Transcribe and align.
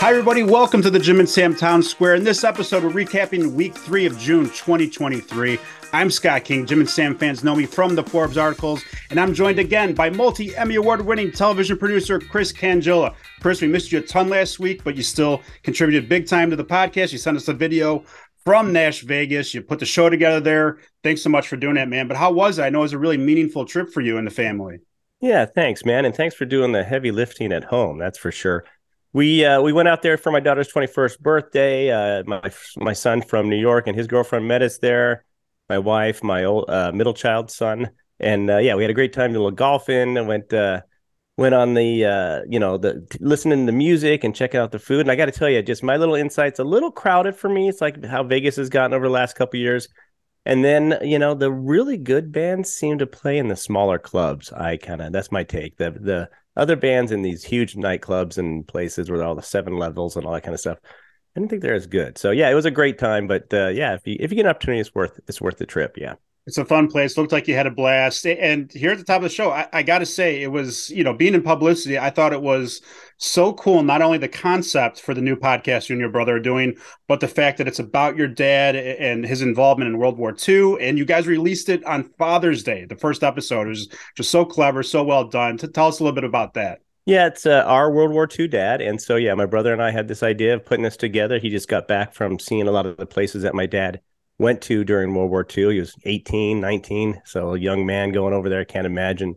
Hi, 0.00 0.10
everybody. 0.10 0.44
Welcome 0.44 0.80
to 0.82 0.90
the 0.90 0.98
Jim 1.00 1.18
and 1.18 1.28
Sam 1.28 1.56
Town 1.56 1.82
Square. 1.82 2.14
In 2.14 2.22
this 2.22 2.44
episode, 2.44 2.84
we're 2.84 3.04
recapping 3.04 3.54
week 3.54 3.74
three 3.74 4.06
of 4.06 4.16
June 4.16 4.44
2023. 4.44 5.58
I'm 5.92 6.08
Scott 6.08 6.44
King. 6.44 6.66
Jim 6.66 6.78
and 6.78 6.88
Sam 6.88 7.18
fans 7.18 7.42
know 7.42 7.56
me 7.56 7.66
from 7.66 7.96
the 7.96 8.04
Forbes 8.04 8.38
articles, 8.38 8.84
and 9.10 9.18
I'm 9.18 9.34
joined 9.34 9.58
again 9.58 9.94
by 9.94 10.08
multi 10.08 10.56
Emmy 10.56 10.76
Award 10.76 11.04
winning 11.04 11.32
television 11.32 11.76
producer 11.76 12.20
Chris 12.20 12.52
Cangilla. 12.52 13.16
Chris, 13.40 13.60
we 13.60 13.66
missed 13.66 13.90
you 13.90 13.98
a 13.98 14.02
ton 14.02 14.28
last 14.28 14.60
week, 14.60 14.84
but 14.84 14.94
you 14.94 15.02
still 15.02 15.42
contributed 15.64 16.08
big 16.08 16.28
time 16.28 16.48
to 16.50 16.56
the 16.56 16.64
podcast. 16.64 17.10
You 17.10 17.18
sent 17.18 17.36
us 17.36 17.48
a 17.48 17.52
video 17.52 18.04
from 18.44 18.72
Nash 18.72 19.00
Vegas. 19.00 19.52
You 19.52 19.62
put 19.62 19.80
the 19.80 19.84
show 19.84 20.08
together 20.08 20.38
there. 20.38 20.78
Thanks 21.02 21.22
so 21.22 21.28
much 21.28 21.48
for 21.48 21.56
doing 21.56 21.74
that, 21.74 21.88
man. 21.88 22.06
But 22.06 22.18
how 22.18 22.30
was 22.30 22.60
it? 22.60 22.62
I 22.62 22.70
know 22.70 22.78
it 22.78 22.82
was 22.82 22.92
a 22.92 22.98
really 22.98 23.18
meaningful 23.18 23.64
trip 23.64 23.92
for 23.92 24.00
you 24.00 24.16
and 24.16 24.28
the 24.28 24.30
family. 24.30 24.78
Yeah, 25.20 25.44
thanks, 25.44 25.84
man, 25.84 26.04
and 26.04 26.14
thanks 26.14 26.36
for 26.36 26.44
doing 26.44 26.70
the 26.70 26.84
heavy 26.84 27.10
lifting 27.10 27.52
at 27.52 27.64
home. 27.64 27.98
That's 27.98 28.16
for 28.16 28.30
sure 28.30 28.64
we 29.12 29.44
uh, 29.44 29.60
we 29.60 29.72
went 29.72 29.88
out 29.88 30.02
there 30.02 30.16
for 30.16 30.30
my 30.30 30.40
daughter's 30.40 30.68
21st 30.68 31.20
birthday. 31.20 31.90
Uh, 31.90 32.22
my 32.26 32.50
my 32.76 32.92
son 32.92 33.22
from 33.22 33.48
New 33.48 33.56
York 33.56 33.86
and 33.86 33.96
his 33.96 34.06
girlfriend 34.06 34.46
met 34.46 34.62
us 34.62 34.78
there. 34.78 35.24
My 35.68 35.78
wife, 35.78 36.22
my 36.22 36.44
old 36.44 36.68
uh, 36.68 36.92
middle 36.92 37.14
child 37.14 37.50
son, 37.50 37.90
and 38.20 38.50
uh, 38.50 38.58
yeah, 38.58 38.74
we 38.74 38.82
had 38.82 38.90
a 38.90 38.94
great 38.94 39.12
time. 39.12 39.30
A 39.30 39.32
little 39.34 39.50
golfing. 39.50 40.16
and 40.16 40.28
went 40.28 40.52
uh, 40.52 40.82
went 41.36 41.54
on 41.54 41.74
the 41.74 42.04
uh, 42.04 42.40
you 42.48 42.58
know 42.58 42.76
the 42.76 43.06
listening 43.20 43.60
to 43.60 43.66
the 43.66 43.76
music 43.76 44.24
and 44.24 44.34
checking 44.34 44.60
out 44.60 44.72
the 44.72 44.78
food. 44.78 45.00
And 45.00 45.10
I 45.10 45.16
got 45.16 45.26
to 45.26 45.32
tell 45.32 45.48
you, 45.48 45.62
just 45.62 45.82
my 45.82 45.96
little 45.96 46.14
insights 46.14 46.58
a 46.58 46.64
little 46.64 46.90
crowded 46.90 47.36
for 47.36 47.48
me. 47.48 47.68
It's 47.68 47.80
like 47.80 48.04
how 48.04 48.22
Vegas 48.24 48.56
has 48.56 48.68
gotten 48.68 48.92
over 48.92 49.06
the 49.06 49.12
last 49.12 49.36
couple 49.36 49.58
years. 49.58 49.88
And 50.44 50.64
then 50.64 50.98
you 51.02 51.18
know 51.18 51.34
the 51.34 51.52
really 51.52 51.96
good 51.96 52.30
bands 52.30 52.70
seem 52.70 52.98
to 52.98 53.06
play 53.06 53.38
in 53.38 53.48
the 53.48 53.56
smaller 53.56 53.98
clubs. 53.98 54.52
I 54.52 54.76
kind 54.76 55.00
of 55.00 55.12
that's 55.12 55.32
my 55.32 55.44
take. 55.44 55.76
The 55.78 55.92
the 55.92 56.28
other 56.58 56.76
bands 56.76 57.12
in 57.12 57.22
these 57.22 57.44
huge 57.44 57.74
nightclubs 57.74 58.36
and 58.36 58.66
places 58.66 59.10
where 59.10 59.22
all 59.22 59.34
the 59.34 59.42
seven 59.42 59.78
levels 59.78 60.16
and 60.16 60.26
all 60.26 60.32
that 60.32 60.42
kind 60.42 60.54
of 60.54 60.60
stuff. 60.60 60.78
I 60.84 61.40
didn't 61.40 61.50
think 61.50 61.62
they're 61.62 61.74
as 61.74 61.86
good. 61.86 62.18
So 62.18 62.32
yeah, 62.32 62.50
it 62.50 62.54
was 62.54 62.64
a 62.66 62.70
great 62.70 62.98
time. 62.98 63.26
But 63.28 63.52
uh, 63.54 63.68
yeah, 63.68 63.94
if 63.94 64.06
you 64.06 64.16
if 64.18 64.30
you 64.30 64.36
get 64.36 64.46
an 64.46 64.50
opportunity, 64.50 64.80
it's 64.80 64.94
worth 64.94 65.18
it's 65.28 65.40
worth 65.40 65.56
the 65.56 65.66
trip. 65.66 65.96
Yeah. 65.96 66.14
It's 66.48 66.56
a 66.56 66.64
fun 66.64 66.88
place. 66.88 67.18
Looked 67.18 67.30
like 67.30 67.46
you 67.46 67.54
had 67.54 67.66
a 67.66 67.70
blast. 67.70 68.26
And 68.26 68.72
here 68.72 68.90
at 68.92 68.96
the 68.96 69.04
top 69.04 69.18
of 69.18 69.24
the 69.24 69.28
show, 69.28 69.50
I, 69.50 69.68
I 69.70 69.82
got 69.82 69.98
to 69.98 70.06
say, 70.06 70.42
it 70.42 70.46
was, 70.46 70.88
you 70.88 71.04
know, 71.04 71.12
being 71.12 71.34
in 71.34 71.42
publicity, 71.42 71.98
I 71.98 72.08
thought 72.08 72.32
it 72.32 72.40
was 72.40 72.80
so 73.18 73.52
cool. 73.52 73.82
Not 73.82 74.00
only 74.00 74.16
the 74.16 74.28
concept 74.28 74.98
for 75.02 75.12
the 75.12 75.20
new 75.20 75.36
podcast 75.36 75.90
you 75.90 75.92
and 75.92 76.00
your 76.00 76.08
brother 76.08 76.36
are 76.36 76.40
doing, 76.40 76.74
but 77.06 77.20
the 77.20 77.28
fact 77.28 77.58
that 77.58 77.68
it's 77.68 77.80
about 77.80 78.16
your 78.16 78.28
dad 78.28 78.76
and 78.76 79.26
his 79.26 79.42
involvement 79.42 79.90
in 79.90 79.98
World 79.98 80.16
War 80.16 80.34
II. 80.48 80.78
And 80.80 80.96
you 80.96 81.04
guys 81.04 81.26
released 81.26 81.68
it 81.68 81.84
on 81.84 82.04
Father's 82.16 82.62
Day, 82.62 82.86
the 82.86 82.96
first 82.96 83.22
episode. 83.22 83.66
It 83.66 83.70
was 83.70 83.88
just 84.16 84.30
so 84.30 84.46
clever, 84.46 84.82
so 84.82 85.04
well 85.04 85.28
done. 85.28 85.58
Tell 85.58 85.88
us 85.88 86.00
a 86.00 86.02
little 86.02 86.14
bit 86.14 86.24
about 86.24 86.54
that. 86.54 86.80
Yeah, 87.04 87.26
it's 87.26 87.44
uh, 87.44 87.62
our 87.66 87.92
World 87.92 88.12
War 88.12 88.26
II 88.26 88.48
dad. 88.48 88.80
And 88.80 89.02
so, 89.02 89.16
yeah, 89.16 89.34
my 89.34 89.44
brother 89.44 89.74
and 89.74 89.82
I 89.82 89.90
had 89.90 90.08
this 90.08 90.22
idea 90.22 90.54
of 90.54 90.64
putting 90.64 90.84
this 90.84 90.96
together. 90.96 91.38
He 91.38 91.50
just 91.50 91.68
got 91.68 91.88
back 91.88 92.14
from 92.14 92.38
seeing 92.38 92.66
a 92.66 92.70
lot 92.70 92.86
of 92.86 92.96
the 92.96 93.06
places 93.06 93.42
that 93.42 93.54
my 93.54 93.66
dad 93.66 94.00
went 94.38 94.62
to 94.62 94.84
during 94.84 95.14
World 95.14 95.30
War 95.30 95.46
II. 95.56 95.74
He 95.74 95.80
was 95.80 95.94
18, 96.04 96.60
19, 96.60 97.22
so 97.24 97.54
a 97.54 97.58
young 97.58 97.84
man 97.84 98.12
going 98.12 98.34
over 98.34 98.48
there. 98.48 98.60
I 98.60 98.64
can't 98.64 98.86
imagine 98.86 99.36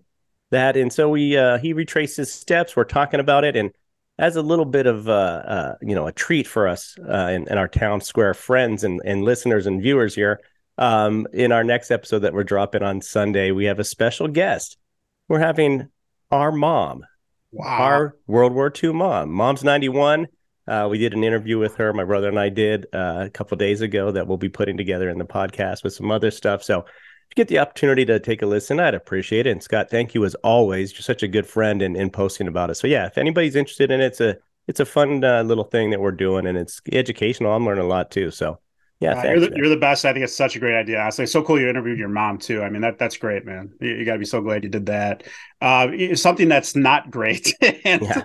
that. 0.52 0.78
And 0.78 0.94
so 0.94 1.10
we 1.10 1.38
uh, 1.38 1.58
he 1.58 1.74
retraced 1.74 2.18
his 2.18 2.32
steps. 2.32 2.76
We're 2.76 2.84
talking 2.84 3.20
about 3.20 3.44
it, 3.44 3.56
and 3.56 3.72
as 4.18 4.36
a 4.36 4.42
little 4.42 4.66
bit 4.66 4.86
of 4.86 5.10
uh, 5.10 5.12
uh, 5.12 5.76
you 5.82 5.96
know 5.96 6.08
a 6.08 6.12
treat 6.12 6.48
for 6.48 6.68
us 6.68 6.96
uh, 7.00 7.12
and, 7.12 7.50
and, 7.50 7.58
our 7.58 7.68
town 7.68 8.02
square 8.02 8.34
friends 8.34 8.84
and, 8.84 9.02
and 9.04 9.24
listeners 9.24 9.66
and 9.66 9.82
viewers 9.82 10.16
here. 10.16 10.40
Um, 10.78 11.28
in 11.34 11.52
our 11.52 11.64
next 11.64 11.92
episode 11.92 12.20
that 12.20 12.34
we're 12.34 12.44
dropping 12.44 12.82
on 12.82 13.02
Sunday, 13.02 13.52
we 13.52 13.66
have 13.66 13.80
a 13.80 13.84
special 13.84 14.28
guest. 14.28 14.78
We're 15.28 15.40
having 15.40 15.90
our 16.32 16.52
mom, 16.52 17.04
wow. 17.52 17.66
our 17.66 18.16
World 18.26 18.54
War 18.54 18.72
II 18.84 18.94
mom. 18.94 19.32
Mom's 19.32 19.64
91 19.64 20.28
uh, 20.68 20.88
we 20.90 20.98
did 20.98 21.14
an 21.14 21.24
interview 21.24 21.58
with 21.58 21.76
her, 21.76 21.94
my 21.94 22.04
brother 22.04 22.30
and 22.30 22.40
I 22.40 22.50
did 22.50 22.86
uh, 22.94 23.24
a 23.26 23.30
couple 23.30 23.58
days 23.58 23.82
ago 23.82 24.12
that 24.12 24.28
we'll 24.28 24.38
be 24.38 24.50
putting 24.50 24.78
together 24.78 25.10
in 25.10 25.18
the 25.18 25.26
podcast 25.26 25.84
with 25.84 25.94
some 25.94 26.12
other 26.12 26.32
stuff. 26.32 26.64
So 26.64 26.80
if 26.80 26.86
you 27.30 27.36
get 27.36 27.48
the 27.48 27.60
opportunity 27.60 28.06
to 28.06 28.20
take 28.20 28.42
a 28.42 28.46
listen, 28.46 28.80
I'd 28.80 28.94
appreciate 28.94 29.48
it. 29.48 29.52
And 29.52 29.64
Scott, 29.64 29.90
thank 29.90 30.14
you 30.14 30.24
as 30.24 30.36
always. 30.36 30.94
You're 30.94 31.02
such 31.02 31.24
a 31.24 31.28
good 31.28 31.48
friend 31.48 31.82
in, 31.82 31.96
in 31.96 32.10
posting 32.10 32.48
about 32.48 32.70
it. 32.70 32.76
So 32.76 32.88
yeah, 32.88 33.08
if 33.08 33.18
anybody's 33.18 33.56
interested 33.56 33.90
in 33.90 34.02
it, 34.02 34.06
it's 34.06 34.22
a 34.22 34.38
it's 34.68 34.80
a 34.80 34.86
fun 34.86 35.24
uh, 35.24 35.42
little 35.42 35.64
thing 35.64 35.90
that 35.90 36.00
we're 36.00 36.12
doing, 36.12 36.46
and 36.46 36.58
it's 36.58 36.82
educational. 36.92 37.52
I'm 37.52 37.66
learning 37.66 37.84
a 37.84 37.88
lot 37.88 38.12
too. 38.12 38.30
So 38.30 38.60
yeah, 39.00 39.20
uh, 39.20 39.24
you're, 39.24 39.40
the, 39.40 39.52
you're, 39.56 39.70
the, 39.70 39.78
best. 39.78 40.06
I 40.06 40.14
think 40.14 40.24
it's 40.24 40.36
such 40.36 40.56
a 40.56 40.60
great 40.60 40.76
idea. 40.76 41.00
Honestly, 41.00 41.26
so 41.26 41.42
cool 41.42 41.60
you 41.60 41.68
interviewed 41.68 41.98
your 41.98 42.10
mom 42.10 42.38
too. 42.38 42.62
I 42.62 42.70
mean, 42.70 42.82
that 42.82 43.00
that's 43.00 43.18
great, 43.18 43.46
man. 43.46 43.74
You, 43.82 43.96
you 43.96 44.06
got 44.06 44.14
to 44.14 44.20
be 44.20 44.26
so 44.26 44.40
glad 44.42 44.64
you 44.64 44.70
did 44.70 44.86
that. 44.86 45.24
Uh, 45.60 46.16
something 46.16 46.48
that's 46.48 46.76
not 46.76 47.10
great, 47.10 47.56
and 47.84 48.04
yeah 48.04 48.24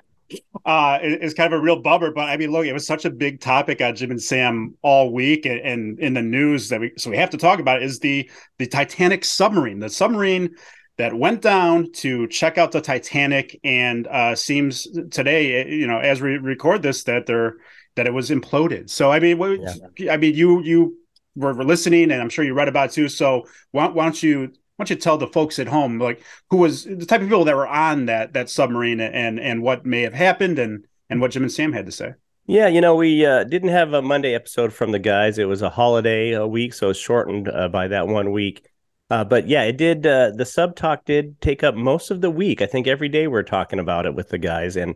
uh, 0.64 0.98
is 1.02 1.34
kind 1.34 1.52
of 1.52 1.58
a 1.58 1.62
real 1.62 1.80
bummer. 1.80 2.12
But 2.12 2.28
I 2.28 2.36
mean, 2.36 2.50
look, 2.50 2.66
it 2.66 2.72
was 2.72 2.86
such 2.86 3.04
a 3.04 3.10
big 3.10 3.40
topic 3.40 3.80
on 3.80 3.94
Jim 3.94 4.10
and 4.10 4.22
Sam 4.22 4.74
all 4.82 5.12
week, 5.12 5.46
and, 5.46 5.60
and 5.60 5.98
in 6.00 6.14
the 6.14 6.22
news 6.22 6.68
that 6.70 6.80
we 6.80 6.92
so 6.96 7.10
we 7.10 7.16
have 7.16 7.30
to 7.30 7.38
talk 7.38 7.60
about 7.60 7.82
is 7.82 8.00
the 8.00 8.30
the 8.58 8.66
Titanic 8.66 9.24
submarine, 9.24 9.78
the 9.78 9.88
submarine 9.90 10.54
that 10.98 11.14
went 11.14 11.42
down 11.42 11.92
to 11.92 12.26
check 12.28 12.58
out 12.58 12.72
the 12.72 12.80
Titanic, 12.80 13.58
and 13.62 14.06
uh, 14.06 14.34
seems 14.34 14.86
today, 15.10 15.68
you 15.68 15.86
know, 15.86 15.98
as 15.98 16.20
we 16.20 16.38
record 16.38 16.82
this, 16.82 17.04
that 17.04 17.26
they're 17.26 17.56
that 17.96 18.06
it 18.06 18.14
was 18.14 18.30
imploded. 18.30 18.90
So 18.90 19.10
I 19.10 19.20
mean, 19.20 19.38
what, 19.38 19.60
yeah. 19.98 20.12
I 20.12 20.16
mean, 20.16 20.34
you 20.34 20.62
you 20.62 20.96
were, 21.34 21.52
were, 21.54 21.64
listening, 21.64 22.10
and 22.10 22.20
I'm 22.20 22.28
sure 22.30 22.44
you 22.44 22.54
read 22.54 22.68
about 22.68 22.90
it 22.90 22.92
too. 22.92 23.08
So 23.08 23.46
why, 23.72 23.88
why 23.88 24.04
don't 24.04 24.22
you 24.22 24.52
why 24.76 24.84
don't 24.84 24.90
you 24.90 24.96
tell 24.96 25.16
the 25.16 25.26
folks 25.26 25.58
at 25.58 25.68
home 25.68 25.98
like 25.98 26.22
who 26.50 26.58
was 26.58 26.84
the 26.84 27.06
type 27.06 27.22
of 27.22 27.28
people 27.28 27.44
that 27.44 27.56
were 27.56 27.66
on 27.66 28.06
that 28.06 28.34
that 28.34 28.50
submarine 28.50 29.00
and 29.00 29.40
and 29.40 29.62
what 29.62 29.86
may 29.86 30.02
have 30.02 30.14
happened 30.14 30.58
and 30.58 30.86
and 31.08 31.20
what 31.20 31.30
Jim 31.30 31.42
and 31.42 31.52
Sam 31.52 31.72
had 31.72 31.86
to 31.86 31.92
say? 31.92 32.14
Yeah, 32.46 32.68
you 32.68 32.80
know, 32.80 32.94
we 32.94 33.26
uh, 33.26 33.44
didn't 33.44 33.70
have 33.70 33.92
a 33.92 34.02
Monday 34.02 34.34
episode 34.34 34.72
from 34.72 34.92
the 34.92 35.00
guys. 35.00 35.38
It 35.38 35.48
was 35.48 35.62
a 35.62 35.70
holiday 35.70 36.32
a 36.32 36.46
week, 36.46 36.74
so 36.74 36.90
it's 36.90 36.98
shortened 36.98 37.48
uh, 37.48 37.68
by 37.68 37.88
that 37.88 38.06
one 38.06 38.30
week. 38.30 38.68
Uh, 39.10 39.24
but 39.24 39.48
yeah, 39.48 39.62
it 39.62 39.76
did. 39.76 40.06
Uh, 40.06 40.30
the 40.30 40.44
sub 40.44 40.76
talk 40.76 41.04
did 41.04 41.40
take 41.40 41.64
up 41.64 41.74
most 41.74 42.10
of 42.10 42.20
the 42.20 42.30
week. 42.30 42.62
I 42.62 42.66
think 42.66 42.86
every 42.86 43.08
day 43.08 43.26
we're 43.26 43.42
talking 43.42 43.80
about 43.80 44.06
it 44.06 44.14
with 44.14 44.28
the 44.28 44.38
guys, 44.38 44.76
and 44.76 44.94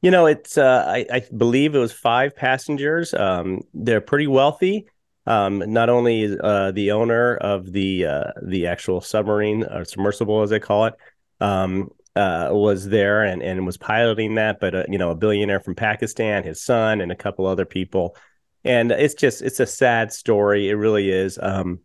you 0.00 0.10
know, 0.10 0.26
it's. 0.26 0.56
Uh, 0.56 0.84
I, 0.86 1.06
I, 1.12 1.22
believe 1.36 1.74
it 1.74 1.78
was 1.78 1.92
five 1.92 2.36
passengers. 2.36 3.14
Um, 3.14 3.62
they're 3.74 4.00
pretty 4.00 4.26
wealthy. 4.28 4.86
Um, 5.26 5.62
not 5.72 5.88
only 5.88 6.36
uh, 6.38 6.72
the 6.72 6.92
owner 6.92 7.36
of 7.36 7.70
the 7.72 8.06
uh, 8.06 8.30
the 8.42 8.66
actual 8.66 9.00
submarine 9.00 9.64
or 9.64 9.84
submersible, 9.84 10.42
as 10.42 10.50
they 10.50 10.58
call 10.58 10.86
it, 10.86 10.94
um, 11.40 11.90
uh, 12.16 12.48
was 12.50 12.88
there 12.88 13.22
and, 13.22 13.42
and 13.42 13.64
was 13.64 13.76
piloting 13.76 14.34
that, 14.34 14.60
but 14.60 14.74
uh, 14.74 14.84
you 14.88 14.98
know, 14.98 15.10
a 15.10 15.14
billionaire 15.16 15.60
from 15.60 15.74
Pakistan, 15.74 16.42
his 16.42 16.60
son, 16.60 17.00
and 17.00 17.12
a 17.12 17.16
couple 17.16 17.46
other 17.46 17.64
people. 17.64 18.16
And 18.64 18.92
it's 18.92 19.14
just 19.14 19.42
it's 19.42 19.60
a 19.60 19.66
sad 19.66 20.12
story. 20.12 20.68
It 20.68 20.74
really 20.74 21.10
is. 21.10 21.38
Um, 21.40 21.80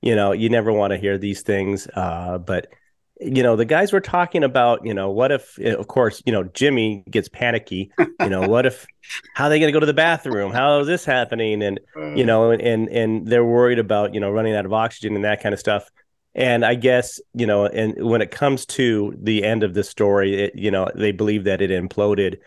you 0.00 0.16
know, 0.16 0.32
you 0.32 0.48
never 0.48 0.72
want 0.72 0.92
to 0.92 0.98
hear 0.98 1.18
these 1.18 1.42
things, 1.42 1.86
uh, 1.94 2.38
but 2.38 2.66
you 3.24 3.42
know 3.42 3.56
the 3.56 3.64
guys 3.64 3.92
were 3.92 4.00
talking 4.00 4.44
about 4.44 4.84
you 4.84 4.94
know 4.94 5.10
what 5.10 5.32
if 5.32 5.58
eh, 5.60 5.72
of 5.72 5.88
course 5.88 6.22
you 6.26 6.32
know 6.32 6.44
jimmy 6.44 7.04
gets 7.10 7.28
panicky 7.28 7.90
you 8.20 8.28
know 8.28 8.46
what 8.48 8.66
if 8.66 8.86
how 9.34 9.46
are 9.46 9.48
they 9.50 9.58
going 9.58 9.68
to 9.68 9.72
go 9.72 9.80
to 9.80 9.86
the 9.86 9.94
bathroom? 9.94 10.52
How 10.52 10.80
is 10.80 10.86
this 10.86 11.04
happening? 11.04 11.62
And 11.62 11.80
you 12.16 12.24
know 12.24 12.50
and 12.50 12.88
and 12.88 13.26
they're 13.26 13.44
worried 13.44 13.78
about 13.78 14.14
you 14.14 14.20
know 14.20 14.30
running 14.30 14.54
out 14.54 14.64
of 14.64 14.72
oxygen 14.72 15.14
and 15.14 15.24
that 15.24 15.42
kind 15.42 15.52
of 15.52 15.58
stuff. 15.58 15.90
And 16.34 16.64
i 16.64 16.74
guess 16.74 17.20
you 17.34 17.46
know 17.46 17.66
and 17.66 18.02
when 18.02 18.22
it 18.22 18.30
comes 18.30 18.64
to 18.64 19.14
the 19.20 19.44
end 19.44 19.62
of 19.62 19.74
the 19.74 19.84
story 19.84 20.44
it, 20.44 20.54
you 20.54 20.70
know 20.70 20.88
they 20.94 21.12
believe 21.12 21.44
that 21.44 21.60
it 21.60 21.70
imploded 21.70 22.38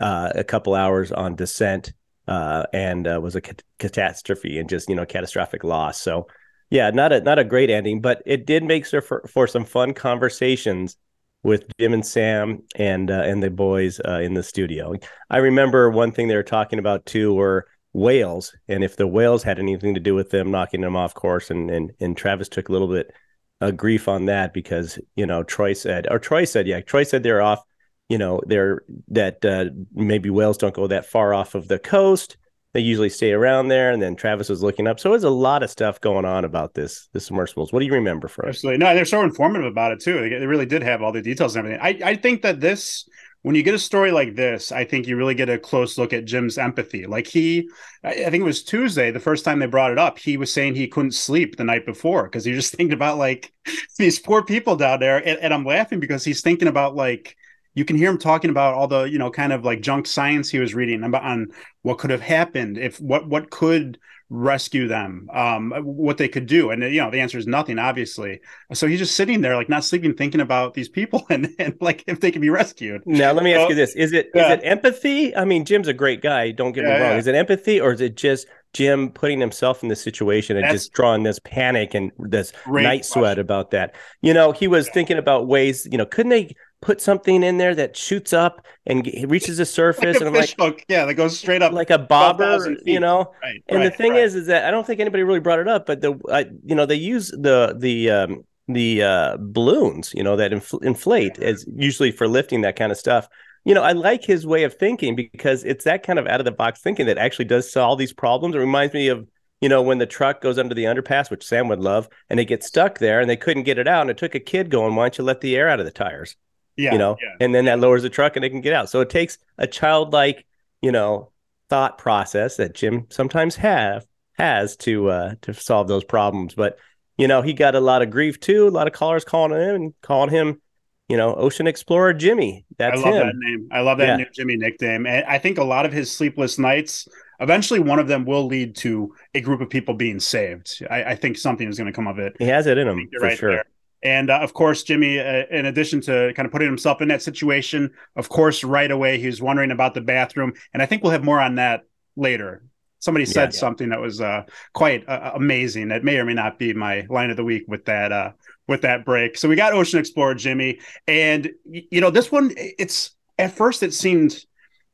uh, 0.00 0.32
a 0.34 0.44
couple 0.44 0.74
hours 0.74 1.12
on 1.12 1.36
descent 1.36 1.92
uh, 2.26 2.64
and 2.72 3.06
uh, 3.06 3.20
was 3.22 3.36
a 3.36 3.42
catastrophe 3.78 4.58
and 4.58 4.68
just 4.68 4.88
you 4.88 4.94
know 4.94 5.04
catastrophic 5.04 5.62
loss. 5.62 6.00
So 6.00 6.26
yeah, 6.70 6.90
not 6.90 7.12
a 7.12 7.20
not 7.20 7.38
a 7.38 7.44
great 7.44 7.70
ending, 7.70 8.00
but 8.00 8.22
it 8.26 8.46
did 8.46 8.64
make 8.64 8.86
for 8.86 9.24
for 9.28 9.46
some 9.46 9.64
fun 9.64 9.94
conversations 9.94 10.96
with 11.42 11.64
Jim 11.78 11.92
and 11.92 12.04
Sam 12.04 12.62
and 12.74 13.10
uh, 13.10 13.22
and 13.24 13.42
the 13.42 13.50
boys 13.50 14.00
uh, 14.06 14.18
in 14.20 14.34
the 14.34 14.42
studio. 14.42 14.94
I 15.30 15.36
remember 15.38 15.90
one 15.90 16.10
thing 16.10 16.26
they 16.26 16.36
were 16.36 16.42
talking 16.42 16.78
about 16.78 17.06
too 17.06 17.34
were 17.34 17.66
whales, 17.92 18.54
and 18.66 18.82
if 18.82 18.96
the 18.96 19.06
whales 19.06 19.42
had 19.42 19.58
anything 19.58 19.94
to 19.94 20.00
do 20.00 20.14
with 20.14 20.30
them 20.30 20.50
knocking 20.50 20.80
them 20.80 20.96
off 20.96 21.14
course, 21.14 21.50
and 21.50 21.70
and 21.70 21.92
and 22.00 22.16
Travis 22.16 22.48
took 22.48 22.68
a 22.68 22.72
little 22.72 22.88
bit 22.88 23.12
of 23.60 23.76
grief 23.76 24.08
on 24.08 24.26
that 24.26 24.52
because 24.52 24.98
you 25.14 25.26
know 25.26 25.42
Troy 25.42 25.74
said 25.74 26.06
or 26.10 26.18
Troy 26.18 26.44
said 26.44 26.66
yeah 26.66 26.80
Troy 26.80 27.04
said 27.04 27.22
they're 27.22 27.42
off, 27.42 27.62
you 28.08 28.18
know 28.18 28.40
they're 28.46 28.82
that 29.08 29.44
uh, 29.44 29.66
maybe 29.92 30.30
whales 30.30 30.58
don't 30.58 30.74
go 30.74 30.86
that 30.86 31.06
far 31.06 31.34
off 31.34 31.54
of 31.54 31.68
the 31.68 31.78
coast 31.78 32.36
they 32.74 32.80
usually 32.80 33.08
stay 33.08 33.32
around 33.32 33.68
there. 33.68 33.92
And 33.92 34.02
then 34.02 34.16
Travis 34.16 34.48
was 34.48 34.62
looking 34.62 34.86
up. 34.86 35.00
So 35.00 35.10
there's 35.10 35.24
a 35.24 35.30
lot 35.30 35.62
of 35.62 35.70
stuff 35.70 36.00
going 36.00 36.24
on 36.24 36.44
about 36.44 36.74
this, 36.74 37.08
the 37.12 37.20
submersibles. 37.20 37.72
What 37.72 37.78
do 37.80 37.86
you 37.86 37.94
remember 37.94 38.28
from 38.28 38.48
Absolutely. 38.48 38.78
No, 38.78 38.94
they're 38.94 39.04
so 39.04 39.22
informative 39.22 39.64
about 39.64 39.92
it 39.92 40.00
too. 40.00 40.28
They, 40.28 40.44
really 40.44 40.66
did 40.66 40.82
have 40.82 41.00
all 41.00 41.12
the 41.12 41.22
details 41.22 41.56
and 41.56 41.64
everything. 41.64 42.02
I, 42.04 42.10
I 42.10 42.16
think 42.16 42.42
that 42.42 42.60
this, 42.60 43.08
when 43.42 43.54
you 43.54 43.62
get 43.62 43.74
a 43.74 43.78
story 43.78 44.10
like 44.10 44.34
this, 44.34 44.72
I 44.72 44.84
think 44.84 45.06
you 45.06 45.16
really 45.16 45.34
get 45.34 45.48
a 45.48 45.58
close 45.58 45.96
look 45.96 46.12
at 46.12 46.24
Jim's 46.24 46.58
empathy. 46.58 47.06
Like 47.06 47.28
he, 47.28 47.68
I 48.02 48.12
think 48.14 48.42
it 48.42 48.44
was 48.44 48.64
Tuesday, 48.64 49.10
the 49.10 49.20
first 49.20 49.44
time 49.44 49.60
they 49.60 49.66
brought 49.66 49.92
it 49.92 49.98
up, 49.98 50.18
he 50.18 50.36
was 50.36 50.52
saying 50.52 50.74
he 50.74 50.88
couldn't 50.88 51.12
sleep 51.12 51.56
the 51.56 51.64
night 51.64 51.86
before 51.86 52.24
because 52.24 52.44
he 52.44 52.52
just 52.52 52.74
thinking 52.74 52.94
about 52.94 53.18
like 53.18 53.52
these 53.98 54.18
poor 54.18 54.42
people 54.42 54.74
down 54.74 54.98
there. 54.98 55.18
And, 55.18 55.38
and 55.38 55.54
I'm 55.54 55.64
laughing 55.64 56.00
because 56.00 56.24
he's 56.24 56.42
thinking 56.42 56.68
about 56.68 56.96
like, 56.96 57.36
you 57.74 57.84
can 57.84 57.96
hear 57.96 58.10
him 58.10 58.18
talking 58.18 58.50
about 58.50 58.74
all 58.74 58.88
the 58.88 59.02
you 59.04 59.18
know 59.18 59.30
kind 59.30 59.52
of 59.52 59.64
like 59.64 59.80
junk 59.80 60.06
science 60.06 60.48
he 60.48 60.58
was 60.58 60.74
reading 60.74 61.02
about 61.02 61.24
on 61.24 61.48
what 61.82 61.98
could 61.98 62.10
have 62.10 62.20
happened 62.20 62.78
if 62.78 63.00
what 63.00 63.28
what 63.28 63.50
could 63.50 63.98
rescue 64.30 64.88
them 64.88 65.28
um 65.32 65.70
what 65.82 66.16
they 66.16 66.28
could 66.28 66.46
do. 66.46 66.70
And 66.70 66.82
you 66.82 67.00
know 67.00 67.10
the 67.10 67.20
answer 67.20 67.38
is 67.38 67.46
nothing 67.46 67.78
obviously. 67.78 68.40
So 68.72 68.86
he's 68.86 68.98
just 68.98 69.16
sitting 69.16 69.40
there 69.42 69.54
like 69.54 69.68
not 69.68 69.84
sleeping 69.84 70.14
thinking 70.14 70.40
about 70.40 70.74
these 70.74 70.88
people 70.88 71.26
and, 71.30 71.54
and 71.58 71.76
like 71.80 72.04
if 72.06 72.20
they 72.20 72.30
can 72.30 72.40
be 72.40 72.50
rescued. 72.50 73.02
Now 73.06 73.32
let 73.32 73.44
me 73.44 73.52
so, 73.52 73.60
ask 73.60 73.68
you 73.68 73.74
this. 73.74 73.94
Is 73.94 74.12
it 74.12 74.30
yeah. 74.34 74.52
is 74.52 74.58
it 74.58 74.60
empathy? 74.64 75.36
I 75.36 75.44
mean 75.44 75.64
jim's 75.64 75.88
a 75.88 75.94
great 75.94 76.22
guy 76.22 76.50
don't 76.50 76.72
get 76.72 76.84
yeah, 76.84 76.94
me 76.94 77.00
wrong. 77.00 77.10
yeah. 77.12 77.18
is 77.18 77.26
it 77.26 77.34
empathy 77.34 77.80
or 77.80 77.92
is 77.92 78.00
it 78.00 78.16
just 78.16 78.46
jim 78.72 79.08
putting 79.10 79.38
himself 79.38 79.84
in 79.84 79.88
this 79.88 80.02
situation 80.02 80.56
and 80.56 80.64
That's, 80.64 80.74
just 80.74 80.92
drawing 80.92 81.22
this 81.22 81.38
panic 81.38 81.94
and 81.94 82.10
this 82.18 82.52
night 82.66 83.04
sweat 83.04 83.38
about 83.38 83.72
that? 83.72 83.94
You 84.22 84.32
know 84.32 84.52
he 84.52 84.68
was 84.68 84.88
thinking 84.88 85.18
about 85.18 85.46
ways 85.46 85.86
you 85.90 85.98
know 85.98 86.06
couldn't 86.06 86.30
they 86.30 86.56
put 86.84 87.00
something 87.00 87.42
in 87.42 87.56
there 87.56 87.74
that 87.74 87.96
shoots 87.96 88.32
up 88.32 88.64
and 88.86 89.10
reaches 89.26 89.56
the 89.56 89.64
surface 89.80 90.20
like 90.20 90.26
and 90.26 90.36
like 90.36 90.54
hook. 90.58 90.84
yeah 90.88 91.04
that 91.06 91.14
goes 91.14 91.38
straight 91.38 91.62
up 91.62 91.72
like 91.72 91.90
a 91.90 91.98
bobber 91.98 92.76
you 92.84 93.00
know 93.00 93.32
right, 93.42 93.64
and 93.68 93.80
right, 93.80 93.84
the 93.84 93.96
thing 93.96 94.12
right. 94.12 94.22
is 94.22 94.34
is 94.34 94.46
that 94.46 94.64
i 94.64 94.70
don't 94.70 94.86
think 94.86 95.00
anybody 95.00 95.22
really 95.22 95.40
brought 95.40 95.58
it 95.58 95.66
up 95.66 95.86
but 95.86 96.00
the 96.02 96.14
I, 96.30 96.46
you 96.64 96.74
know 96.74 96.86
they 96.86 96.94
use 96.94 97.30
the 97.30 97.74
the 97.76 98.10
um 98.10 98.44
the 98.68 99.02
uh 99.02 99.36
balloons 99.40 100.12
you 100.14 100.22
know 100.22 100.36
that 100.36 100.52
infl- 100.52 100.82
inflate 100.84 101.38
as 101.38 101.66
usually 101.74 102.12
for 102.12 102.28
lifting 102.28 102.60
that 102.60 102.76
kind 102.76 102.92
of 102.92 102.98
stuff 102.98 103.28
you 103.64 103.74
know 103.74 103.82
i 103.82 103.92
like 103.92 104.24
his 104.24 104.46
way 104.46 104.64
of 104.64 104.74
thinking 104.74 105.16
because 105.16 105.64
it's 105.64 105.84
that 105.84 106.02
kind 106.02 106.18
of 106.18 106.26
out 106.26 106.40
of 106.40 106.44
the 106.44 106.52
box 106.52 106.80
thinking 106.80 107.06
that 107.06 107.18
actually 107.18 107.46
does 107.46 107.70
solve 107.70 107.98
these 107.98 108.12
problems 108.12 108.54
it 108.54 108.58
reminds 108.58 108.94
me 108.94 109.08
of 109.08 109.26
you 109.60 109.70
know, 109.70 109.80
when 109.80 109.96
the 109.96 110.04
truck 110.04 110.42
goes 110.42 110.58
under 110.58 110.74
the 110.74 110.84
underpass, 110.84 111.30
which 111.30 111.46
Sam 111.46 111.68
would 111.68 111.80
love, 111.80 112.06
and 112.28 112.38
they 112.38 112.44
get 112.44 112.62
stuck 112.62 112.98
there 112.98 113.20
and 113.20 113.30
they 113.30 113.36
couldn't 113.38 113.62
get 113.62 113.78
it 113.78 113.88
out. 113.88 114.02
And 114.02 114.10
it 114.10 114.18
took 114.18 114.34
a 114.34 114.40
kid 114.40 114.68
going, 114.68 114.94
why 114.94 115.04
don't 115.04 115.16
you 115.16 115.24
let 115.24 115.40
the 115.40 115.56
air 115.56 115.70
out 115.70 115.80
of 115.80 115.86
the 115.86 115.90
tires? 115.90 116.36
Yeah. 116.76 116.92
You 116.92 116.98
know, 116.98 117.16
yeah. 117.22 117.36
and 117.40 117.54
then 117.54 117.66
that 117.66 117.78
lowers 117.78 118.02
the 118.02 118.10
truck 118.10 118.36
and 118.36 118.42
they 118.42 118.50
can 118.50 118.60
get 118.60 118.72
out. 118.72 118.90
So 118.90 119.00
it 119.00 119.10
takes 119.10 119.38
a 119.58 119.66
childlike, 119.66 120.44
you 120.82 120.92
know, 120.92 121.30
thought 121.70 121.98
process 121.98 122.56
that 122.56 122.74
Jim 122.74 123.06
sometimes 123.10 123.56
have 123.56 124.06
has 124.34 124.76
to 124.76 125.08
uh 125.08 125.34
to 125.42 125.54
solve 125.54 125.88
those 125.88 126.04
problems. 126.04 126.54
But 126.54 126.78
you 127.16 127.28
know, 127.28 127.42
he 127.42 127.52
got 127.52 127.74
a 127.74 127.80
lot 127.80 128.02
of 128.02 128.10
grief 128.10 128.40
too. 128.40 128.66
A 128.66 128.70
lot 128.70 128.86
of 128.86 128.92
callers 128.92 129.24
calling 129.24 129.52
him 129.60 129.74
and 129.74 129.94
calling 130.02 130.30
him, 130.30 130.60
you 131.08 131.16
know, 131.16 131.34
Ocean 131.34 131.66
Explorer 131.66 132.12
Jimmy. 132.12 132.64
That's 132.76 133.00
I 133.00 133.04
love 133.04 133.14
him. 133.14 133.26
that 133.26 133.34
name. 133.36 133.68
I 133.70 133.80
love 133.80 133.98
that 133.98 134.08
yeah. 134.08 134.16
new 134.16 134.26
Jimmy 134.34 134.56
nickname. 134.56 135.06
And 135.06 135.24
I 135.26 135.38
think 135.38 135.58
a 135.58 135.64
lot 135.64 135.86
of 135.86 135.92
his 135.92 136.10
sleepless 136.10 136.58
nights, 136.58 137.06
eventually 137.38 137.78
one 137.78 138.00
of 138.00 138.08
them 138.08 138.24
will 138.24 138.46
lead 138.46 138.74
to 138.76 139.14
a 139.32 139.40
group 139.40 139.60
of 139.60 139.70
people 139.70 139.94
being 139.94 140.18
saved. 140.18 140.82
I, 140.90 141.04
I 141.04 141.14
think 141.14 141.38
something 141.38 141.68
is 141.68 141.78
going 141.78 141.86
to 141.86 141.92
come 141.92 142.08
of 142.08 142.18
it. 142.18 142.34
He 142.38 142.46
has 142.46 142.66
it 142.66 142.78
in 142.78 142.88
him 142.88 143.08
for 143.16 143.26
right 143.26 143.38
sure. 143.38 143.50
There. 143.52 143.64
And 144.04 144.28
uh, 144.28 144.38
of 144.40 144.52
course, 144.52 144.82
Jimmy, 144.82 145.18
uh, 145.18 145.44
in 145.50 145.64
addition 145.64 146.00
to 146.02 146.32
kind 146.36 146.44
of 146.44 146.52
putting 146.52 146.68
himself 146.68 147.00
in 147.00 147.08
that 147.08 147.22
situation, 147.22 147.90
of 148.16 148.28
course, 148.28 148.62
right 148.62 148.90
away 148.90 149.18
he 149.18 149.26
was 149.26 149.40
wondering 149.40 149.70
about 149.70 149.94
the 149.94 150.02
bathroom, 150.02 150.52
and 150.72 150.82
I 150.82 150.86
think 150.86 151.02
we'll 151.02 151.12
have 151.12 151.24
more 151.24 151.40
on 151.40 151.54
that 151.56 151.84
later. 152.14 152.62
Somebody 152.98 153.26
said 153.26 153.50
yeah, 153.50 153.54
yeah. 153.54 153.60
something 153.60 153.88
that 153.90 154.00
was 154.00 154.20
uh, 154.20 154.44
quite 154.72 155.06
uh, 155.08 155.32
amazing. 155.34 155.88
That 155.88 156.04
may 156.04 156.18
or 156.18 156.24
may 156.24 156.34
not 156.34 156.58
be 156.58 156.72
my 156.72 157.06
line 157.10 157.30
of 157.30 157.36
the 157.36 157.44
week 157.44 157.64
with 157.66 157.86
that 157.86 158.12
uh, 158.12 158.32
with 158.68 158.82
that 158.82 159.04
break. 159.04 159.36
So 159.36 159.48
we 159.48 159.56
got 159.56 159.72
Ocean 159.72 159.98
Explorer, 159.98 160.34
Jimmy, 160.34 160.80
and 161.06 161.50
you 161.64 162.00
know 162.00 162.10
this 162.10 162.30
one. 162.30 162.52
It's 162.56 163.14
at 163.38 163.52
first 163.52 163.82
it 163.82 163.92
seemed 163.92 164.44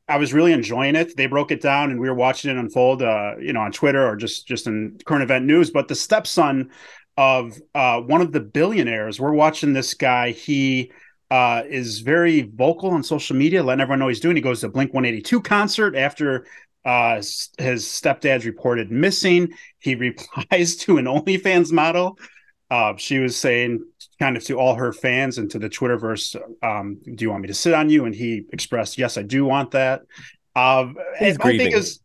I 0.07 0.17
was 0.17 0.33
really 0.33 0.51
enjoying 0.51 0.95
it. 0.95 1.15
They 1.15 1.25
broke 1.27 1.51
it 1.51 1.61
down, 1.61 1.89
and 1.89 1.99
we 1.99 2.09
were 2.09 2.15
watching 2.15 2.51
it 2.51 2.57
unfold, 2.57 3.01
uh, 3.01 3.35
you 3.39 3.53
know, 3.53 3.61
on 3.61 3.71
Twitter 3.71 4.05
or 4.05 4.17
just 4.17 4.45
just 4.45 4.67
in 4.67 4.99
current 5.05 5.23
event 5.23 5.45
news. 5.45 5.69
But 5.69 5.87
the 5.87 5.95
stepson 5.95 6.69
of 7.17 7.59
uh, 7.75 8.01
one 8.01 8.21
of 8.21 8.31
the 8.31 8.39
billionaires. 8.39 9.19
We're 9.19 9.33
watching 9.33 9.73
this 9.73 9.93
guy. 9.93 10.31
He 10.31 10.91
uh, 11.29 11.63
is 11.67 11.99
very 11.99 12.41
vocal 12.41 12.91
on 12.91 13.03
social 13.03 13.35
media, 13.35 13.63
letting 13.63 13.81
everyone 13.81 13.99
know 13.99 14.09
he's 14.09 14.19
doing. 14.19 14.35
He 14.35 14.41
goes 14.41 14.61
to 14.61 14.69
Blink 14.69 14.93
182 14.93 15.41
concert 15.41 15.95
after 15.95 16.45
uh, 16.83 17.15
his 17.15 17.85
stepdad's 17.85 18.45
reported 18.45 18.91
missing. 18.91 19.53
He 19.79 19.95
replies 20.49 20.75
to 20.77 20.97
an 20.97 21.05
OnlyFans 21.05 21.71
model. 21.71 22.17
Uh, 22.69 22.95
she 22.97 23.19
was 23.19 23.35
saying 23.35 23.85
kind 24.19 24.37
of 24.37 24.43
to 24.45 24.57
all 24.57 24.75
her 24.75 24.93
fans 24.93 25.37
and 25.37 25.49
to 25.51 25.59
the 25.59 25.69
Twitterverse, 25.69 26.35
um, 26.63 26.99
"Do 27.03 27.23
you 27.23 27.29
want 27.29 27.41
me 27.41 27.47
to 27.47 27.53
sit 27.53 27.73
on 27.73 27.89
you?" 27.89 28.05
And 28.05 28.15
he 28.15 28.45
expressed, 28.53 28.97
"Yes, 28.97 29.17
I 29.17 29.23
do 29.23 29.45
want 29.45 29.71
that." 29.71 30.03
Uh, 30.55 30.87
He's 31.17 31.37
grieving. 31.37 31.73
Is, 31.73 32.00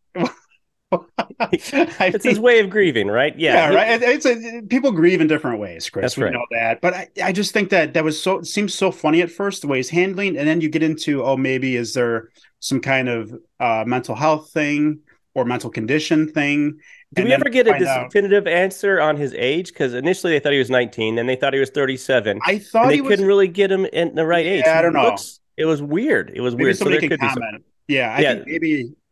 it's 1.40 2.24
his 2.24 2.38
way 2.38 2.60
of 2.60 2.70
grieving, 2.70 3.08
right? 3.08 3.36
Yeah, 3.36 3.70
yeah 3.70 3.74
right. 3.74 4.02
It's 4.02 4.24
a, 4.24 4.62
people 4.68 4.92
grieve 4.92 5.20
in 5.20 5.26
different 5.26 5.58
ways, 5.58 5.90
Chris. 5.90 6.02
That's 6.02 6.16
we 6.16 6.24
right. 6.24 6.32
know 6.32 6.46
that, 6.52 6.80
but 6.80 6.94
I, 6.94 7.08
I 7.24 7.32
just 7.32 7.52
think 7.52 7.70
that 7.70 7.94
that 7.94 8.04
was 8.04 8.22
so 8.22 8.42
seems 8.42 8.72
so 8.72 8.92
funny 8.92 9.20
at 9.20 9.30
first 9.30 9.62
the 9.62 9.68
way 9.68 9.78
he's 9.78 9.90
handling, 9.90 10.36
and 10.36 10.46
then 10.46 10.60
you 10.60 10.68
get 10.68 10.82
into 10.82 11.24
oh 11.24 11.36
maybe 11.36 11.76
is 11.76 11.94
there 11.94 12.30
some 12.60 12.80
kind 12.80 13.08
of 13.08 13.34
uh, 13.58 13.84
mental 13.86 14.14
health 14.14 14.50
thing 14.50 15.00
or 15.34 15.44
mental 15.44 15.70
condition 15.70 16.28
thing. 16.32 16.78
Did 17.14 17.26
we 17.26 17.32
ever 17.32 17.48
get 17.48 17.68
a 17.68 17.78
definitive 17.78 18.46
out, 18.46 18.52
answer 18.52 19.00
on 19.00 19.16
his 19.16 19.34
age? 19.34 19.68
Because 19.68 19.94
initially 19.94 20.32
they 20.32 20.40
thought 20.40 20.52
he 20.52 20.58
was 20.58 20.70
19, 20.70 21.14
then 21.14 21.26
they 21.26 21.36
thought 21.36 21.52
he 21.52 21.60
was 21.60 21.70
37. 21.70 22.40
I 22.44 22.58
thought 22.58 22.88
they 22.88 23.00
couldn't 23.00 23.26
really 23.26 23.48
get 23.48 23.70
him 23.70 23.84
in 23.86 24.14
the 24.14 24.26
right 24.26 24.44
yeah, 24.44 24.52
age. 24.52 24.64
I 24.66 24.82
don't 24.82 24.92
know. 24.92 25.02
Looks, 25.02 25.40
it 25.56 25.66
was 25.66 25.82
weird. 25.82 26.32
It 26.34 26.40
was 26.40 26.54
maybe 26.54 26.64
weird. 26.64 26.78
Somebody 26.78 27.08
so 27.08 27.16
can 27.16 27.28
comment. 27.28 27.64
Yeah, 27.88 28.12
I 28.12 28.20
yeah. 28.20 28.34
think 28.34 28.46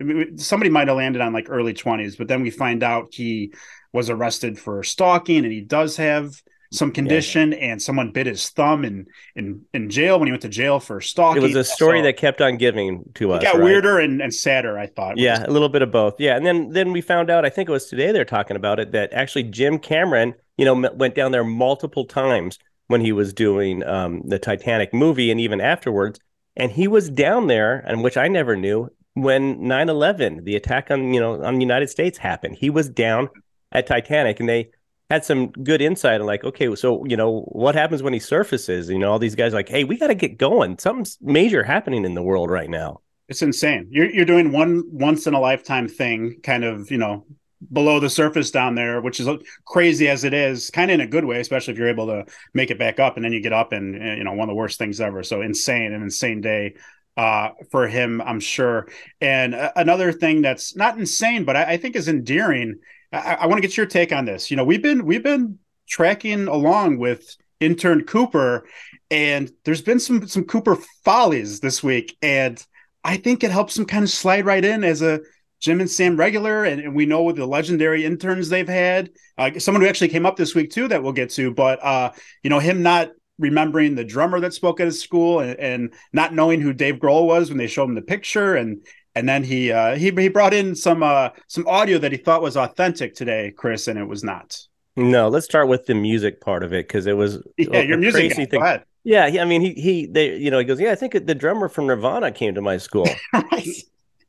maybe 0.00 0.36
somebody 0.36 0.70
might 0.70 0.88
have 0.88 0.96
landed 0.96 1.22
on 1.22 1.32
like 1.32 1.46
early 1.48 1.74
20s, 1.74 2.18
but 2.18 2.28
then 2.28 2.42
we 2.42 2.50
find 2.50 2.82
out 2.82 3.08
he 3.12 3.52
was 3.92 4.10
arrested 4.10 4.58
for 4.58 4.82
stalking 4.82 5.44
and 5.44 5.52
he 5.52 5.60
does 5.60 5.96
have 5.96 6.34
some 6.72 6.90
condition 6.90 7.52
yeah. 7.52 7.58
and 7.58 7.80
someone 7.80 8.10
bit 8.10 8.26
his 8.26 8.50
thumb 8.50 8.84
in 8.84 9.06
in 9.36 9.62
in 9.72 9.88
jail 9.88 10.18
when 10.18 10.26
he 10.26 10.32
went 10.32 10.42
to 10.42 10.48
jail 10.48 10.80
for 10.80 11.00
stalking. 11.00 11.42
It 11.42 11.46
was 11.46 11.54
a 11.54 11.64
story 11.64 12.00
so, 12.00 12.04
that 12.04 12.16
kept 12.16 12.40
on 12.40 12.56
giving 12.56 13.04
to 13.14 13.32
us. 13.32 13.42
It 13.42 13.46
got 13.46 13.54
right? 13.54 13.64
weirder 13.64 14.00
and, 14.00 14.20
and 14.20 14.34
sadder, 14.34 14.76
I 14.78 14.88
thought. 14.88 15.16
Yeah, 15.16 15.44
a 15.46 15.50
little 15.50 15.68
bit 15.68 15.82
of 15.82 15.92
both. 15.92 16.18
Yeah, 16.18 16.36
and 16.36 16.44
then 16.44 16.70
then 16.70 16.92
we 16.92 17.00
found 17.00 17.30
out, 17.30 17.44
I 17.44 17.50
think 17.50 17.68
it 17.68 17.72
was 17.72 17.86
today 17.86 18.10
they're 18.10 18.24
talking 18.24 18.56
about 18.56 18.80
it 18.80 18.90
that 18.92 19.12
actually 19.12 19.44
Jim 19.44 19.78
Cameron, 19.78 20.34
you 20.56 20.64
know, 20.64 20.90
went 20.94 21.14
down 21.14 21.30
there 21.30 21.44
multiple 21.44 22.04
times 22.04 22.58
when 22.88 23.00
he 23.00 23.12
was 23.12 23.32
doing 23.32 23.84
um, 23.84 24.22
the 24.26 24.38
Titanic 24.38 24.92
movie 24.92 25.30
and 25.30 25.40
even 25.40 25.60
afterwards 25.60 26.18
and 26.56 26.72
he 26.72 26.88
was 26.88 27.10
down 27.10 27.46
there 27.46 27.78
and 27.86 28.02
which 28.02 28.16
i 28.16 28.28
never 28.28 28.56
knew 28.56 28.88
when 29.14 29.58
9-11 29.58 30.44
the 30.44 30.56
attack 30.56 30.90
on 30.90 31.14
you 31.14 31.20
know 31.20 31.42
on 31.42 31.54
the 31.54 31.60
united 31.60 31.88
states 31.88 32.18
happened. 32.18 32.56
He 32.58 32.68
was 32.70 32.88
down 32.88 33.30
at 33.72 33.86
titanic 33.86 34.40
and 34.40 34.48
they 34.48 34.70
had 35.10 35.24
some 35.24 35.50
good 35.50 35.80
insight 35.80 36.20
on 36.20 36.26
like 36.26 36.44
okay 36.44 36.74
so 36.74 37.04
you 37.06 37.16
know 37.16 37.42
what 37.52 37.74
happens 37.74 38.02
when 38.02 38.12
he 38.12 38.18
surfaces? 38.18 38.90
You 38.90 38.98
know 38.98 39.12
all 39.12 39.18
these 39.18 39.36
guys 39.36 39.54
like 39.54 39.68
hey 39.68 39.84
we 39.84 39.96
got 39.96 40.08
to 40.08 40.14
get 40.14 40.36
going. 40.36 40.78
Something's 40.78 41.16
major 41.20 41.62
happening 41.62 42.04
in 42.04 42.14
the 42.14 42.22
world 42.22 42.50
right 42.50 42.68
now. 42.68 43.00
It's 43.28 43.40
insane. 43.40 43.88
You're, 43.90 44.10
you're 44.10 44.26
doing 44.26 44.52
one 44.52 44.82
once 44.90 45.26
in 45.26 45.32
a 45.32 45.40
lifetime 45.40 45.88
thing 45.88 46.40
kind 46.42 46.64
of 46.64 46.90
you 46.90 46.98
know 46.98 47.24
below 47.72 48.00
the 48.00 48.10
surface 48.10 48.50
down 48.50 48.74
there, 48.74 49.00
which 49.00 49.20
is 49.20 49.28
crazy 49.66 50.08
as 50.08 50.24
it 50.24 50.34
is, 50.34 50.70
kind 50.70 50.90
of 50.90 50.94
in 50.96 51.00
a 51.00 51.06
good 51.06 51.24
way, 51.24 51.40
especially 51.40 51.72
if 51.72 51.78
you're 51.78 51.88
able 51.88 52.06
to 52.06 52.24
make 52.52 52.70
it 52.70 52.78
back 52.78 53.00
up 53.00 53.16
and 53.16 53.24
then 53.24 53.32
you 53.32 53.40
get 53.40 53.52
up 53.52 53.72
and, 53.72 53.94
you 53.94 54.24
know, 54.24 54.32
one 54.32 54.48
of 54.48 54.48
the 54.48 54.54
worst 54.54 54.78
things 54.78 55.00
ever. 55.00 55.22
So 55.22 55.40
insane, 55.40 55.92
an 55.92 56.02
insane 56.02 56.40
day 56.40 56.74
uh, 57.16 57.50
for 57.70 57.86
him, 57.86 58.20
I'm 58.20 58.40
sure. 58.40 58.88
And 59.20 59.54
uh, 59.54 59.72
another 59.76 60.12
thing 60.12 60.42
that's 60.42 60.76
not 60.76 60.98
insane, 60.98 61.44
but 61.44 61.56
I, 61.56 61.72
I 61.72 61.76
think 61.76 61.96
is 61.96 62.08
endearing. 62.08 62.80
I, 63.12 63.34
I 63.40 63.46
want 63.46 63.58
to 63.58 63.66
get 63.66 63.76
your 63.76 63.86
take 63.86 64.12
on 64.12 64.24
this. 64.24 64.50
You 64.50 64.56
know, 64.56 64.64
we've 64.64 64.82
been 64.82 65.04
we've 65.04 65.22
been 65.22 65.58
tracking 65.88 66.48
along 66.48 66.98
with 66.98 67.36
intern 67.60 68.04
Cooper, 68.04 68.66
and 69.10 69.50
there's 69.64 69.82
been 69.82 70.00
some 70.00 70.26
some 70.26 70.44
Cooper 70.44 70.76
follies 71.04 71.60
this 71.60 71.82
week, 71.82 72.16
and 72.20 72.64
I 73.04 73.16
think 73.16 73.44
it 73.44 73.50
helps 73.50 73.78
him 73.78 73.84
kind 73.84 74.02
of 74.02 74.10
slide 74.10 74.44
right 74.44 74.64
in 74.64 74.82
as 74.82 75.02
a 75.02 75.20
Jim 75.60 75.80
and 75.80 75.90
Sam 75.90 76.16
regular, 76.16 76.64
and, 76.64 76.80
and 76.80 76.94
we 76.94 77.06
know 77.06 77.22
with 77.22 77.36
the 77.36 77.46
legendary 77.46 78.04
interns 78.04 78.48
they've 78.48 78.68
had. 78.68 79.10
Uh, 79.38 79.58
someone 79.58 79.82
who 79.82 79.88
actually 79.88 80.08
came 80.08 80.26
up 80.26 80.36
this 80.36 80.54
week 80.54 80.70
too 80.70 80.88
that 80.88 81.02
we'll 81.02 81.12
get 81.12 81.30
to, 81.30 81.52
but 81.52 81.82
uh, 81.82 82.12
you 82.42 82.50
know 82.50 82.58
him 82.58 82.82
not 82.82 83.10
remembering 83.38 83.94
the 83.94 84.04
drummer 84.04 84.40
that 84.40 84.54
spoke 84.54 84.78
at 84.80 84.86
his 84.86 85.00
school 85.00 85.40
and, 85.40 85.58
and, 85.58 85.92
not 86.12 86.32
knowing 86.32 86.60
who 86.60 86.72
Dave 86.72 86.96
Grohl 86.96 87.26
was 87.26 87.48
when 87.48 87.58
they 87.58 87.66
showed 87.66 87.84
him 87.84 87.94
the 87.94 88.02
picture, 88.02 88.54
and 88.56 88.84
and 89.14 89.28
then 89.28 89.42
he 89.42 89.72
uh, 89.72 89.96
he 89.96 90.10
he 90.10 90.28
brought 90.28 90.54
in 90.54 90.74
some 90.74 91.02
uh, 91.02 91.30
some 91.46 91.66
audio 91.66 91.98
that 91.98 92.12
he 92.12 92.18
thought 92.18 92.42
was 92.42 92.56
authentic 92.56 93.14
today, 93.14 93.52
Chris, 93.56 93.88
and 93.88 93.98
it 93.98 94.06
was 94.06 94.22
not. 94.22 94.58
No, 94.96 95.28
let's 95.28 95.44
start 95.44 95.68
with 95.68 95.86
the 95.86 95.94
music 95.94 96.40
part 96.40 96.62
of 96.62 96.72
it 96.72 96.86
because 96.86 97.06
it 97.06 97.16
was 97.16 97.42
yeah, 97.56 97.80
your 97.80 97.98
music 97.98 98.32
crazy 98.32 98.46
thing. 98.46 98.62
Yeah, 99.04 99.24
I 99.24 99.44
mean, 99.44 99.60
he 99.60 99.74
he 99.74 100.06
they 100.06 100.36
you 100.36 100.50
know 100.50 100.58
he 100.58 100.64
goes, 100.64 100.80
yeah, 100.80 100.92
I 100.92 100.94
think 100.94 101.12
the 101.26 101.34
drummer 101.34 101.68
from 101.68 101.86
Nirvana 101.86 102.32
came 102.32 102.54
to 102.54 102.62
my 102.62 102.78
school, 102.78 103.06
right? 103.32 103.66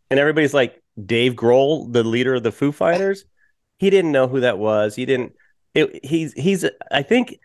And 0.09 0.19
everybody's 0.19 0.53
like, 0.53 0.81
Dave 1.03 1.33
Grohl, 1.33 1.91
the 1.91 2.03
leader 2.03 2.35
of 2.35 2.43
the 2.43 2.51
Foo 2.51 2.71
Fighters, 2.71 3.25
he 3.77 3.89
didn't 3.89 4.11
know 4.11 4.27
who 4.27 4.39
that 4.41 4.57
was. 4.57 4.95
He 4.95 5.05
didn't. 5.05 5.33
It, 5.73 6.05
he's 6.05 6.33
he's. 6.33 6.65
I 6.91 7.01
think 7.01 7.37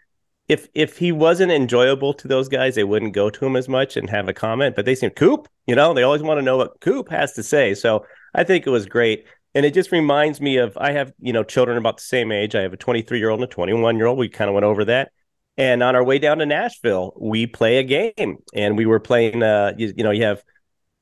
if 0.49 0.69
if 0.75 0.99
he 0.99 1.13
wasn't 1.13 1.53
enjoyable 1.53 2.15
to 2.15 2.29
those 2.29 2.49
guys, 2.49 2.75
they 2.75 2.85
wouldn't 2.85 3.13
go 3.13 3.31
to 3.31 3.47
him 3.47 3.57
as 3.57 3.69
much 3.69 3.97
and 3.97 4.09
have 4.09 4.29
a 4.29 4.33
comment. 4.33 4.77
But 4.77 4.85
they 4.85 4.95
seem 4.95 5.11
Coop. 5.11 5.49
You 5.67 5.75
know, 5.75 5.95
they 5.95 6.03
always 6.03 6.23
want 6.23 6.39
to 6.39 6.43
know 6.43 6.57
what 6.57 6.81
Coop 6.81 7.09
has 7.11 7.33
to 7.35 7.43
say. 7.43 7.75
So 7.75 8.05
I 8.35 8.45
think 8.45 8.67
it 8.67 8.71
was 8.71 8.87
great. 8.87 9.27
And 9.55 9.67
it 9.67 9.75
just 9.75 9.91
reminds 9.91 10.41
me 10.41 10.59
of 10.59 10.77
I 10.77 10.93
have 10.93 11.13
you 11.19 11.33
know 11.33 11.43
children 11.43 11.77
about 11.77 11.97
the 11.97 12.05
same 12.05 12.31
age. 12.31 12.55
I 12.55 12.63
have 12.63 12.73
a 12.73 12.77
23 12.77 13.19
year 13.19 13.31
old 13.31 13.41
and 13.41 13.51
a 13.51 13.53
21 13.53 13.97
year 13.97 14.07
old. 14.07 14.19
We 14.19 14.29
kind 14.29 14.49
of 14.49 14.55
went 14.55 14.65
over 14.65 14.85
that. 14.85 15.11
And 15.57 15.83
on 15.83 15.97
our 15.97 16.05
way 16.05 16.19
down 16.19 16.39
to 16.39 16.47
Nashville, 16.47 17.13
we 17.21 17.47
play 17.47 17.79
a 17.79 17.83
game, 17.83 18.39
and 18.55 18.79
we 18.79 18.87
were 18.87 19.01
playing. 19.01 19.43
Uh, 19.43 19.73
you, 19.77 19.93
you 19.97 20.05
know, 20.05 20.13
you 20.13 20.25
have 20.25 20.43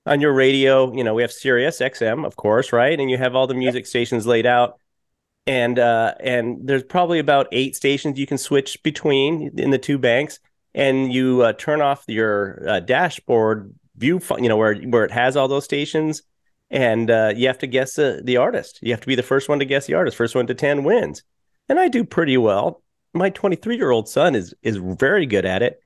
on 0.09 0.21
your 0.21 0.33
radio, 0.33 0.93
you 0.95 1.05
know, 1.05 1.15
we 1.15 1.23
have 1.23 1.31
Sirius 1.31 1.81
XM, 1.81 2.25
of 2.27 2.37
course, 2.37 2.73
right? 2.73 2.99
And 2.99 3.11
you 3.11 3.19
have 3.19 3.35
all 3.35 3.47
the 3.47 3.55
music 3.55 3.87
stations 3.87 4.27
laid 4.27 4.47
out. 4.47 4.81
And 5.47 5.79
uh, 5.79 6.15
and 6.21 6.59
there's 6.63 6.83
probably 6.83 7.19
about 7.19 7.49
eight 7.53 7.77
stations 7.77 8.19
you 8.19 8.27
can 8.27 8.39
switch 8.39 8.83
between 8.83 9.59
in 9.59 9.71
the 9.71 9.79
two 9.79 9.97
banks, 9.97 10.41
and 10.75 11.11
you 11.11 11.41
uh, 11.41 11.55
turn 11.55 11.81
off 11.81 12.05
your 12.07 12.63
uh, 12.69 12.81
dashboard 12.81 13.75
view, 13.97 14.21
you 14.39 14.49
know, 14.49 14.59
where 14.59 14.75
where 14.75 15.07
it 15.07 15.11
has 15.11 15.39
all 15.39 15.49
those 15.49 15.65
stations, 15.65 16.23
and 16.71 17.11
uh, 17.11 17.33
you 17.35 17.47
have 17.47 17.57
to 17.61 17.67
guess 17.67 17.95
the, 17.95 18.21
the 18.23 18.37
artist. 18.37 18.79
You 18.83 18.91
have 18.91 19.01
to 19.01 19.07
be 19.07 19.15
the 19.15 19.23
first 19.23 19.49
one 19.49 19.59
to 19.61 19.65
guess 19.65 19.87
the 19.87 19.95
artist. 19.95 20.19
First 20.19 20.35
one 20.35 20.47
to 20.49 20.55
ten 20.55 20.85
wins, 20.85 21.23
and 21.71 21.81
I 21.81 21.89
do 21.89 22.05
pretty 22.05 22.37
well. 22.37 22.83
My 23.15 23.31
23 23.31 23.79
year 23.79 23.91
old 23.91 24.07
son 24.07 24.35
is 24.35 24.53
is 24.63 24.77
very 24.77 25.25
good 25.25 25.47
at 25.47 25.63
it. 25.63 25.81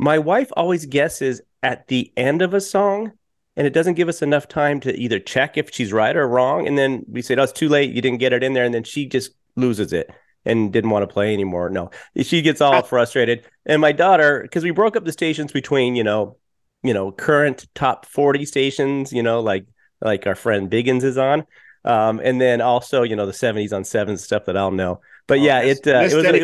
My 0.00 0.18
wife 0.18 0.50
always 0.56 0.84
guesses 0.84 1.42
at 1.62 1.86
the 1.86 2.12
end 2.16 2.42
of 2.42 2.54
a 2.54 2.60
song 2.60 3.12
and 3.56 3.66
it 3.66 3.72
doesn't 3.72 3.94
give 3.94 4.08
us 4.08 4.22
enough 4.22 4.48
time 4.48 4.80
to 4.80 4.94
either 4.98 5.18
check 5.18 5.56
if 5.56 5.72
she's 5.72 5.92
right 5.92 6.16
or 6.16 6.28
wrong. 6.28 6.66
And 6.66 6.76
then 6.76 7.04
we 7.08 7.22
say, 7.22 7.34
"Oh, 7.36 7.42
it's 7.42 7.52
too 7.52 7.68
late. 7.68 7.92
You 7.92 8.02
didn't 8.02 8.18
get 8.18 8.32
it 8.32 8.42
in 8.42 8.52
there," 8.52 8.64
and 8.64 8.74
then 8.74 8.84
she 8.84 9.06
just 9.06 9.32
loses 9.56 9.92
it 9.92 10.10
and 10.44 10.72
didn't 10.72 10.90
want 10.90 11.02
to 11.02 11.12
play 11.12 11.32
anymore. 11.32 11.70
No, 11.70 11.90
she 12.22 12.42
gets 12.42 12.60
all 12.60 12.82
frustrated. 12.82 13.44
And 13.64 13.80
my 13.80 13.92
daughter, 13.92 14.42
because 14.42 14.62
we 14.62 14.70
broke 14.70 14.96
up 14.96 15.04
the 15.04 15.12
stations 15.12 15.52
between, 15.52 15.96
you 15.96 16.04
know, 16.04 16.36
you 16.82 16.94
know, 16.94 17.10
current 17.12 17.66
top 17.74 18.06
forty 18.06 18.44
stations, 18.44 19.12
you 19.12 19.22
know, 19.22 19.40
like 19.40 19.66
like 20.00 20.26
our 20.26 20.34
friend 20.34 20.70
Biggins 20.70 21.02
is 21.02 21.18
on, 21.18 21.46
um, 21.84 22.20
and 22.22 22.40
then 22.40 22.60
also, 22.60 23.02
you 23.02 23.16
know, 23.16 23.26
the 23.26 23.32
seventies 23.32 23.72
on 23.72 23.84
seven 23.84 24.16
stuff 24.18 24.44
that 24.44 24.56
I'll 24.56 24.70
know. 24.70 25.00
But 25.26 25.38
oh, 25.38 25.42
yeah, 25.42 25.60
it, 25.60 25.86
uh, 25.86 26.00
it 26.00 26.02
was, 26.04 26.12
it 26.12 26.16
was 26.16 26.24
a, 26.26 26.34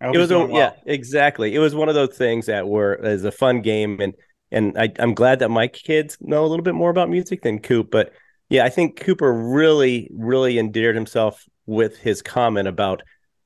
it 0.00 0.18
was 0.18 0.30
a, 0.30 0.38
well. 0.38 0.50
yeah, 0.50 0.72
exactly. 0.86 1.54
It 1.54 1.58
was 1.58 1.74
one 1.74 1.88
of 1.88 1.94
those 1.94 2.16
things 2.16 2.46
that 2.46 2.68
were 2.68 2.94
is 2.94 3.24
a 3.24 3.32
fun 3.32 3.62
game 3.62 4.00
and 4.00 4.14
and 4.50 4.78
I, 4.78 4.92
I'm 4.98 5.14
glad 5.14 5.40
that 5.40 5.50
my 5.50 5.68
kids 5.68 6.16
know 6.20 6.44
a 6.44 6.48
little 6.48 6.62
bit 6.62 6.74
more 6.74 6.90
about 6.90 7.10
music 7.10 7.42
than 7.42 7.58
Coop. 7.58 7.90
But 7.90 8.12
yeah, 8.48 8.64
I 8.64 8.70
think 8.70 8.98
Cooper 8.98 9.32
really, 9.32 10.08
really 10.12 10.58
endeared 10.58 10.94
himself 10.94 11.44
with 11.66 11.98
his 11.98 12.22
comment 12.22 12.68
about, 12.68 13.02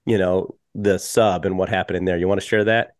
you 0.06 0.18
know, 0.18 0.56
the 0.74 0.98
sub 0.98 1.44
and 1.44 1.58
what 1.58 1.68
happened 1.68 1.96
in 1.98 2.04
there. 2.04 2.16
You 2.16 2.28
want 2.28 2.40
to 2.40 2.46
share 2.46 2.64
that? 2.64 2.94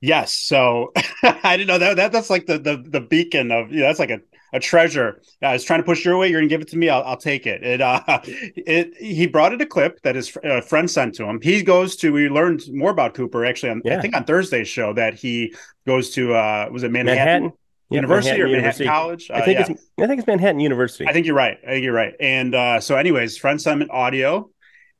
Yes. 0.00 0.32
So 0.32 0.92
I 1.22 1.56
didn't 1.56 1.68
know 1.68 1.78
that, 1.78 1.96
that 1.96 2.12
that's 2.12 2.30
like 2.30 2.46
the 2.46 2.58
the 2.58 2.76
the 2.76 3.00
beacon 3.00 3.50
of 3.52 3.72
you 3.72 3.80
know, 3.80 3.86
that's 3.86 3.98
like 3.98 4.10
a 4.10 4.20
a 4.54 4.60
treasure. 4.60 5.20
I 5.42 5.52
was 5.52 5.64
trying 5.64 5.80
to 5.80 5.84
push 5.84 6.04
your 6.04 6.16
way. 6.16 6.30
You're 6.30 6.40
gonna 6.40 6.48
give 6.48 6.62
it 6.62 6.68
to 6.68 6.78
me. 6.78 6.88
I'll, 6.88 7.02
I'll 7.02 7.16
take 7.16 7.46
it. 7.46 7.62
It, 7.62 7.80
uh, 7.80 8.00
it. 8.24 8.96
He 8.96 9.26
brought 9.26 9.52
it 9.52 9.60
a 9.60 9.66
clip 9.66 10.00
that 10.02 10.14
his 10.14 10.34
uh, 10.44 10.60
friend 10.62 10.90
sent 10.90 11.16
to 11.16 11.24
him. 11.24 11.40
He 11.42 11.62
goes 11.62 11.96
to. 11.96 12.12
We 12.12 12.28
learned 12.28 12.62
more 12.72 12.90
about 12.90 13.14
Cooper 13.14 13.44
actually. 13.44 13.70
On, 13.70 13.82
yeah. 13.84 13.98
I 13.98 14.00
think 14.00 14.16
on 14.16 14.24
Thursday's 14.24 14.68
show 14.68 14.94
that 14.94 15.14
he 15.14 15.54
goes 15.86 16.10
to. 16.10 16.34
Uh, 16.34 16.68
was 16.70 16.84
it 16.84 16.92
Manhattan? 16.92 17.16
Manhattan. 17.16 17.52
University 17.90 18.30
Manhattan 18.30 18.54
or 18.54 18.56
Manhattan 18.56 18.86
College? 18.86 19.30
I 19.30 19.42
think 19.42 19.58
uh, 19.58 19.64
yeah. 19.66 19.74
it's 19.74 19.82
I 19.98 20.06
think 20.06 20.18
it's 20.20 20.26
Manhattan 20.26 20.60
University. 20.60 21.06
I 21.06 21.12
think 21.12 21.26
you're 21.26 21.36
right. 21.36 21.58
I 21.64 21.70
think 21.72 21.84
you're 21.84 21.92
right. 21.92 22.14
And 22.18 22.54
uh, 22.54 22.80
so, 22.80 22.96
anyways, 22.96 23.36
friend 23.36 23.60
sent 23.60 23.82
him 23.82 23.90
audio, 23.90 24.50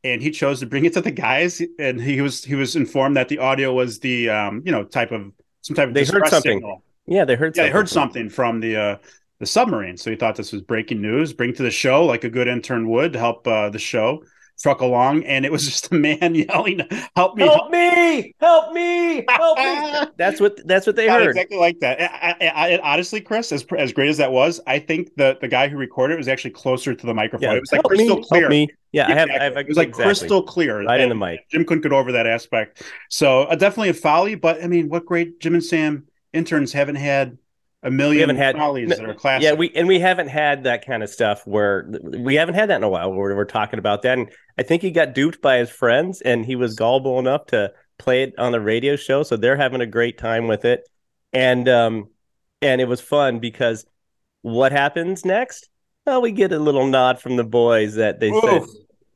and 0.02 0.20
he 0.20 0.30
chose 0.30 0.60
to 0.60 0.66
bring 0.66 0.84
it 0.84 0.92
to 0.94 1.00
the 1.00 1.10
guys, 1.10 1.62
and 1.78 2.00
he 2.00 2.20
was 2.20 2.44
he 2.44 2.54
was 2.54 2.76
informed 2.76 3.16
that 3.16 3.28
the 3.28 3.38
audio 3.38 3.72
was 3.72 4.00
the 4.00 4.28
um, 4.30 4.62
you 4.64 4.72
know 4.72 4.84
type 4.84 5.12
of 5.12 5.32
some 5.62 5.76
type 5.76 5.88
of 5.88 5.94
they 5.94 6.04
heard 6.04 6.26
something. 6.26 6.58
Signal. 6.58 6.82
Yeah, 7.06 7.24
they 7.24 7.36
heard. 7.36 7.56
Yeah, 7.56 7.64
they 7.64 7.70
heard 7.70 7.88
something 7.88 8.28
from 8.28 8.60
the 8.60 8.76
uh, 8.76 8.96
the 9.38 9.46
submarine. 9.46 9.96
So 9.96 10.10
he 10.10 10.16
thought 10.16 10.36
this 10.36 10.52
was 10.52 10.62
breaking 10.62 11.00
news, 11.00 11.32
bring 11.32 11.52
to 11.54 11.62
the 11.62 11.70
show 11.70 12.04
like 12.04 12.24
a 12.24 12.30
good 12.30 12.48
intern 12.48 12.88
would 12.88 13.12
to 13.14 13.18
help 13.18 13.46
uh, 13.46 13.70
the 13.70 13.78
show 13.78 14.22
truck 14.60 14.80
along. 14.80 15.24
And 15.24 15.44
it 15.44 15.52
was 15.52 15.64
just 15.70 15.92
a 15.92 15.94
man 15.94 16.34
yelling, 16.34 16.80
"Help 17.16 17.36
me! 17.36 17.44
Help, 17.44 17.70
me! 17.70 18.34
Help 18.40 18.72
me! 18.72 19.24
Help 19.28 19.58
me!" 19.58 20.10
that's 20.16 20.40
what 20.40 20.66
that's 20.66 20.86
what 20.86 20.96
they 20.96 21.08
heard. 21.08 21.28
Exactly 21.28 21.58
like 21.58 21.80
that. 21.80 22.00
I, 22.00 22.36
I, 22.40 22.74
I, 22.76 22.92
honestly, 22.92 23.20
Chris, 23.20 23.52
as 23.52 23.64
as 23.76 23.92
great 23.92 24.08
as 24.08 24.18
that 24.18 24.32
was, 24.32 24.60
I 24.66 24.78
think 24.78 25.14
the 25.16 25.36
the 25.40 25.48
guy 25.48 25.68
who 25.68 25.76
recorded 25.76 26.14
it 26.14 26.18
was 26.18 26.28
actually 26.28 26.52
closer 26.52 26.94
to 26.94 27.06
the 27.06 27.14
microphone. 27.14 27.50
Yeah, 27.50 27.56
it 27.56 27.60
was 27.60 27.72
like 27.72 27.82
crystal 27.82 28.16
me, 28.16 28.24
clear. 28.24 28.48
Me. 28.48 28.68
Yeah, 28.92 29.10
exactly. 29.10 29.14
I 29.14 29.18
have, 29.18 29.40
I 29.40 29.44
have. 29.44 29.56
It 29.56 29.68
was 29.68 29.76
like 29.76 29.88
exactly. 29.88 30.04
crystal 30.04 30.42
clear, 30.42 30.82
right 30.84 31.00
in 31.00 31.08
the 31.08 31.14
mic. 31.14 31.48
Jim 31.50 31.64
couldn't 31.64 31.82
get 31.82 31.92
over 31.92 32.12
that 32.12 32.26
aspect. 32.26 32.82
So 33.10 33.42
uh, 33.42 33.56
definitely 33.56 33.88
a 33.90 33.94
folly, 33.94 34.36
but 34.36 34.62
I 34.62 34.68
mean, 34.68 34.88
what 34.88 35.04
great 35.04 35.40
Jim 35.40 35.54
and 35.54 35.64
Sam 35.64 36.06
interns 36.32 36.72
haven't 36.72 36.96
had 36.96 37.38
a 37.84 37.90
million 37.90 38.34
had 38.34 38.56
follies 38.56 38.88
that 38.88 39.04
are 39.04 39.14
classic. 39.14 39.44
Yeah, 39.44 39.52
we 39.52 39.70
and 39.74 39.86
we 39.86 40.00
haven't 40.00 40.28
had 40.28 40.64
that 40.64 40.86
kind 40.86 41.02
of 41.02 41.10
stuff 41.10 41.46
where 41.46 41.86
we 42.02 42.34
haven't 42.34 42.54
had 42.54 42.70
that 42.70 42.76
in 42.76 42.82
a 42.82 42.88
while 42.88 43.12
where 43.12 43.36
we're 43.36 43.44
talking 43.44 43.78
about 43.78 44.02
that. 44.02 44.18
And 44.18 44.30
I 44.58 44.62
think 44.62 44.82
he 44.82 44.90
got 44.90 45.14
duped 45.14 45.42
by 45.42 45.58
his 45.58 45.70
friends 45.70 46.22
and 46.22 46.46
he 46.46 46.56
was 46.56 46.74
gullible 46.74 47.18
enough 47.18 47.46
to 47.46 47.72
play 47.98 48.22
it 48.22 48.34
on 48.38 48.52
the 48.52 48.60
radio 48.60 48.96
show. 48.96 49.22
So 49.22 49.36
they're 49.36 49.56
having 49.56 49.82
a 49.82 49.86
great 49.86 50.18
time 50.18 50.48
with 50.48 50.64
it. 50.64 50.88
And 51.32 51.68
um 51.68 52.08
and 52.62 52.80
it 52.80 52.88
was 52.88 53.00
fun 53.02 53.38
because 53.38 53.84
what 54.40 54.72
happens 54.72 55.24
next? 55.24 55.68
Well, 56.06 56.22
we 56.22 56.32
get 56.32 56.52
a 56.52 56.58
little 56.58 56.86
nod 56.86 57.20
from 57.20 57.36
the 57.36 57.44
boys 57.44 57.94
that 57.94 58.20
they 58.20 58.30
Ooh, 58.30 58.40
said, 58.40 58.62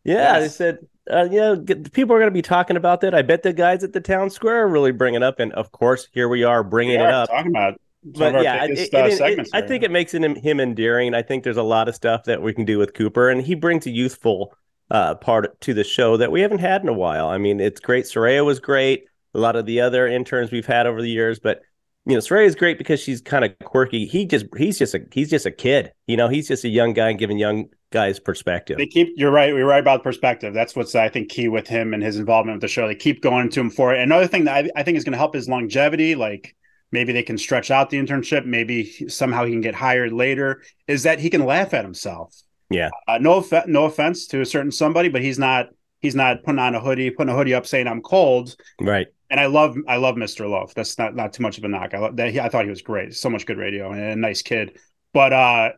yeah, 0.05 0.39
yes. 0.39 0.43
they 0.43 0.49
said, 0.49 0.79
uh, 1.11 1.29
you 1.31 1.39
know, 1.39 1.57
people 1.93 2.15
are 2.15 2.19
going 2.19 2.31
to 2.31 2.35
be 2.35 2.41
talking 2.41 2.77
about 2.77 3.03
that. 3.03 3.15
I 3.15 3.21
bet 3.21 3.43
the 3.43 3.53
guys 3.53 3.85
at 3.85 3.93
the 3.93 4.01
town 4.01 4.31
square 4.31 4.65
are 4.65 4.69
really 4.69 4.93
bringing 4.93 5.23
it 5.23 5.23
up. 5.23 5.39
And 5.39 5.53
of 5.53 5.71
course, 5.71 6.09
here 6.13 6.29
we 6.29 6.45
are 6.45 6.65
bringing 6.65 7.01
are 7.01 7.09
it 7.09 7.15
up. 7.15 7.29
Talking 7.29 7.51
about 7.51 7.79
but 8.05 8.43
yeah, 8.43 8.67
biggest, 8.67 8.95
it, 8.95 8.97
it, 8.97 9.21
uh, 9.21 9.25
it, 9.27 9.49
I 9.53 9.61
think 9.61 9.83
it 9.83 9.91
makes 9.91 10.15
him, 10.15 10.35
him 10.37 10.61
endearing. 10.61 11.15
I 11.15 11.23
think 11.23 11.45
there's 11.45 11.57
a 11.57 11.63
lot 11.63 11.89
of 11.89 11.95
stuff 11.95 12.25
that 12.25 12.43
we 12.43 12.53
can 12.55 12.65
do 12.65 12.79
with 12.79 12.95
Cooper, 12.95 13.29
and 13.29 13.43
he 13.43 13.55
brings 13.55 13.87
a 13.87 13.91
youthful 13.91 14.55
uh, 14.91 15.15
part 15.17 15.61
to 15.63 15.75
the 15.75 15.85
show 15.85 16.17
that 16.17 16.31
we 16.31 16.41
haven't 16.41 16.59
had 16.59 16.83
in 16.83 16.89
a 16.89 16.95
while. 16.95 17.29
I 17.29 17.39
mean, 17.39 17.61
it's 17.61 17.81
great. 17.81 18.05
Soraya 18.05 18.45
was 18.45 18.61
great. 18.61 19.05
A 19.35 19.39
lot 19.39 19.57
of 19.57 19.67
the 19.67 19.81
other 19.81 20.07
interns 20.07 20.51
we've 20.51 20.67
had 20.67 20.87
over 20.87 21.03
the 21.03 21.11
years, 21.11 21.39
but 21.39 21.63
you 22.07 22.15
know, 22.15 22.21
Soraya 22.21 22.47
is 22.47 22.55
great 22.55 22.79
because 22.79 23.01
she's 23.01 23.21
kind 23.21 23.45
of 23.45 23.59
quirky. 23.65 24.07
He 24.07 24.25
just 24.25 24.47
he's 24.57 24.79
just 24.79 24.95
a 24.95 25.01
he's 25.13 25.29
just 25.29 25.45
a 25.45 25.51
kid. 25.51 25.93
You 26.07 26.17
know, 26.17 26.29
he's 26.29 26.49
just 26.49 26.65
a 26.65 26.69
young 26.69 26.95
guy 26.95 27.13
giving 27.13 27.37
young 27.37 27.67
guys 27.91 28.19
perspective. 28.19 28.79
They 28.79 28.87
keep 28.87 29.11
you're 29.17 29.31
right. 29.31 29.53
We're 29.53 29.67
right 29.67 29.81
about 29.81 30.03
perspective. 30.03 30.55
That's 30.55 30.75
what's 30.75 30.95
I 30.95 31.11
think 31.11 31.29
key 31.29 31.49
with 31.49 31.69
him 31.69 31.93
and 31.93 32.03
his 32.03 32.19
involvement 32.19 32.57
with 32.57 32.63
the 32.63 32.69
show. 32.69 32.87
They 32.87 32.95
keep 32.95 33.21
going 33.21 33.51
to 33.51 33.61
him 33.61 33.69
for 33.71 33.93
it. 33.95 34.01
Another 34.01 34.27
thing 34.27 34.45
that 34.45 34.65
I, 34.65 34.71
I 34.77 34.83
think 34.85 34.97
is 34.97 35.05
going 35.05 35.13
to 35.13 35.19
help 35.19 35.35
his 35.35 35.51
longevity, 35.51 36.15
like 36.15 36.57
maybe 36.93 37.13
they 37.13 37.23
can 37.23 37.39
stretch 37.39 37.71
out 37.71 37.91
the 37.91 37.99
internship. 37.99 38.45
Maybe 38.45 39.09
somehow 39.09 39.45
he 39.45 39.53
can 39.53 39.61
get 39.61 39.75
hired 39.75 40.13
later. 40.13 40.63
Is 40.87 41.03
that 41.05 41.19
he 41.19 41.31
can 41.31 41.45
laugh 41.45 41.75
at 41.75 41.85
himself. 41.85 42.35
Yeah. 42.71 42.91
Uh, 43.07 43.19
no 43.19 43.45
no 43.67 43.85
offense 43.85 44.27
to 44.29 44.41
a 44.43 44.47
certain 44.47 44.71
somebody 44.71 45.09
but 45.09 45.23
he's 45.23 45.39
not 45.39 45.69
he's 46.01 46.15
not 46.15 46.43
putting 46.45 46.59
on 46.59 46.75
a 46.75 46.81
hoodie 46.81 47.11
putting 47.11 47.33
a 47.33 47.37
hoodie 47.37 47.55
up 47.55 47.67
saying 47.67 47.87
i'm 47.87 48.03
cold. 48.03 48.57
Right. 48.81 49.07
And 49.31 49.41
i 49.41 49.47
love 49.47 49.77
i 49.87 49.97
love 49.97 50.17
mr 50.17 50.49
love 50.49 50.75
that's 50.75 50.99
not 50.99 51.15
not 51.15 51.33
too 51.33 51.43
much 51.43 51.59
of 51.59 51.65
a 51.65 51.69
knock. 51.69 51.95
I 51.95 51.99
love 51.99 52.17
that 52.17 52.31
he, 52.31 52.41
i 52.41 52.49
thought 52.49 52.65
he 52.65 52.71
was 52.71 52.83
great. 52.83 53.15
So 53.15 53.31
much 53.31 53.47
good 53.47 53.59
radio 53.59 53.93
and 53.93 54.01
a 54.01 54.17
nice 54.17 54.43
kid 54.43 54.79
but 55.13 55.33
uh 55.33 55.71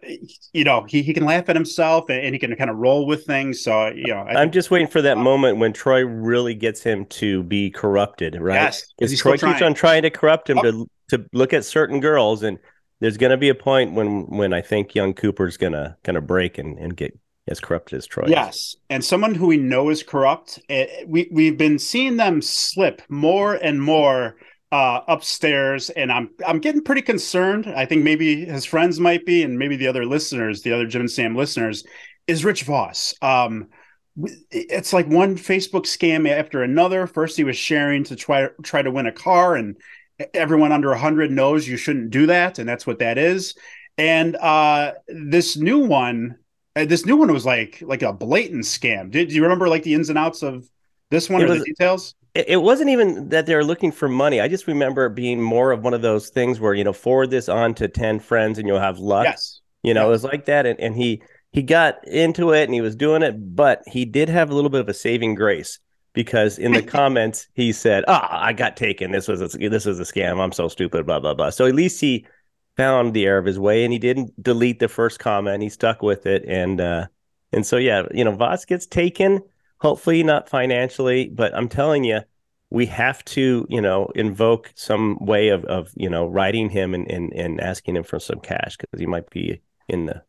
you 0.53 0.65
know 0.65 0.85
he, 0.89 1.03
he 1.03 1.15
can 1.15 1.25
laugh 1.25 1.49
at 1.49 1.57
himself 1.57 2.09
and, 2.09 2.19
and 2.19 2.35
he 2.35 2.39
can 2.39 2.55
kind 2.57 2.71
of 2.71 2.77
roll 2.77 3.07
with 3.07 3.25
things. 3.25 3.63
So 3.63 3.89
you 3.89 4.09
know 4.09 4.21
I 4.29 4.43
am 4.43 4.51
just 4.51 4.71
waiting 4.71 4.89
for 4.89 5.03
that 5.03 5.19
moment 5.19 5.59
when 5.59 5.73
troy 5.73 6.05
really 6.05 6.55
gets 6.55 6.83
him 6.83 7.07
to 7.07 7.43
be 7.45 7.71
corrupted 7.71 8.37
right? 8.41 8.55
Yes 8.55 8.93
because 8.99 9.19
troy 9.19 9.37
keeps 9.37 9.63
on 9.63 9.75
trying 9.75 10.03
to 10.03 10.11
corrupt 10.11 10.51
him 10.51 10.59
oh. 10.59 10.63
to 10.63 10.91
to 11.11 11.27
look 11.33 11.53
at 11.53 11.65
certain 11.65 12.01
girls 12.01 12.43
and 12.43 12.59
there's 13.01 13.17
going 13.17 13.31
to 13.31 13.37
be 13.37 13.49
a 13.49 13.55
point 13.55 13.93
when 13.93 14.27
when 14.27 14.53
i 14.53 14.61
think 14.61 14.95
young 14.95 15.13
cooper's 15.13 15.57
going 15.57 15.73
to 15.73 15.97
kind 16.05 16.17
of 16.17 16.27
break 16.27 16.59
and, 16.59 16.79
and 16.79 16.97
get 16.97 17.19
as 17.49 17.61
corrupt 17.61 17.93
as 17.93 18.07
troy 18.07 18.25
yes 18.29 18.77
and 18.89 19.05
someone 19.05 19.35
who 19.35 19.47
we 19.47 19.57
know 19.57 19.91
is 19.91 20.03
corrupt 20.03 20.61
eh, 20.69 20.87
we 21.07 21.29
we've 21.33 21.59
been 21.59 21.79
seeing 21.79 22.17
them 22.17 22.41
slip 22.41 23.03
more 23.09 23.55
and 23.55 23.83
more 23.83 24.37
uh, 24.73 25.01
upstairs, 25.09 25.91
and 25.91 26.13
I'm 26.13 26.31
I'm 26.47 26.61
getting 26.61 26.83
pretty 26.83 27.03
concerned. 27.03 27.67
I 27.75 27.87
think 27.87 28.05
maybe 28.05 28.45
his 28.45 28.65
friends 28.65 29.01
might 29.01 29.27
be, 29.27 29.43
and 29.43 29.59
maybe 29.59 29.77
the 29.77 29.89
other 29.89 30.07
listeners, 30.07 30.63
the 30.63 30.73
other 30.73 30.87
Jim 30.87 31.03
and 31.03 31.11
Sam 31.11 31.35
listeners, 31.35 31.85
is 32.27 32.45
Rich 32.45 32.65
Vos. 32.65 33.15
Um, 33.21 33.69
it's 34.51 34.93
like 34.93 35.07
one 35.09 35.37
Facebook 35.37 35.83
scam 35.83 36.29
after 36.29 36.63
another. 36.63 37.07
First, 37.07 37.37
he 37.37 37.45
was 37.45 37.57
sharing 37.57 38.05
to 38.05 38.17
try 38.17 38.49
try 38.63 38.83
to 38.83 38.91
win 38.91 39.07
a 39.07 39.13
car, 39.13 39.57
and 39.57 39.77
everyone 40.35 40.73
under 40.73 40.91
100 40.91 41.31
knows 41.31 41.67
you 41.67 41.77
shouldn't 41.77 42.11
do 42.11 42.27
that, 42.27 42.59
and 42.59 42.69
that's 42.69 42.87
what 42.87 43.01
that 43.01 43.19
is. 43.19 43.55
And 43.99 44.37
uh, 44.37 44.93
this 45.09 45.57
new 45.57 45.81
one, 45.81 46.39
uh, 46.77 46.85
this 46.85 47.05
new 47.05 47.17
one 47.17 47.33
was 47.33 47.45
like 47.45 47.83
like 47.83 48.03
a 48.03 48.13
blatant 48.13 48.65
scam. 48.65 49.11
Did 49.11 49.33
you 49.33 49.43
remember 49.43 49.69
like 49.69 49.83
the 49.83 49.95
ins 49.95 50.11
and 50.11 50.19
outs 50.19 50.43
of 50.43 50.69
this 51.11 51.29
one 51.29 51.43
it 51.43 51.47
or 51.47 51.49
was, 51.51 51.59
the 51.59 51.65
details? 51.65 52.15
It 52.35 52.63
wasn't 52.63 52.91
even 52.91 53.31
that 53.31 53.47
they 53.47 53.55
were 53.57 53.65
looking 53.65 53.91
for 53.91 54.09
money. 54.09 54.41
I 54.41 54.47
just 54.47 54.69
remember 54.69 55.09
being 55.09 55.41
more 55.41 55.73
of 55.73 55.83
one 55.83 55.95
of 55.95 56.03
those 56.03 56.29
things 56.29 56.61
where, 56.61 56.75
you 56.75 56.85
know, 56.85 56.93
forward 56.93 57.31
this 57.31 57.49
on 57.49 57.75
to 57.75 57.89
10 57.89 58.21
friends 58.21 58.59
and 58.59 58.69
you'll 58.69 58.79
have 58.79 59.01
luck. 59.01 59.25
Yes. 59.25 59.61
You 59.83 59.95
know, 59.95 60.03
yes. 60.03 60.07
it 60.07 60.11
was 60.11 60.25
like 60.25 60.45
that. 60.45 60.65
And, 60.65 60.79
and 60.79 60.95
he, 60.95 61.23
he 61.53 61.63
got 61.63 62.07
into 62.07 62.53
it 62.53 62.65
and 62.65 62.75
he 62.75 62.81
was 62.81 62.95
doing 62.95 63.23
it, 63.23 63.57
but 63.57 63.83
he 63.87 64.05
did 64.05 64.29
have 64.29 64.51
a 64.51 64.55
little 64.55 64.71
bit 64.71 64.81
of 64.81 64.89
a 64.89 64.95
saving 64.95 65.35
grace 65.35 65.81
because 66.13 66.59
in 66.59 66.73
the 66.73 66.83
comments 66.99 67.49
he 67.55 67.73
said, 67.73 68.05
"Ah, 68.09 68.29
oh, 68.31 68.37
I 68.45 68.53
got 68.53 68.77
taken. 68.77 69.11
This 69.11 69.29
was 69.29 69.41
a, 69.43 69.59
this 69.69 69.85
was 69.85 70.01
a 70.01 70.05
scam. 70.05 70.41
I'm 70.41 70.53
so 70.53 70.69
stupid." 70.69 71.07
Blah 71.07 71.21
blah 71.21 71.35
blah. 71.35 71.51
So 71.51 71.67
at 71.67 71.75
least 71.75 72.01
he 72.01 72.27
found 72.77 73.15
the 73.15 73.27
error 73.27 73.39
of 73.39 73.45
his 73.45 73.59
way, 73.59 73.85
and 73.85 73.93
he 73.93 73.99
didn't 73.99 74.41
delete 74.43 74.79
the 74.79 74.89
first 74.89 75.19
comment. 75.19 75.63
He 75.63 75.69
stuck 75.69 76.03
with 76.03 76.27
it, 76.27 76.45
and 76.47 76.81
uh, 76.81 77.07
and 77.53 77.67
so 77.67 77.77
yeah, 77.77 78.05
you 78.13 78.25
know, 78.25 78.33
Vos 78.33 78.65
gets 78.65 78.87
taken. 78.87 79.41
Hopefully 79.81 80.23
not 80.23 80.49
financially, 80.49 81.29
but 81.29 81.55
I'm 81.55 81.69
telling 81.69 82.05
you, 82.05 82.21
we 82.71 82.87
have 82.87 83.25
to, 83.25 83.67
you 83.69 83.81
know, 83.81 84.11
invoke 84.15 84.73
some 84.77 85.19
way 85.25 85.49
of, 85.49 85.65
of 85.65 85.91
you 85.97 86.09
know, 86.09 86.27
writing 86.27 86.71
him 86.71 86.95
and, 86.95 87.11
and, 87.11 87.33
and 87.33 87.61
asking 87.61 87.97
him 87.97 88.05
for 88.05 88.21
some 88.21 88.41
cash 88.41 88.77
because 88.77 89.01
he 89.01 89.07
might 89.07 89.29
be 89.31 89.61
in 89.89 90.07
the 90.07 90.23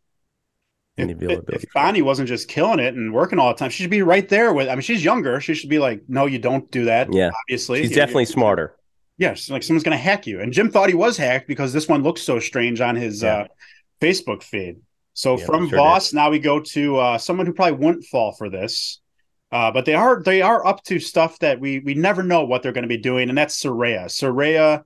in 0.97 1.07
the 1.07 1.13
availability. 1.13 1.55
If, 1.55 1.63
if 1.63 1.73
Bonnie 1.73 2.01
wasn't 2.01 2.27
just 2.27 2.47
killing 2.47 2.79
it 2.79 2.95
and 2.95 3.13
working 3.13 3.39
all 3.39 3.49
the 3.49 3.57
time, 3.57 3.69
she 3.69 3.83
should 3.83 3.91
be 3.91 4.01
right 4.01 4.27
there 4.27 4.53
with. 4.53 4.67
I 4.67 4.75
mean, 4.75 4.81
she's 4.81 5.03
younger. 5.03 5.39
She 5.39 5.53
should 5.53 5.69
be 5.69 5.79
like, 5.79 6.01
no, 6.07 6.25
you 6.25 6.39
don't 6.39 6.69
do 6.71 6.85
that. 6.85 7.13
Yeah, 7.13 7.29
obviously, 7.43 7.81
she's 7.83 7.95
definitely 7.95 8.25
smarter. 8.25 8.75
Yes, 9.17 9.49
like 9.49 9.61
someone's 9.61 9.83
going 9.83 9.97
to 9.97 10.03
hack 10.03 10.25
you. 10.25 10.41
And 10.41 10.51
Jim 10.51 10.71
thought 10.71 10.89
he 10.89 10.95
was 10.95 11.15
hacked 11.15 11.47
because 11.47 11.73
this 11.73 11.87
one 11.87 12.01
looks 12.01 12.21
so 12.23 12.39
strange 12.39 12.81
on 12.81 12.95
his 12.95 13.21
yeah. 13.21 13.35
uh, 13.35 13.47
Facebook 14.01 14.41
feed. 14.41 14.77
So 15.13 15.37
yeah, 15.37 15.45
from 15.45 15.69
sure 15.69 15.77
Vos, 15.77 16.13
now 16.13 16.31
we 16.31 16.39
go 16.39 16.59
to 16.59 16.97
uh, 16.97 17.17
someone 17.19 17.45
who 17.45 17.53
probably 17.53 17.77
wouldn't 17.85 18.05
fall 18.05 18.31
for 18.31 18.49
this. 18.49 18.99
Uh, 19.51 19.69
but 19.71 19.85
they 19.85 19.93
are 19.93 20.21
they 20.23 20.41
are 20.41 20.65
up 20.65 20.83
to 20.85 20.99
stuff 20.99 21.37
that 21.39 21.59
we 21.59 21.79
we 21.79 21.93
never 21.93 22.23
know 22.23 22.45
what 22.45 22.63
they're 22.63 22.71
going 22.71 22.83
to 22.83 22.87
be 22.87 22.97
doing, 22.97 23.29
and 23.29 23.37
that's 23.37 23.61
Soraya. 23.61 24.05
Soraya, 24.05 24.83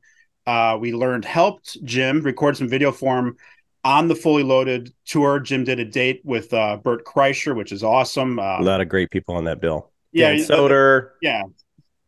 uh, 0.47 0.77
we 0.79 0.91
learned 0.91 1.23
helped 1.23 1.83
Jim 1.83 2.21
record 2.21 2.57
some 2.57 2.67
video 2.67 2.91
form 2.91 3.37
on 3.83 4.07
the 4.07 4.15
fully 4.15 4.41
loaded 4.41 4.91
tour. 5.05 5.39
Jim 5.39 5.63
did 5.63 5.79
a 5.79 5.85
date 5.85 6.21
with 6.23 6.51
uh, 6.53 6.77
Bert 6.77 7.05
Kreischer, 7.05 7.55
which 7.55 7.71
is 7.71 7.83
awesome. 7.83 8.39
Uh, 8.39 8.59
a 8.59 8.63
lot 8.63 8.81
of 8.81 8.89
great 8.89 9.11
people 9.11 9.35
on 9.35 9.43
that 9.43 9.61
bill. 9.61 9.91
Yeah, 10.11 10.31
Dan 10.31 10.39
Soder. 10.39 11.11
Yeah, 11.21 11.43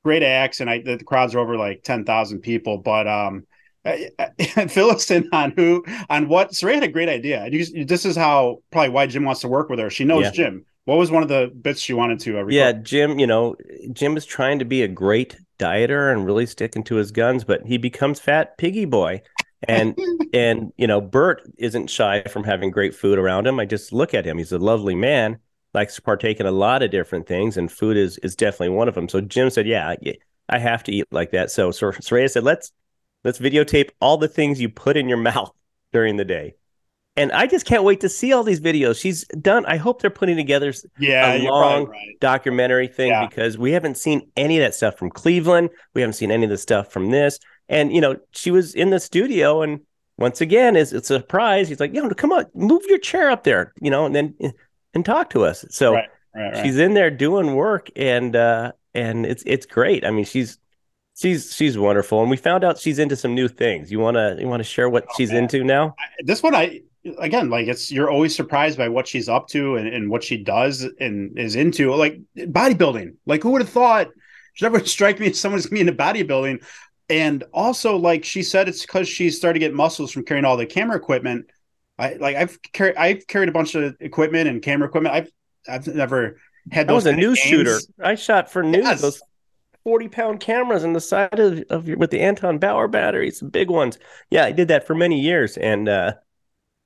great 0.04 0.24
acts, 0.24 0.60
and 0.60 0.70
I 0.70 0.82
the, 0.82 0.98
crowds 0.98 1.36
are 1.36 1.40
over 1.40 1.58
like 1.58 1.84
ten 1.84 2.06
thousand 2.06 2.40
people. 2.40 2.80
But 2.80 3.08
um, 3.08 3.46
fill 4.68 4.90
us 4.90 5.12
in 5.12 5.30
on 5.32 5.52
who 5.52 5.86
on 6.10 6.28
what 6.28 6.52
Soraya 6.52 6.76
had 6.76 6.84
a 6.84 6.88
great 6.88 7.10
idea. 7.10 7.48
This 7.86 8.06
is 8.06 8.16
how 8.16 8.64
probably 8.72 8.90
why 8.90 9.06
Jim 9.06 9.24
wants 9.24 9.42
to 9.42 9.48
work 9.48 9.70
with 9.70 9.78
her. 9.78 9.92
She 9.92 10.06
knows 10.06 10.24
yeah. 10.24 10.32
Jim. 10.32 10.66
What 10.88 10.98
was 11.00 11.12
one 11.12 11.22
of 11.22 11.28
the 11.28 11.52
bits 11.62 11.82
she 11.82 11.92
wanted 11.92 12.22
to? 12.22 12.40
Uh, 12.40 12.46
yeah, 12.48 12.72
Jim. 12.72 13.20
You 13.20 13.28
know, 13.28 13.58
Jim 13.92 14.16
is 14.16 14.26
trying 14.26 14.58
to 14.60 14.64
be 14.64 14.84
a 14.84 14.88
great 14.88 15.38
dieter 15.60 16.14
and 16.14 16.26
really 16.26 16.46
sticking 16.46 16.82
to 16.86 16.96
his 16.96 17.12
guns, 17.12 17.44
but 17.44 17.66
he 17.66 17.78
becomes 17.78 18.22
fat 18.22 18.58
piggy 18.58 18.86
boy. 18.86 19.22
And 19.68 20.00
and 20.34 20.72
you 20.78 20.88
know, 20.88 21.02
Bert 21.02 21.42
isn't 21.58 21.90
shy 21.90 22.24
from 22.30 22.46
having 22.46 22.72
great 22.72 22.96
food 22.96 23.20
around 23.20 23.48
him. 23.48 23.60
I 23.60 23.66
just 23.66 23.92
look 23.92 24.14
at 24.14 24.24
him; 24.24 24.38
he's 24.38 24.54
a 24.54 24.60
lovely 24.60 24.96
man, 24.96 25.40
likes 25.74 25.96
to 25.96 26.02
partake 26.02 26.40
in 26.40 26.46
a 26.46 26.52
lot 26.52 26.82
of 26.82 26.90
different 26.90 27.28
things, 27.28 27.58
and 27.58 27.70
food 27.70 27.98
is 27.98 28.18
is 28.20 28.38
definitely 28.38 28.70
one 28.70 28.88
of 28.88 28.96
them. 28.96 29.10
So 29.10 29.20
Jim 29.20 29.50
said, 29.50 29.68
"Yeah, 29.68 29.94
I 30.48 30.58
have 30.58 30.86
to 30.86 30.94
eat 30.94 31.08
like 31.12 31.32
that." 31.32 31.52
So 31.52 31.72
Soraya 31.72 32.32
said, 32.32 32.46
"Let's 32.46 32.72
let's 33.26 33.40
videotape 33.40 33.90
all 34.00 34.16
the 34.16 34.30
things 34.30 34.62
you 34.62 34.70
put 34.70 34.96
in 34.96 35.10
your 35.10 35.18
mouth 35.32 35.52
during 35.92 36.16
the 36.16 36.24
day." 36.24 36.56
And 37.18 37.32
I 37.32 37.48
just 37.48 37.66
can't 37.66 37.84
wait 37.84 38.00
to 38.02 38.10
see 38.10 38.32
all 38.32 38.44
these 38.44 38.62
videos. 38.62 39.02
She's 39.02 39.26
done. 39.42 39.66
I 39.66 39.78
hope 39.78 40.02
they're 40.02 40.12
putting 40.12 40.38
together 40.38 40.72
yeah, 41.00 41.34
a 41.34 41.40
long 41.50 41.88
right. 41.88 42.20
documentary 42.20 42.88
thing 42.88 43.10
yeah. 43.10 43.26
because 43.28 43.58
we 43.58 43.72
haven't 43.72 43.98
seen 43.98 44.30
any 44.38 44.58
of 44.58 44.62
that 44.62 44.76
stuff 44.76 44.98
from 44.98 45.10
Cleveland. 45.10 45.72
We 45.96 46.02
haven't 46.02 46.14
seen 46.14 46.32
any 46.32 46.44
of 46.44 46.52
the 46.52 46.58
stuff 46.58 46.92
from 46.92 47.10
this. 47.10 47.40
And 47.68 47.92
you 47.92 48.00
know, 48.00 48.18
she 48.32 48.52
was 48.52 48.76
in 48.76 48.92
the 48.92 49.00
studio, 49.00 49.64
and 49.64 49.82
once 50.18 50.42
again, 50.42 50.76
it's, 50.76 50.94
it's 50.94 51.10
a 51.10 51.16
surprise. 51.16 51.68
He's 51.68 51.80
like, 51.80 51.94
"Yo, 51.94 52.08
come 52.12 52.32
on, 52.32 52.46
move 52.54 52.84
your 52.88 53.00
chair 53.00 53.30
up 53.30 53.44
there," 53.44 53.74
you 53.82 53.90
know, 53.90 54.06
and 54.06 54.16
then 54.16 54.36
and 54.94 55.04
talk 55.04 55.32
to 55.32 55.44
us. 55.44 55.66
So 55.70 55.96
right, 55.96 56.10
right, 56.36 56.64
she's 56.64 56.78
in 56.78 56.94
there 56.94 57.10
doing 57.10 57.56
work, 57.56 57.90
and 57.96 58.36
uh, 58.36 58.72
and 58.94 59.26
it's 59.26 59.44
it's 59.46 59.66
great. 59.66 60.06
I 60.06 60.12
mean, 60.12 60.24
she's 60.24 60.60
she's 61.16 61.54
she's 61.54 61.78
wonderful, 61.78 62.22
and 62.22 62.30
we 62.30 62.38
found 62.38 62.64
out 62.64 62.80
she's 62.80 63.00
into 63.00 63.16
some 63.16 63.36
new 63.36 63.48
things. 63.48 63.92
You 63.92 64.00
wanna 64.00 64.38
you 64.40 64.48
wanna 64.48 64.64
share 64.64 64.88
what 64.88 65.06
oh, 65.10 65.14
she's 65.18 65.32
man. 65.32 65.44
into 65.44 65.64
now? 65.64 65.96
This 66.24 66.42
one, 66.42 66.56
I 66.56 66.82
again 67.20 67.50
like 67.50 67.68
it's 67.68 67.92
you're 67.92 68.10
always 68.10 68.36
surprised 68.36 68.78
by 68.78 68.90
what 68.90 69.08
she's 69.08 69.30
up 69.30 69.48
to 69.48 69.76
and, 69.76 69.88
and 69.88 70.10
what 70.10 70.24
she 70.24 70.38
does 70.38 70.86
and 71.00 71.38
is 71.38 71.56
into. 71.56 71.94
Like 71.94 72.20
bodybuilding 72.38 73.16
like 73.26 73.44
who 73.44 73.52
would 73.52 73.62
have 73.62 73.70
thought 73.70 74.10
she 74.54 74.66
never 74.66 74.84
strike 74.86 75.20
me 75.20 75.30
as 75.30 75.40
someone's 75.40 75.66
gonna 75.66 75.76
be 75.76 75.82
into 75.82 75.94
bodybuilding? 75.94 76.64
And 77.10 77.44
also 77.54 77.96
like 77.96 78.26
she 78.26 78.44
said 78.44 78.68
it's 78.68 78.82
because 78.86 79.08
she 79.08 79.30
started 79.30 79.60
to 79.60 79.66
get 79.66 79.74
muscles 79.74 80.12
from 80.12 80.26
carrying 80.26 80.46
all 80.46 80.58
the 80.58 80.66
camera 80.66 80.98
equipment. 80.98 81.50
I 81.98 82.14
like 82.14 82.36
i've 82.36 82.62
carried 82.62 82.96
i've 82.98 83.26
carried 83.28 83.50
a 83.50 83.54
bunch 83.54 83.76
of 83.76 83.96
equipment 84.00 84.48
and 84.50 84.62
camera 84.62 84.88
equipment. 84.88 85.16
I've 85.16 85.32
i've 85.68 85.88
never 85.88 86.40
had 86.72 86.88
those. 86.88 87.06
was 87.06 87.06
a 87.06 87.14
news 87.14 87.40
shooter. 87.40 87.80
I 88.04 88.16
shot 88.16 88.52
for 88.52 88.62
news 88.64 88.84
yes. 88.84 89.02
those 89.02 89.22
40 89.84 90.10
pound 90.10 90.40
cameras 90.42 90.84
on 90.84 90.92
the 90.92 91.00
side 91.00 91.40
of, 91.40 91.64
of 91.70 91.88
your, 91.88 91.98
with 91.98 92.12
the 92.12 92.20
anton 92.20 92.58
bauer 92.58 92.90
batteries 92.90 93.42
big 93.42 93.70
ones. 93.70 93.98
Yeah 94.30 94.44
i 94.44 94.52
did 94.52 94.68
that 94.68 94.86
for 94.86 94.94
many 94.94 95.20
years 95.20 95.56
and 95.58 95.88
uh 95.88 96.14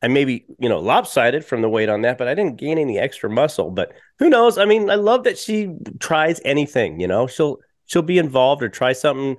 I 0.02 0.08
maybe, 0.08 0.46
you 0.60 0.68
know, 0.68 0.80
lopsided 0.80 1.46
from 1.46 1.62
the 1.62 1.70
weight 1.70 1.90
on 1.90 2.02
that, 2.02 2.18
but 2.18 2.28
I 2.28 2.34
didn't 2.34 2.58
gain 2.58 2.78
any 2.78 2.98
extra 2.98 3.30
muscle. 3.30 3.70
But 3.70 3.94
who 4.20 4.30
knows? 4.30 4.58
I 4.58 4.66
mean, 4.66 4.90
I 4.90 4.96
love 4.96 5.24
that 5.26 5.38
she 5.38 5.76
tries 6.00 6.42
anything, 6.44 7.00
you 7.00 7.08
know, 7.08 7.28
she'll 7.28 7.58
she'll 7.86 8.02
be 8.02 8.18
involved 8.18 8.64
or 8.64 8.70
try 8.70 8.94
something 8.94 9.38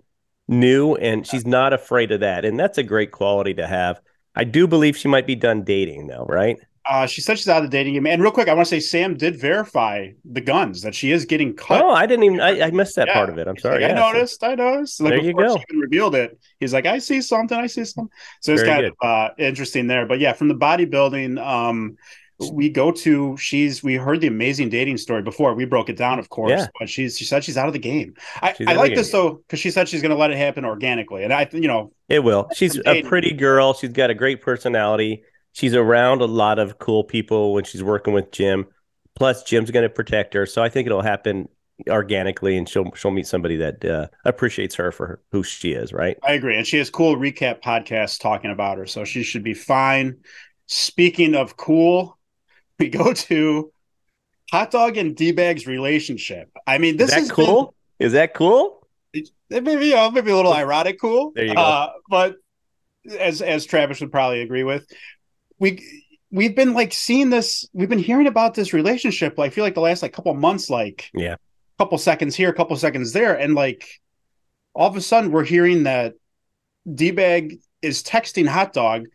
new 0.48 0.94
and 0.96 1.26
she's 1.26 1.46
not 1.46 1.72
afraid 1.72 2.12
of 2.12 2.20
that. 2.20 2.44
And 2.44 2.58
that's 2.58 2.78
a 2.78 2.82
great 2.82 3.10
quality 3.10 3.54
to 3.54 3.66
have. 3.66 4.00
I 4.34 4.44
do 4.44 4.66
believe 4.66 4.96
she 4.96 5.08
might 5.08 5.26
be 5.26 5.34
done 5.34 5.64
dating 5.64 6.06
though, 6.06 6.26
right? 6.28 6.58
Uh, 6.88 7.06
she 7.06 7.20
said 7.20 7.38
she's 7.38 7.48
out 7.48 7.64
of 7.64 7.70
the 7.70 7.76
dating 7.76 7.94
game. 7.94 8.06
And 8.06 8.20
real 8.20 8.32
quick, 8.32 8.48
I 8.48 8.54
want 8.54 8.66
to 8.66 8.70
say 8.70 8.80
Sam 8.80 9.16
did 9.16 9.40
verify 9.40 10.10
the 10.24 10.40
guns 10.40 10.82
that 10.82 10.94
she 10.94 11.12
is 11.12 11.24
getting 11.24 11.54
cut. 11.54 11.80
Oh, 11.80 11.90
I 11.90 12.06
didn't 12.06 12.24
even. 12.24 12.40
I, 12.40 12.62
I 12.62 12.70
missed 12.70 12.96
that 12.96 13.06
yeah. 13.06 13.14
part 13.14 13.28
of 13.28 13.38
it. 13.38 13.46
I'm 13.46 13.56
sorry. 13.56 13.82
Like, 13.82 13.92
yeah, 13.92 14.04
I 14.04 14.12
noticed. 14.12 14.42
I 14.42 14.54
noticed. 14.56 15.00
Like, 15.00 15.10
there 15.10 15.22
you 15.22 15.34
go. 15.34 15.56
She 15.56 15.64
even 15.70 15.80
revealed 15.80 16.14
it. 16.16 16.38
He's 16.58 16.72
like, 16.72 16.86
I 16.86 16.98
see 16.98 17.22
something. 17.22 17.56
I 17.56 17.68
see 17.68 17.84
something. 17.84 18.12
So 18.40 18.52
it's 18.52 18.62
Very 18.62 18.74
kind 18.74 18.82
good. 18.82 18.94
of 19.00 19.08
uh, 19.08 19.34
interesting 19.38 19.86
there. 19.86 20.06
But 20.06 20.18
yeah, 20.18 20.32
from 20.32 20.48
the 20.48 20.56
bodybuilding, 20.56 21.40
um, 21.44 21.96
we 22.50 22.68
go 22.68 22.90
to 22.90 23.36
she's 23.36 23.82
we 23.82 23.94
heard 23.94 24.20
the 24.20 24.26
amazing 24.26 24.68
dating 24.68 24.96
story 24.96 25.22
before 25.22 25.54
we 25.54 25.64
broke 25.64 25.88
it 25.88 25.96
down 25.96 26.18
of 26.18 26.28
course 26.28 26.50
yeah. 26.50 26.66
but 26.78 26.88
she's 26.88 27.16
she 27.16 27.24
said 27.24 27.44
she's 27.44 27.56
out 27.56 27.66
of 27.66 27.72
the 27.72 27.78
game 27.78 28.14
i, 28.40 28.54
I 28.66 28.74
like 28.74 28.94
this 28.94 29.12
though 29.12 29.34
because 29.34 29.60
she 29.60 29.70
said 29.70 29.88
she's 29.88 30.02
going 30.02 30.10
to 30.10 30.16
let 30.16 30.30
it 30.30 30.36
happen 30.36 30.64
organically 30.64 31.24
and 31.24 31.32
i 31.32 31.48
you 31.52 31.68
know 31.68 31.92
it 32.08 32.20
will 32.20 32.48
she's 32.54 32.80
a 32.86 33.02
pretty 33.02 33.32
girl 33.32 33.74
she's 33.74 33.90
got 33.90 34.10
a 34.10 34.14
great 34.14 34.40
personality 34.40 35.22
she's 35.52 35.74
around 35.74 36.20
a 36.20 36.26
lot 36.26 36.58
of 36.58 36.78
cool 36.78 37.04
people 37.04 37.52
when 37.52 37.64
she's 37.64 37.82
working 37.82 38.12
with 38.14 38.30
Jim. 38.32 38.66
Plus, 39.14 39.42
Jim's 39.42 39.70
going 39.70 39.82
to 39.82 39.90
protect 39.90 40.34
her, 40.34 40.46
so 40.46 40.62
I 40.62 40.68
think 40.68 40.86
it'll 40.86 41.02
happen 41.02 41.48
organically, 41.88 42.56
and 42.56 42.68
she'll 42.68 42.90
she'll 42.94 43.10
meet 43.10 43.26
somebody 43.26 43.56
that 43.56 43.84
uh, 43.84 44.08
appreciates 44.24 44.74
her 44.76 44.90
for 44.90 45.20
who 45.32 45.42
she 45.42 45.72
is. 45.72 45.92
Right? 45.92 46.16
I 46.22 46.32
agree, 46.32 46.56
and 46.56 46.66
she 46.66 46.78
has 46.78 46.90
cool 46.90 47.16
recap 47.16 47.62
podcasts 47.62 48.18
talking 48.18 48.50
about 48.50 48.78
her, 48.78 48.86
so 48.86 49.04
she 49.04 49.22
should 49.22 49.42
be 49.42 49.54
fine. 49.54 50.18
Speaking 50.66 51.34
of 51.34 51.56
cool, 51.56 52.18
we 52.78 52.88
go 52.88 53.12
to 53.12 53.72
hot 54.50 54.70
dog 54.70 54.96
and 54.96 55.14
d 55.14 55.32
bag's 55.32 55.66
relationship. 55.66 56.50
I 56.66 56.78
mean, 56.78 56.96
this 56.96 57.14
is, 57.14 57.30
cool. 57.30 57.74
Been, 57.98 58.06
is 58.06 58.12
that 58.14 58.32
cool? 58.32 58.86
It, 59.12 59.30
you 59.50 59.60
know, 59.60 60.10
maybe 60.10 60.30
a 60.30 60.36
little 60.36 60.54
ironic 60.54 60.98
cool. 60.98 61.32
There 61.34 61.44
you 61.44 61.54
go. 61.54 61.60
Uh, 61.60 61.92
but 62.08 62.36
as 63.18 63.42
as 63.42 63.66
Travis 63.66 64.00
would 64.00 64.12
probably 64.12 64.40
agree 64.40 64.64
with, 64.64 64.86
we 65.62 66.10
we've 66.32 66.56
been 66.56 66.74
like 66.74 66.92
seeing 66.92 67.30
this 67.30 67.66
we've 67.72 67.88
been 67.88 67.98
hearing 67.98 68.26
about 68.26 68.54
this 68.54 68.72
relationship 68.72 69.38
like, 69.38 69.52
i 69.52 69.54
feel 69.54 69.64
like 69.64 69.74
the 69.74 69.80
last 69.80 70.02
like 70.02 70.12
couple 70.12 70.34
months 70.34 70.68
like 70.68 71.08
yeah. 71.14 71.36
couple 71.78 71.96
seconds 71.96 72.34
here 72.34 72.50
a 72.50 72.54
couple 72.54 72.76
seconds 72.76 73.12
there 73.12 73.38
and 73.38 73.54
like 73.54 73.88
all 74.74 74.88
of 74.88 74.96
a 74.96 75.00
sudden 75.00 75.30
we're 75.30 75.44
hearing 75.44 75.84
that 75.84 76.14
d-bag 76.92 77.58
is 77.80 78.02
texting 78.02 78.46
hot 78.46 78.72
dog 78.72 79.06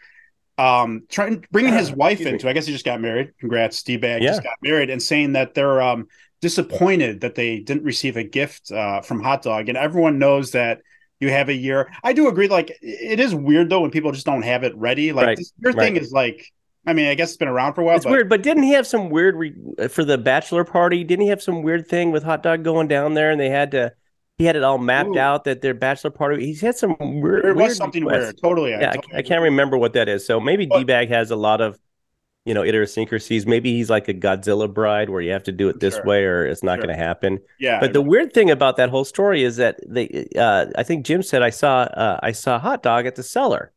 um 0.57 1.03
trying 1.09 1.45
bringing 1.51 1.73
his 1.73 1.91
wife 2.03 2.21
into 2.21 2.49
i 2.49 2.53
guess 2.53 2.65
he 2.65 2.71
just 2.71 2.85
got 2.85 3.01
married. 3.01 3.33
Congrats 3.39 3.83
d-bag 3.83 4.23
yeah. 4.23 4.29
just 4.29 4.43
got 4.43 4.55
married 4.61 4.89
and 4.89 5.03
saying 5.03 5.33
that 5.33 5.53
they're 5.53 5.81
um 5.81 6.07
disappointed 6.39 7.21
that 7.21 7.35
they 7.35 7.59
didn't 7.59 7.83
receive 7.83 8.15
a 8.15 8.23
gift 8.23 8.71
uh, 8.71 9.01
from 9.01 9.21
hot 9.21 9.41
dog 9.41 9.69
and 9.69 9.77
everyone 9.77 10.19
knows 10.19 10.51
that 10.51 10.81
you 11.19 11.29
have 11.29 11.49
a 11.49 11.53
year. 11.53 11.91
I 12.03 12.13
do 12.13 12.27
agree. 12.27 12.47
Like 12.47 12.77
it 12.81 13.19
is 13.19 13.33
weird 13.33 13.69
though 13.69 13.81
when 13.81 13.91
people 13.91 14.11
just 14.11 14.25
don't 14.25 14.43
have 14.43 14.63
it 14.63 14.75
ready. 14.75 15.11
Like 15.11 15.27
right. 15.27 15.37
this, 15.37 15.53
your 15.59 15.73
right. 15.73 15.81
thing 15.81 15.95
is 15.97 16.11
like. 16.11 16.51
I 16.85 16.93
mean, 16.93 17.09
I 17.09 17.15
guess 17.15 17.31
it's 17.31 17.37
been 17.37 17.49
around 17.49 17.73
for 17.73 17.81
a 17.81 17.83
while. 17.83 17.97
It's 17.97 18.05
but... 18.05 18.11
weird, 18.11 18.29
but 18.29 18.41
didn't 18.41 18.63
he 18.63 18.71
have 18.71 18.87
some 18.87 19.09
weird 19.09 19.35
re- 19.35 19.53
uh, 19.77 19.89
for 19.89 20.05
the 20.05 20.17
bachelor 20.17 20.63
party? 20.63 21.03
Didn't 21.03 21.23
he 21.23 21.27
have 21.27 21.41
some 21.41 21.61
weird 21.61 21.85
thing 21.85 22.11
with 22.11 22.23
hot 22.23 22.43
dog 22.43 22.63
going 22.63 22.87
down 22.87 23.13
there, 23.13 23.29
and 23.29 23.41
they 23.41 23.49
had 23.49 23.71
to 23.71 23.91
he 24.37 24.45
had 24.45 24.55
it 24.55 24.63
all 24.63 24.77
mapped 24.77 25.09
Ooh. 25.09 25.19
out 25.19 25.43
that 25.45 25.61
their 25.61 25.73
bachelor 25.73 26.11
party. 26.11 26.45
He's 26.45 26.61
had 26.61 26.77
some 26.77 26.95
weird. 26.99 27.43
There 27.43 27.53
was 27.53 27.61
weird 27.61 27.77
something 27.77 28.05
requests. 28.05 28.23
weird. 28.23 28.37
Totally. 28.41 28.71
Yeah, 28.71 28.91
I, 28.91 28.95
totally 28.95 29.15
I, 29.15 29.17
I, 29.17 29.21
can't 29.23 29.41
remember 29.41 29.77
what 29.77 29.93
that 29.93 30.07
is. 30.07 30.25
So 30.25 30.39
maybe 30.39 30.65
D 30.65 30.83
bag 30.83 31.09
has 31.09 31.31
a 31.31 31.35
lot 31.35 31.59
of 31.59 31.77
you 32.47 32.53
know 32.53 32.63
idiosyncrasies. 32.63 33.45
Maybe 33.45 33.73
he's 33.73 33.89
like 33.89 34.07
a 34.07 34.13
Godzilla 34.13 34.73
bride 34.73 35.09
where 35.09 35.21
you 35.21 35.31
have 35.31 35.43
to 35.43 35.51
do 35.51 35.67
it 35.67 35.81
this 35.81 35.95
sure. 35.95 36.05
way 36.05 36.23
or 36.23 36.45
it's 36.45 36.63
not 36.63 36.77
sure. 36.77 36.85
going 36.85 36.97
to 36.97 37.03
happen. 37.03 37.39
Yeah. 37.59 37.81
But 37.81 37.91
the 37.91 38.01
weird 38.01 38.31
thing 38.31 38.49
about 38.49 38.77
that 38.77 38.89
whole 38.89 39.03
story 39.03 39.43
is 39.43 39.57
that 39.57 39.79
they, 39.85 40.29
uh, 40.37 40.67
I 40.77 40.83
think 40.83 41.05
Jim 41.05 41.21
said 41.21 41.41
I 41.41 41.49
saw 41.49 41.81
uh, 41.81 42.19
I 42.23 42.31
saw 42.31 42.57
hot 42.57 42.81
dog 42.81 43.05
at 43.05 43.15
the 43.15 43.23
cellar. 43.23 43.73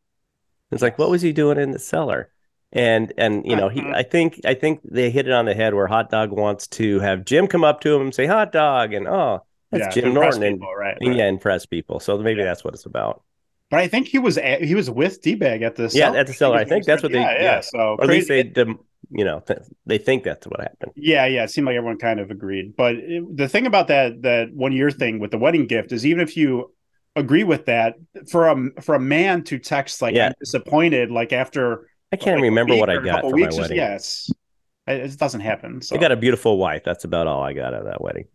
It's 0.71 0.81
like 0.81 0.97
what 0.97 1.09
was 1.09 1.21
he 1.21 1.33
doing 1.33 1.59
in 1.59 1.71
the 1.71 1.79
cellar? 1.79 2.31
And 2.71 3.11
and 3.17 3.45
you 3.45 3.57
know 3.57 3.67
he 3.67 3.81
uh-huh. 3.81 3.91
I 3.93 4.03
think 4.03 4.39
I 4.45 4.53
think 4.53 4.79
they 4.85 5.11
hit 5.11 5.27
it 5.27 5.33
on 5.33 5.43
the 5.43 5.53
head 5.53 5.73
where 5.73 5.87
hot 5.87 6.09
dog 6.09 6.31
wants 6.31 6.67
to 6.67 7.01
have 7.01 7.25
Jim 7.25 7.47
come 7.47 7.65
up 7.65 7.81
to 7.81 7.93
him 7.93 8.01
and 8.03 8.15
say 8.15 8.25
hot 8.25 8.53
dog 8.53 8.93
and 8.93 9.05
oh 9.05 9.45
that's 9.71 9.93
yeah, 9.97 10.01
Jim 10.01 10.13
Norton 10.13 10.41
people, 10.41 10.69
and 10.69 10.79
right, 10.79 10.97
right. 11.01 11.15
yeah 11.17 11.27
impress 11.27 11.65
people. 11.65 11.99
So 11.99 12.17
maybe 12.17 12.39
yeah. 12.39 12.45
that's 12.45 12.63
what 12.63 12.73
it's 12.73 12.85
about. 12.85 13.23
But 13.71 13.79
I 13.79 13.87
think 13.87 14.07
he 14.07 14.19
was 14.19 14.37
at, 14.37 14.61
he 14.61 14.75
was 14.75 14.89
with 14.91 15.21
D-bag 15.21 15.61
at 15.63 15.75
the 15.77 15.89
yeah 15.93 16.11
at 16.11 16.27
the 16.27 16.33
cellar. 16.33 16.57
I 16.57 16.65
think, 16.65 16.85
that's 16.85 17.01
what 17.01 17.11
they 17.13 17.19
yeah, 17.21 17.31
yeah. 17.33 17.41
yeah. 17.41 17.59
So 17.61 17.95
or 17.97 18.03
at 18.03 18.09
least 18.09 18.27
they 18.27 18.43
dem- 18.43 18.79
you 19.09 19.25
know 19.25 19.39
th- 19.39 19.59
they 19.85 19.97
think 19.97 20.23
that's 20.23 20.45
what 20.45 20.59
happened. 20.59 20.91
Yeah, 20.95 21.25
yeah. 21.25 21.45
It 21.45 21.49
seemed 21.51 21.65
like 21.67 21.77
everyone 21.77 21.97
kind 21.97 22.19
of 22.19 22.29
agreed. 22.31 22.75
But 22.75 22.95
it, 22.97 23.35
the 23.37 23.47
thing 23.47 23.65
about 23.65 23.87
that 23.87 24.21
that 24.23 24.53
one 24.53 24.73
year 24.73 24.91
thing 24.91 25.19
with 25.19 25.31
the 25.31 25.37
wedding 25.39 25.65
gift 25.67 25.91
is 25.93 26.05
even 26.05 26.21
if 26.21 26.35
you 26.37 26.73
agree 27.15 27.43
with 27.45 27.65
that, 27.65 27.95
for 28.29 28.49
a 28.49 28.81
for 28.81 28.93
a 28.95 28.99
man 28.99 29.43
to 29.45 29.57
text 29.57 30.01
like 30.01 30.15
Yeah. 30.15 30.27
I'm 30.27 30.33
disappointed, 30.39 31.09
like 31.09 31.31
after 31.33 31.87
I 32.11 32.17
can't 32.17 32.37
like, 32.41 32.43
remember 32.43 32.75
what 32.75 32.89
I 32.89 32.97
got 32.97 33.21
for 33.21 33.29
my 33.29 33.35
weeks 33.35 33.55
or- 33.57 33.61
wedding. 33.61 33.77
Yes, 33.77 34.29
it, 34.85 34.99
it 35.01 35.17
doesn't 35.17 35.41
happen. 35.41 35.81
So 35.81 35.95
I 35.95 35.99
got 35.99 36.11
a 36.11 36.17
beautiful 36.17 36.57
wife. 36.57 36.83
That's 36.83 37.05
about 37.05 37.25
all 37.27 37.41
I 37.41 37.53
got 37.53 37.73
out 37.73 37.79
of 37.81 37.85
that 37.85 38.01
wedding. 38.01 38.25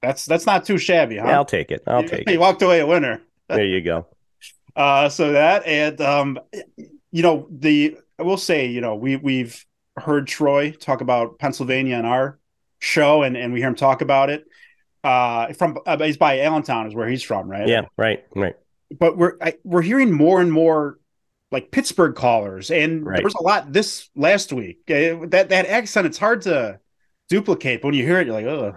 that's 0.00 0.24
that's 0.24 0.46
not 0.46 0.64
too 0.64 0.78
shabby, 0.78 1.18
huh? 1.18 1.26
Yeah, 1.26 1.36
I'll 1.36 1.44
take 1.44 1.70
it. 1.70 1.82
I'll 1.86 2.02
take 2.02 2.26
You 2.28 2.34
it. 2.36 2.40
walked 2.40 2.62
away 2.62 2.80
a 2.80 2.86
winner. 2.86 3.20
There 3.50 3.62
you 3.64 3.82
go. 3.82 4.06
Uh, 4.76 5.08
so 5.08 5.32
that 5.32 5.66
and 5.66 6.00
um, 6.02 6.38
you 7.10 7.22
know 7.22 7.48
the 7.50 7.96
I 8.18 8.22
will 8.22 8.36
say 8.36 8.66
you 8.66 8.80
know 8.82 8.94
we 8.94 9.16
we've 9.16 9.64
heard 9.96 10.26
Troy 10.26 10.70
talk 10.72 11.00
about 11.00 11.38
Pennsylvania 11.38 11.96
in 11.96 12.04
our 12.04 12.38
show 12.78 13.22
and 13.22 13.36
and 13.36 13.52
we 13.52 13.60
hear 13.60 13.68
him 13.68 13.74
talk 13.74 14.02
about 14.02 14.28
it. 14.30 14.44
Uh, 15.02 15.52
from 15.54 15.78
uh, 15.86 15.96
he's 15.98 16.16
by 16.16 16.40
Allentown 16.40 16.86
is 16.86 16.94
where 16.94 17.08
he's 17.08 17.22
from, 17.22 17.48
right? 17.48 17.68
Yeah, 17.68 17.82
right, 17.96 18.24
right. 18.34 18.54
But 18.98 19.16
we're 19.16 19.36
I, 19.40 19.54
we're 19.64 19.82
hearing 19.82 20.12
more 20.12 20.40
and 20.40 20.52
more 20.52 20.98
like 21.50 21.70
Pittsburgh 21.70 22.14
callers, 22.14 22.70
and 22.70 23.06
Right. 23.06 23.16
there 23.16 23.24
was 23.24 23.34
a 23.34 23.42
lot 23.42 23.72
this 23.72 24.10
last 24.16 24.52
week. 24.52 24.80
Uh, 24.90 25.26
that 25.28 25.48
that 25.48 25.66
accent 25.66 26.06
it's 26.06 26.18
hard 26.18 26.42
to 26.42 26.80
duplicate. 27.28 27.80
But 27.80 27.88
when 27.88 27.94
you 27.94 28.04
hear 28.04 28.20
it, 28.20 28.26
you're 28.26 28.34
like, 28.34 28.46
oh, 28.46 28.76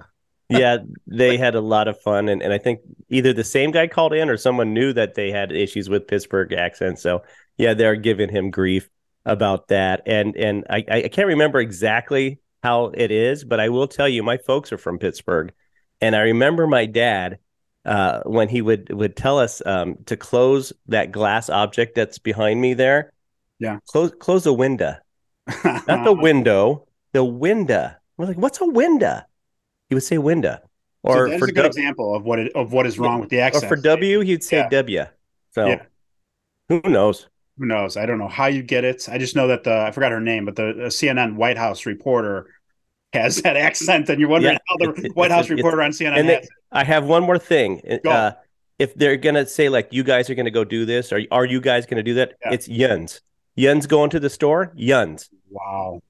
yeah, 0.49 0.77
they 1.05 1.38
had 1.38 1.53
a 1.55 1.62
lot 1.62 1.88
of 1.88 2.01
fun, 2.01 2.27
and, 2.27 2.41
and 2.41 2.51
I 2.51 2.57
think 2.57 2.81
either 3.09 3.33
the 3.33 3.43
same 3.43 3.71
guy 3.71 3.88
called 3.88 4.13
in 4.13 4.29
or 4.29 4.38
someone 4.38 4.73
knew 4.73 4.93
that 4.93 5.13
they 5.13 5.31
had 5.31 5.51
issues 5.51 5.89
with 5.89 6.07
Pittsburgh 6.07 6.51
accents. 6.53 7.01
So 7.03 7.23
yeah, 7.57 7.75
they're 7.75 7.95
giving 7.95 8.29
him 8.29 8.49
grief 8.49 8.89
about 9.25 9.67
that, 9.67 10.01
and 10.07 10.35
and 10.35 10.65
I 10.69 10.83
I 10.89 11.07
can't 11.09 11.27
remember 11.27 11.59
exactly 11.59 12.39
how 12.63 12.88
it 12.95 13.12
is, 13.12 13.43
but 13.43 13.59
I 13.59 13.69
will 13.69 13.88
tell 13.88 14.09
you, 14.09 14.23
my 14.23 14.38
folks 14.38 14.71
are 14.73 14.77
from 14.77 14.97
Pittsburgh, 14.97 15.53
and 16.01 16.15
I 16.15 16.21
remember 16.21 16.65
my 16.65 16.88
dad 16.88 17.38
uh, 17.85 18.21
when 18.25 18.49
he 18.49 18.62
would 18.62 18.91
would 18.91 19.15
tell 19.15 19.38
us 19.38 19.62
um, 19.65 19.97
to 20.07 20.17
close 20.17 20.73
that 20.88 21.12
glass 21.12 21.49
object 21.49 21.95
that's 21.95 22.17
behind 22.17 22.59
me 22.59 22.73
there. 22.73 23.13
Yeah. 23.59 23.79
close 23.88 24.12
close 24.19 24.45
the 24.45 24.53
window, 24.53 24.95
not 25.63 26.05
the 26.05 26.13
window, 26.13 26.88
the 27.12 27.23
window. 27.23 27.91
We're 28.17 28.25
like, 28.25 28.38
what's 28.38 28.62
a 28.62 28.65
window? 28.65 29.21
He 29.89 29.95
would 29.95 30.04
say 30.04 30.17
window. 30.17 30.58
So 31.06 31.13
Or 31.13 31.30
that's 31.30 31.39
for 31.39 31.45
a 31.45 31.52
good 31.52 31.62
du- 31.62 31.67
example 31.67 32.13
of 32.15 32.23
what 32.23 32.39
it, 32.39 32.52
of 32.56 32.71
what 32.73 32.86
is 32.86 32.99
wrong 32.99 33.19
with 33.19 33.30
the 33.30 33.39
or 33.39 33.43
accent. 33.43 33.67
for 33.69 33.75
W, 33.78 34.19
he'd 34.21 34.43
say 34.43 34.58
Yeah. 34.58 34.69
W. 34.69 35.06
So 35.56 35.67
Yeah. 35.67 35.84
who 36.67 36.82
knows? 36.86 37.28
who 37.58 37.65
knows? 37.65 37.97
I 37.97 38.06
don't 38.06 38.19
know 38.19 38.28
how 38.30 38.45
you 38.45 38.63
get 38.63 38.86
it. 38.86 39.10
I 39.10 39.17
just 39.17 39.36
know 39.36 39.47
that 39.47 39.63
the 39.65 39.73
I 39.75 39.91
forgot 39.91 40.12
her 40.13 40.21
name, 40.21 40.45
but 40.45 40.56
the, 40.56 40.73
the 40.73 40.84
CNN 40.89 41.36
White 41.36 41.58
House 41.58 41.86
reporter 41.86 42.47
has 43.13 43.41
that 43.41 43.58
accent, 43.67 44.08
and 44.10 44.19
you're 44.19 44.30
wondering 44.30 44.54
Yeah, 44.54 44.60
how 44.88 44.93
the 44.93 45.10
White 45.13 45.32
House 45.32 45.49
reporter 45.49 45.82
on 45.82 45.91
CNN 45.91 46.19
and 46.19 46.30
they-. 46.30 46.47
I 46.71 46.84
have 46.84 47.06
one 47.06 47.23
more 47.23 47.38
thing. 47.39 47.82
Uh, 48.08 48.32
if 48.78 48.93
they're 48.95 49.17
gonna 49.17 49.45
say 49.45 49.67
like 49.67 49.89
you 49.91 50.04
guys 50.04 50.30
are 50.30 50.36
gonna 50.36 50.52
go 50.52 50.63
do 50.63 50.86
this, 50.86 51.12
or 51.12 51.21
are 51.32 51.45
you 51.45 51.60
guys 51.60 51.86
gonna 51.86 52.04
do 52.04 52.13
that? 52.13 52.36
It's 52.43 52.67
yuns. 52.69 53.21
Yuns 53.58 53.88
going 53.88 54.10
to 54.12 54.19
the 54.21 54.30
store. 54.30 54.71
Yuns, 54.78 55.30
Wow, 55.49 56.02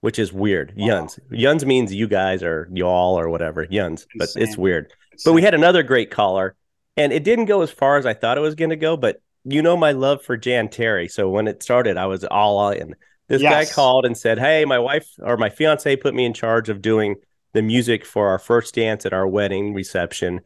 which 0.00 0.18
is 0.18 0.32
weird. 0.32 0.72
Wow. 0.76 0.86
Yuns. 0.86 1.18
Yuns 1.30 1.66
means 1.66 1.92
you 1.94 2.08
guys 2.08 2.42
or 2.42 2.68
y'all 2.72 3.18
or 3.18 3.28
whatever. 3.28 3.66
Yuns, 3.70 4.06
but 4.16 4.24
it's 4.24 4.36
Insane. 4.36 4.62
weird. 4.62 4.92
But 5.24 5.32
we 5.34 5.42
had 5.42 5.54
another 5.54 5.82
great 5.82 6.10
caller, 6.10 6.56
and 6.96 7.12
it 7.12 7.24
didn't 7.24 7.44
go 7.46 7.60
as 7.62 7.70
far 7.70 7.98
as 7.98 8.06
I 8.06 8.14
thought 8.14 8.38
it 8.38 8.42
was 8.42 8.54
going 8.54 8.70
to 8.70 8.76
go. 8.76 8.96
But 8.96 9.20
you 9.44 9.62
know 9.62 9.76
my 9.76 9.92
love 9.92 10.22
for 10.22 10.36
Jan 10.36 10.68
Terri, 10.68 11.10
so 11.10 11.28
when 11.28 11.48
it 11.48 11.62
started, 11.62 11.96
I 11.96 12.06
was 12.06 12.24
all 12.24 12.70
in. 12.70 12.94
This 13.28 13.42
Yes. 13.42 13.68
guy 13.68 13.74
called 13.74 14.06
and 14.06 14.16
said, 14.16 14.38
"Hey, 14.38 14.64
my 14.64 14.78
wife 14.78 15.06
or 15.20 15.36
my 15.36 15.50
fiance 15.50 15.94
put 15.96 16.14
me 16.14 16.24
in 16.24 16.34
charge 16.34 16.68
of 16.68 16.82
doing 16.82 17.16
the 17.52 17.62
music 17.62 18.04
for 18.04 18.28
our 18.28 18.38
first 18.38 18.74
dance 18.74 19.04
at 19.06 19.12
our 19.12 19.26
wedding 19.26 19.72
reception, 19.74 20.40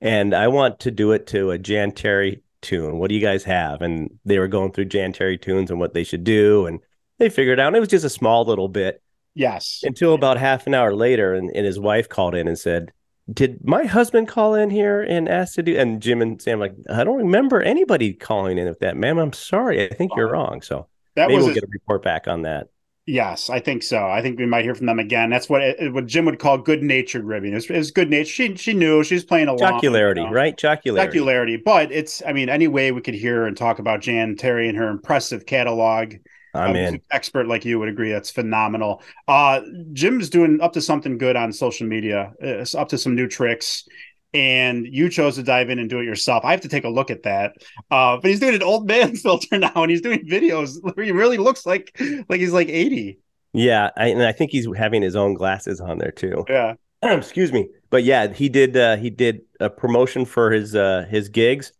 and 0.00 0.34
I 0.34 0.48
want 0.48 0.80
to 0.80 0.90
do 0.90 1.12
it 1.12 1.26
to 1.28 1.50
a 1.50 1.58
Jan 1.58 1.92
Terri 1.92 2.40
tune. 2.62 2.98
What 2.98 3.08
do 3.08 3.14
you 3.14 3.20
guys 3.20 3.44
have?" 3.44 3.82
And 3.82 4.18
they 4.24 4.38
were 4.38 4.48
going 4.48 4.72
through 4.72 4.86
Jan 4.86 5.12
Terri 5.12 5.40
tunes 5.40 5.70
and 5.70 5.78
what 5.80 5.94
they 5.94 6.04
should 6.04 6.24
do, 6.24 6.66
and 6.66 6.80
they 7.20 7.28
figured 7.28 7.60
out. 7.60 7.68
And 7.68 7.76
it 7.76 7.80
was 7.80 7.88
just 7.88 8.04
a 8.04 8.10
small 8.10 8.44
little 8.44 8.68
bit 8.68 9.00
yes, 9.34 9.80
until 9.84 10.14
about 10.14 10.38
half 10.38 10.66
an 10.66 10.74
hour 10.74 10.94
later 10.94 11.34
and, 11.34 11.50
and 11.54 11.64
his 11.64 11.78
wife 11.78 12.08
called 12.08 12.34
in 12.34 12.48
and 12.48 12.58
said 12.58 12.92
did 13.32 13.64
my 13.64 13.84
husband 13.84 14.26
call 14.26 14.54
in 14.54 14.70
here 14.70 15.02
and 15.02 15.28
ask 15.28 15.54
to 15.54 15.62
do 15.62 15.78
and 15.78 16.02
jim 16.02 16.20
and 16.20 16.42
sam 16.42 16.58
like 16.58 16.74
i 16.88 17.04
don't 17.04 17.18
remember 17.18 17.62
anybody 17.62 18.12
calling 18.12 18.58
in 18.58 18.66
with 18.66 18.80
that 18.80 18.96
ma'am 18.96 19.18
i'm 19.18 19.32
sorry 19.32 19.88
i 19.88 19.94
think 19.94 20.10
you're 20.16 20.32
wrong 20.32 20.60
so 20.60 20.88
that 21.14 21.28
maybe 21.28 21.36
was 21.36 21.44
we'll 21.44 21.52
a- 21.52 21.54
get 21.54 21.62
a 21.62 21.68
report 21.70 22.02
back 22.02 22.26
on 22.26 22.42
that 22.42 22.66
yes. 23.10 23.50
I 23.50 23.60
think 23.60 23.82
so. 23.82 24.06
I 24.06 24.22
think 24.22 24.38
we 24.38 24.46
might 24.46 24.64
hear 24.64 24.74
from 24.74 24.86
them 24.86 24.98
again. 24.98 25.30
That's 25.30 25.48
what 25.48 25.62
it, 25.62 25.92
what 25.92 26.06
Jim 26.06 26.24
would 26.26 26.38
call 26.38 26.58
good 26.58 26.82
natured 26.82 27.24
ribbing. 27.24 27.54
It's, 27.54 27.68
it's 27.68 27.90
good 27.90 28.08
nature. 28.08 28.30
She 28.30 28.56
she 28.56 28.72
knew 28.72 29.02
she 29.02 29.14
was 29.14 29.24
playing 29.24 29.48
along. 29.48 29.58
jocularity 29.58 30.20
you 30.20 30.26
know. 30.26 30.32
right 30.32 30.56
jocularity 30.56 31.18
Jocularity, 31.18 31.62
but 31.64 31.92
it's. 31.92 32.22
I 32.26 32.32
mean, 32.32 32.48
any 32.48 32.68
way 32.68 32.92
we 32.92 33.00
could 33.00 33.14
hear 33.14 33.46
and 33.46 33.56
talk 33.56 33.78
about 33.78 34.00
Jan 34.00 34.36
Terri 34.36 34.68
and 34.68 34.78
her 34.78 34.88
impressive 34.88 35.46
catalog. 35.46 36.14
I'm 36.54 36.74
in. 36.76 37.00
expert 37.10 37.46
like 37.46 37.64
you 37.64 37.78
would 37.78 37.88
agree. 37.88 38.10
That's 38.10 38.30
phenomenal. 38.30 39.02
Uh 39.28 39.60
jim's 39.92 40.30
doing 40.30 40.60
up 40.60 40.72
to 40.74 40.80
something 40.80 41.18
good 41.18 41.36
on 41.36 41.52
social 41.52 41.86
media 41.86 42.32
It's 42.40 42.74
up 42.74 42.88
to 42.88 42.98
some 42.98 43.14
new 43.14 43.28
tricks 43.28 43.86
and 44.32 44.86
you 44.86 45.08
chose 45.08 45.34
to 45.36 45.42
dive 45.42 45.70
in 45.70 45.78
and 45.80 45.90
do 45.90 45.98
it 45.98 46.04
yourself. 46.04 46.44
I 46.44 46.52
have 46.52 46.60
to 46.60 46.68
take 46.68 46.84
a 46.84 46.88
look 46.88 47.10
at 47.10 47.24
that. 47.24 47.54
Uh 47.90 48.16
but 48.16 48.30
he's 48.30 48.40
doing 48.40 48.54
an 48.54 48.62
old 48.62 48.86
man 48.94 49.16
filter 49.16 49.58
now 49.58 49.72
and 49.74 49.90
he's 49.90 50.02
doing 50.02 50.26
videos 50.28 50.76
where 50.82 51.04
he 51.04 51.12
really 51.12 51.38
looks 51.38 51.66
like 51.66 51.98
like 52.28 52.40
he's 52.40 52.52
like 52.52 52.68
80 52.68 53.18
yeah 53.52 53.90
I, 53.96 54.06
and 54.08 54.22
i 54.22 54.30
think 54.32 54.52
he's 54.52 54.66
having 54.76 55.02
his 55.02 55.16
own 55.16 55.34
glasses 55.34 55.80
on 55.80 55.98
there 55.98 56.12
too. 56.12 56.44
Yeah. 56.50 56.74
Excuse 57.02 57.50
me. 57.50 57.68
But 57.88 58.04
yeah 58.04 58.32
he 58.32 58.48
did 58.48 58.76
uh 58.76 58.96
he 58.96 59.08
did 59.10 59.40
a 59.58 59.70
promotion 59.70 60.24
for 60.24 60.50
his 60.50 60.74
uh 60.76 61.06
his 61.10 61.28
gigs 61.28 61.72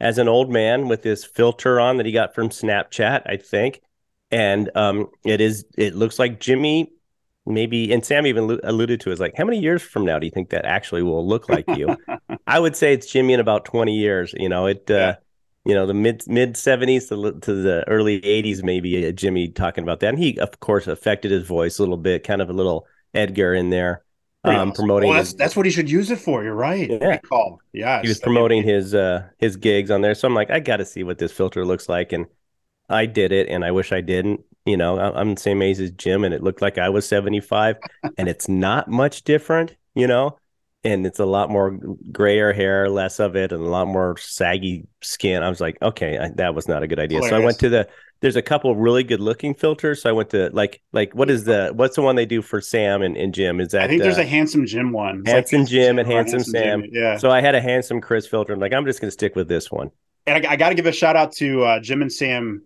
as 0.00 0.18
an 0.18 0.28
old 0.28 0.50
man 0.50 0.86
with 0.88 1.02
this 1.02 1.24
filter 1.24 1.80
on 1.80 1.96
that 1.96 2.06
he 2.06 2.12
got 2.12 2.32
from 2.34 2.48
snapchat 2.50 3.22
i 3.26 3.36
think 3.36 3.80
and 4.30 4.70
um 4.74 5.08
it 5.24 5.40
is 5.40 5.64
it 5.76 5.94
looks 5.94 6.18
like 6.18 6.40
jimmy 6.40 6.92
maybe 7.46 7.92
and 7.92 8.04
sam 8.04 8.26
even 8.26 8.60
alluded 8.64 9.00
to 9.00 9.10
is 9.10 9.20
like 9.20 9.34
how 9.36 9.44
many 9.44 9.58
years 9.58 9.82
from 9.82 10.04
now 10.04 10.18
do 10.18 10.26
you 10.26 10.30
think 10.30 10.50
that 10.50 10.64
actually 10.64 11.02
will 11.02 11.26
look 11.26 11.48
like 11.48 11.64
you? 11.76 11.96
I 12.46 12.58
would 12.58 12.76
say 12.76 12.92
it's 12.92 13.10
jimmy 13.10 13.32
in 13.32 13.40
about 13.40 13.64
20 13.64 13.96
years 13.96 14.34
you 14.36 14.48
know 14.48 14.66
it 14.66 14.90
uh 14.90 15.16
you 15.64 15.74
know 15.74 15.86
the 15.86 15.94
mid 15.94 16.26
mid 16.26 16.56
70s 16.56 17.08
to, 17.08 17.38
to 17.40 17.62
the 17.62 17.88
early 17.88 18.20
80s 18.20 18.62
maybe 18.62 19.06
uh, 19.06 19.12
jimmy 19.12 19.48
talking 19.48 19.84
about 19.84 20.00
that. 20.00 20.10
And 20.10 20.18
he 20.18 20.38
of 20.38 20.60
course 20.60 20.86
affected 20.86 21.30
his 21.30 21.46
voice 21.46 21.78
a 21.78 21.82
little 21.82 21.96
bit 21.96 22.24
kind 22.24 22.42
of 22.42 22.50
a 22.50 22.54
little 22.54 22.86
edgar 23.14 23.54
in 23.54 23.70
there 23.70 24.02
um, 24.44 24.72
promoting 24.72 25.10
Well, 25.10 25.18
that's 25.18 25.34
that's 25.34 25.56
what 25.56 25.66
he 25.66 25.72
should 25.72 25.90
use 25.90 26.10
it 26.10 26.18
for 26.18 26.42
you're 26.42 26.54
right. 26.54 26.88
Yeah. 26.90 27.18
Call 27.18 27.60
yes. 27.72 28.02
He 28.02 28.08
was 28.08 28.18
promoting 28.18 28.62
his 28.62 28.94
uh 28.94 29.28
his 29.38 29.56
gigs 29.56 29.90
on 29.90 30.00
there. 30.00 30.14
So 30.14 30.28
i'm 30.28 30.34
like 30.34 30.50
i 30.50 30.60
gotta 30.60 30.84
see 30.84 31.02
what 31.02 31.18
this 31.18 31.32
filter 31.32 31.64
looks 31.64 31.88
like. 31.88 32.12
And 32.12 32.26
i 32.88 33.06
did 33.06 33.32
it 33.32 33.48
and 33.48 33.64
i 33.64 33.70
wish 33.70 33.92
i 33.92 34.00
didn't 34.00 34.40
you 34.64 34.76
know 34.76 34.98
i'm 34.98 35.34
the 35.34 35.40
same 35.40 35.62
age 35.62 35.78
as 35.80 35.90
jim 35.92 36.24
and 36.24 36.34
it 36.34 36.42
looked 36.42 36.62
like 36.62 36.78
i 36.78 36.88
was 36.88 37.06
75 37.06 37.76
and 38.16 38.28
it's 38.28 38.48
not 38.48 38.88
much 38.88 39.22
different 39.22 39.74
you 39.94 40.06
know 40.06 40.36
and 40.84 41.06
it's 41.06 41.18
a 41.18 41.26
lot 41.26 41.50
more 41.50 41.78
grayer 42.12 42.52
hair 42.52 42.88
less 42.88 43.18
of 43.18 43.36
it 43.36 43.52
and 43.52 43.62
a 43.62 43.68
lot 43.68 43.88
more 43.88 44.16
saggy 44.16 44.86
skin. 45.02 45.42
I 45.42 45.48
was 45.48 45.60
like 45.60 45.76
okay 45.82 46.18
I, 46.18 46.30
that 46.36 46.54
was 46.54 46.68
not 46.68 46.82
a 46.82 46.86
good 46.86 47.00
idea. 47.00 47.22
So 47.22 47.36
i 47.36 47.44
went 47.44 47.58
to 47.60 47.68
the 47.68 47.88
there's 48.20 48.36
a 48.36 48.42
couple 48.42 48.74
really 48.74 49.04
good 49.04 49.20
looking 49.20 49.54
filters 49.54 50.02
so 50.02 50.10
i 50.10 50.12
went 50.12 50.30
to 50.30 50.50
like 50.52 50.80
like 50.92 51.14
what 51.14 51.30
is 51.30 51.44
the 51.44 51.70
what's 51.74 51.96
the 51.96 52.02
one 52.02 52.16
they 52.16 52.26
do 52.26 52.42
for 52.42 52.60
sam 52.60 53.02
and, 53.02 53.16
and 53.16 53.34
jim? 53.34 53.60
Is 53.60 53.68
that 53.68 53.82
i 53.82 53.88
think 53.88 54.02
there's 54.02 54.18
uh, 54.18 54.22
a 54.22 54.26
handsome 54.26 54.66
jim 54.66 54.92
one. 54.92 55.20
It's 55.20 55.26
like 55.26 55.34
Handsome 55.34 55.66
Jim 55.66 55.98
and 55.98 56.08
or 56.08 56.12
Handsome 56.12 56.44
Sam. 56.44 56.82
Jim. 56.82 56.90
yeah. 56.92 57.16
So 57.16 57.30
i 57.30 57.40
had 57.40 57.54
a 57.54 57.60
handsome 57.60 58.00
chris 58.00 58.26
filter 58.26 58.52
i'm 58.52 58.60
like 58.60 58.72
i'm 58.72 58.84
just 58.84 59.00
gonna 59.00 59.10
stick 59.10 59.34
with 59.36 59.48
this 59.48 59.70
one. 59.70 59.90
And 60.26 60.46
I, 60.46 60.52
I 60.52 60.56
got 60.56 60.68
to 60.68 60.74
give 60.74 60.86
a 60.86 60.92
shout 60.92 61.16
out 61.16 61.32
to 61.36 61.62
uh, 61.64 61.80
Jim 61.80 62.02
and 62.02 62.12
Sam, 62.12 62.62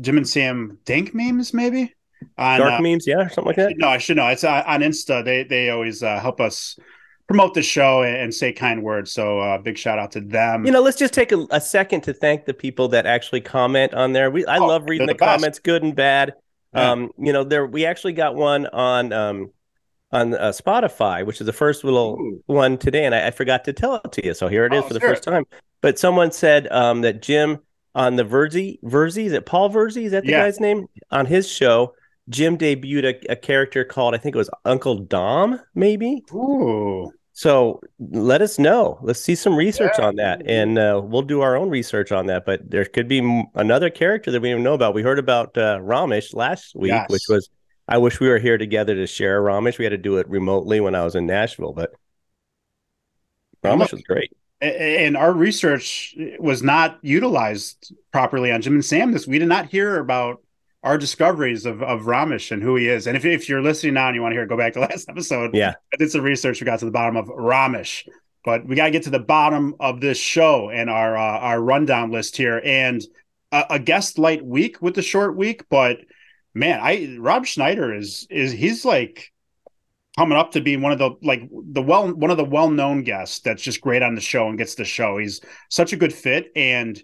Jim 0.00 0.16
and 0.16 0.28
Sam 0.28 0.78
Dink 0.84 1.14
memes, 1.14 1.54
maybe. 1.54 1.94
On, 2.38 2.60
dark 2.60 2.80
uh, 2.80 2.82
memes 2.82 3.06
yeah 3.06 3.28
something 3.28 3.46
like 3.46 3.56
that 3.56 3.74
No, 3.76 3.88
I 3.88 3.98
should 3.98 4.16
know. 4.16 4.28
It's 4.28 4.44
uh, 4.44 4.62
on 4.66 4.80
Insta. 4.80 5.24
They 5.24 5.44
they 5.44 5.70
always 5.70 6.02
uh, 6.02 6.18
help 6.20 6.40
us 6.40 6.78
promote 7.26 7.54
the 7.54 7.62
show 7.62 8.02
and, 8.02 8.16
and 8.16 8.34
say 8.34 8.52
kind 8.52 8.82
words. 8.82 9.12
So 9.12 9.40
uh, 9.40 9.58
big 9.58 9.76
shout 9.78 9.98
out 9.98 10.12
to 10.12 10.20
them. 10.20 10.64
You 10.64 10.72
know, 10.72 10.80
let's 10.80 10.96
just 10.98 11.14
take 11.14 11.32
a, 11.32 11.46
a 11.50 11.60
second 11.60 12.02
to 12.02 12.14
thank 12.14 12.44
the 12.46 12.54
people 12.54 12.88
that 12.88 13.06
actually 13.06 13.40
comment 13.42 13.94
on 13.94 14.12
there. 14.12 14.30
We 14.30 14.46
I 14.46 14.58
Oh, 14.58 14.66
love 14.66 14.84
reading 14.88 15.06
the, 15.06 15.12
the 15.12 15.18
comments, 15.18 15.58
good 15.58 15.82
and 15.82 15.94
bad. 15.94 16.34
Yeah. 16.74 16.92
Um, 16.92 17.10
you 17.18 17.32
know, 17.32 17.44
there 17.44 17.66
we 17.66 17.84
actually 17.86 18.14
got 18.14 18.34
one 18.34 18.66
on 18.66 19.12
um 19.12 19.50
on 20.12 20.34
uh, 20.34 20.50
Spotify, 20.50 21.26
which 21.26 21.40
is 21.40 21.46
the 21.46 21.52
first 21.52 21.84
little 21.84 22.16
Ooh. 22.20 22.42
one 22.46 22.78
today, 22.78 23.04
and 23.04 23.14
I, 23.14 23.28
I 23.28 23.30
forgot 23.30 23.64
to 23.64 23.72
tell 23.72 23.96
it 23.96 24.12
to 24.12 24.24
you. 24.24 24.34
So 24.34 24.48
here 24.48 24.64
it 24.64 24.72
is 24.72 24.84
Oh, 24.84 24.88
for 24.88 24.94
the 24.94 25.00
sure. 25.00 25.10
first 25.10 25.24
time. 25.24 25.44
But 25.80 25.98
someone 25.98 26.32
said 26.32 26.68
um 26.72 27.02
that 27.02 27.20
Jim 27.22 27.58
on 27.94 28.16
the 28.16 28.24
Verzi 28.24 28.78
Verzi 28.82 29.24
is 29.26 29.32
it 29.32 29.46
Paul 29.46 29.70
Verzi? 29.70 30.04
Is 30.04 30.12
that 30.12 30.24
the 30.24 30.30
Yeah. 30.32 30.44
guy's 30.44 30.60
name 30.60 30.86
on 31.10 31.26
his 31.26 31.48
show? 31.48 31.94
Jim 32.28 32.56
debuted 32.56 33.04
a, 33.04 33.32
a 33.32 33.36
character 33.36 33.84
called 33.84 34.14
I 34.14 34.18
think 34.18 34.34
it 34.34 34.38
was 34.38 34.50
Uncle 34.64 34.96
Dom, 34.96 35.60
maybe. 35.74 36.22
Ooh, 36.32 37.12
So 37.32 37.80
let 37.98 38.40
us 38.40 38.58
know. 38.58 38.98
Let's 39.02 39.20
see 39.20 39.34
some 39.34 39.54
research 39.56 39.92
Yeah. 39.98 40.06
on 40.06 40.16
that, 40.16 40.42
and 40.46 40.78
uh, 40.78 41.02
we'll 41.04 41.22
do 41.22 41.40
our 41.42 41.54
own 41.56 41.68
research 41.68 42.12
on 42.12 42.26
that. 42.26 42.46
But 42.46 42.70
there 42.70 42.84
could 42.84 43.08
be 43.08 43.18
m- 43.18 43.44
another 43.54 43.90
character 43.90 44.30
that 44.30 44.40
we 44.40 44.50
don't 44.50 44.62
know 44.62 44.74
about. 44.74 44.94
We 44.94 45.02
heard 45.02 45.18
about 45.18 45.56
uh, 45.58 45.78
Ramesh 45.80 46.34
last 46.34 46.74
week, 46.74 46.90
Yes. 46.92 47.10
which 47.10 47.24
was 47.28 47.50
I 47.86 47.98
wish 47.98 48.18
we 48.20 48.28
were 48.28 48.38
here 48.38 48.56
together 48.56 48.94
to 48.94 49.06
share 49.06 49.42
Ramesh. 49.42 49.76
We 49.78 49.84
had 49.84 49.90
to 49.90 49.98
do 49.98 50.16
it 50.16 50.26
remotely 50.28 50.80
when 50.80 50.94
I 50.94 51.04
was 51.04 51.14
in 51.14 51.26
Nashville, 51.26 51.74
but 51.74 51.92
Ramesh 53.62 53.92
was 53.92 54.02
great. 54.02 54.32
And 54.64 55.16
our 55.16 55.32
research 55.32 56.16
was 56.38 56.62
not 56.62 56.98
utilized 57.02 57.92
properly 58.12 58.50
on 58.50 58.62
Jim 58.62 58.74
and 58.74 58.84
Sam. 58.84 59.12
This 59.12 59.26
we 59.26 59.38
did 59.38 59.48
not 59.48 59.66
hear 59.66 59.98
about 59.98 60.40
our 60.82 60.98
discoveries 60.98 61.66
of, 61.66 61.82
of 61.82 62.02
Ramesh 62.02 62.50
and 62.50 62.62
who 62.62 62.76
he 62.76 62.88
is. 62.88 63.06
And 63.06 63.16
if, 63.16 63.24
if 63.24 63.48
you're 63.48 63.62
listening 63.62 63.94
now 63.94 64.08
and 64.08 64.14
you 64.14 64.22
want 64.22 64.32
to 64.32 64.36
hear, 64.36 64.46
go 64.46 64.56
back 64.56 64.74
to 64.74 64.80
last 64.88 65.08
episode. 65.08 65.54
Yeah, 65.54 65.74
I 65.92 65.96
did 65.96 66.10
some 66.10 66.22
research. 66.22 66.60
We 66.60 66.64
got 66.64 66.78
to 66.80 66.84
the 66.84 66.90
bottom 66.90 67.16
of 67.16 67.26
Ramesh, 67.26 68.06
but 68.44 68.66
we 68.66 68.76
got 68.76 68.86
to 68.86 68.90
get 68.90 69.04
to 69.04 69.10
the 69.10 69.18
bottom 69.18 69.74
of 69.80 70.00
this 70.00 70.18
show 70.18 70.70
and 70.70 70.88
our 70.88 71.16
uh, 71.16 71.38
our 71.38 71.60
rundown 71.60 72.10
list 72.10 72.36
here. 72.36 72.60
And 72.64 73.02
a, 73.52 73.64
a 73.70 73.78
guest 73.78 74.18
light 74.18 74.44
week 74.44 74.80
with 74.82 74.94
the 74.94 75.02
short 75.02 75.36
week, 75.36 75.68
but 75.68 75.98
man, 76.54 76.80
I 76.82 77.16
Rob 77.18 77.46
Schneider 77.46 77.94
is 77.94 78.26
is 78.30 78.52
he's 78.52 78.84
like 78.84 79.32
coming 80.16 80.38
up 80.38 80.52
to 80.52 80.60
being 80.60 80.80
one 80.80 80.92
of 80.92 80.98
the 80.98 81.10
like 81.22 81.42
the 81.50 81.82
well 81.82 82.12
one 82.12 82.30
of 82.30 82.36
the 82.36 82.44
well 82.44 82.70
known 82.70 83.02
guests 83.02 83.40
that's 83.40 83.62
just 83.62 83.80
great 83.80 84.02
on 84.02 84.14
the 84.14 84.20
show 84.20 84.48
and 84.48 84.58
gets 84.58 84.74
the 84.74 84.84
show. 84.84 85.18
He's 85.18 85.40
such 85.70 85.92
a 85.92 85.96
good 85.96 86.12
fit 86.12 86.50
and 86.54 87.02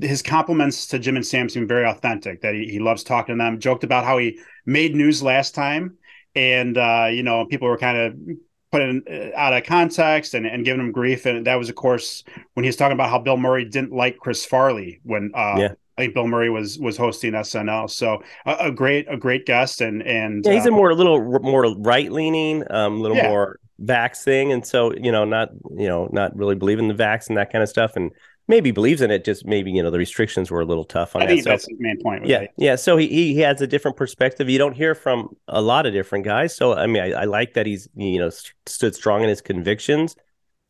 his 0.00 0.22
compliments 0.22 0.86
to 0.88 0.98
Jim 0.98 1.16
and 1.16 1.26
Sam 1.26 1.48
seem 1.48 1.66
very 1.66 1.86
authentic. 1.86 2.42
That 2.42 2.54
he, 2.54 2.66
he 2.66 2.78
loves 2.78 3.02
talking 3.02 3.36
to 3.36 3.42
them. 3.42 3.58
Joked 3.58 3.84
about 3.84 4.04
how 4.04 4.18
he 4.18 4.38
made 4.66 4.94
news 4.94 5.22
last 5.22 5.54
time, 5.54 5.96
and 6.34 6.76
uh, 6.76 7.08
you 7.10 7.22
know 7.22 7.46
people 7.46 7.68
were 7.68 7.78
kind 7.78 7.98
of 7.98 8.36
putting 8.70 9.02
uh, 9.10 9.36
out 9.36 9.52
of 9.52 9.64
context 9.64 10.34
and, 10.34 10.46
and 10.46 10.64
giving 10.64 10.80
him 10.80 10.92
grief. 10.92 11.26
And 11.26 11.46
that 11.46 11.56
was, 11.56 11.68
of 11.68 11.74
course, 11.74 12.24
when 12.54 12.64
he 12.64 12.68
was 12.68 12.76
talking 12.76 12.94
about 12.94 13.10
how 13.10 13.18
Bill 13.18 13.36
Murray 13.36 13.66
didn't 13.66 13.92
like 13.92 14.18
Chris 14.18 14.44
Farley 14.44 15.00
when 15.04 15.30
uh, 15.34 15.56
yeah. 15.58 15.74
I 15.98 16.02
think 16.02 16.14
Bill 16.14 16.26
Murray 16.26 16.50
was 16.50 16.78
was 16.78 16.96
hosting 16.96 17.32
SNL. 17.32 17.90
So 17.90 18.22
a, 18.46 18.56
a 18.60 18.72
great 18.72 19.06
a 19.10 19.16
great 19.16 19.46
guest 19.46 19.80
and 19.80 20.02
and 20.02 20.44
yeah, 20.44 20.52
he's 20.52 20.66
uh, 20.66 20.70
a 20.70 20.72
more 20.72 20.90
a 20.90 20.94
little 20.94 21.20
more 21.40 21.74
right 21.78 22.10
leaning, 22.10 22.64
um, 22.70 22.98
a 22.98 23.00
little 23.00 23.16
yeah. 23.16 23.28
more 23.28 23.58
vax 23.82 24.22
thing, 24.22 24.52
and 24.52 24.66
so 24.66 24.94
you 24.94 25.12
know 25.12 25.24
not 25.24 25.50
you 25.76 25.88
know 25.88 26.08
not 26.12 26.34
really 26.36 26.54
believing 26.54 26.88
the 26.88 26.94
vax 26.94 27.28
and 27.28 27.36
that 27.36 27.52
kind 27.52 27.62
of 27.62 27.68
stuff, 27.68 27.96
and 27.96 28.10
maybe 28.48 28.70
believes 28.70 29.02
in 29.02 29.10
it. 29.10 29.24
Just 29.24 29.44
maybe 29.44 29.70
you 29.70 29.82
know 29.82 29.90
the 29.90 29.98
restrictions 29.98 30.50
were 30.50 30.60
a 30.60 30.64
little 30.64 30.84
tough 30.84 31.14
on 31.14 31.22
I 31.22 31.26
that. 31.26 31.30
think 31.32 31.44
so, 31.44 31.50
that's 31.50 31.66
the 31.66 31.76
main 31.78 32.00
point. 32.02 32.26
Yeah, 32.26 32.46
yeah. 32.56 32.76
So 32.76 32.96
he 32.96 33.08
he 33.08 33.40
has 33.40 33.60
a 33.60 33.66
different 33.66 33.96
perspective. 33.98 34.48
You 34.48 34.58
don't 34.58 34.74
hear 34.74 34.94
from 34.94 35.36
a 35.48 35.60
lot 35.60 35.84
of 35.84 35.92
different 35.92 36.24
guys. 36.24 36.56
So 36.56 36.74
I 36.74 36.86
mean, 36.86 37.02
I, 37.02 37.22
I 37.22 37.24
like 37.24 37.54
that 37.54 37.66
he's 37.66 37.88
you 37.94 38.18
know 38.18 38.30
stood 38.66 38.94
strong 38.94 39.22
in 39.22 39.28
his 39.28 39.40
convictions 39.40 40.16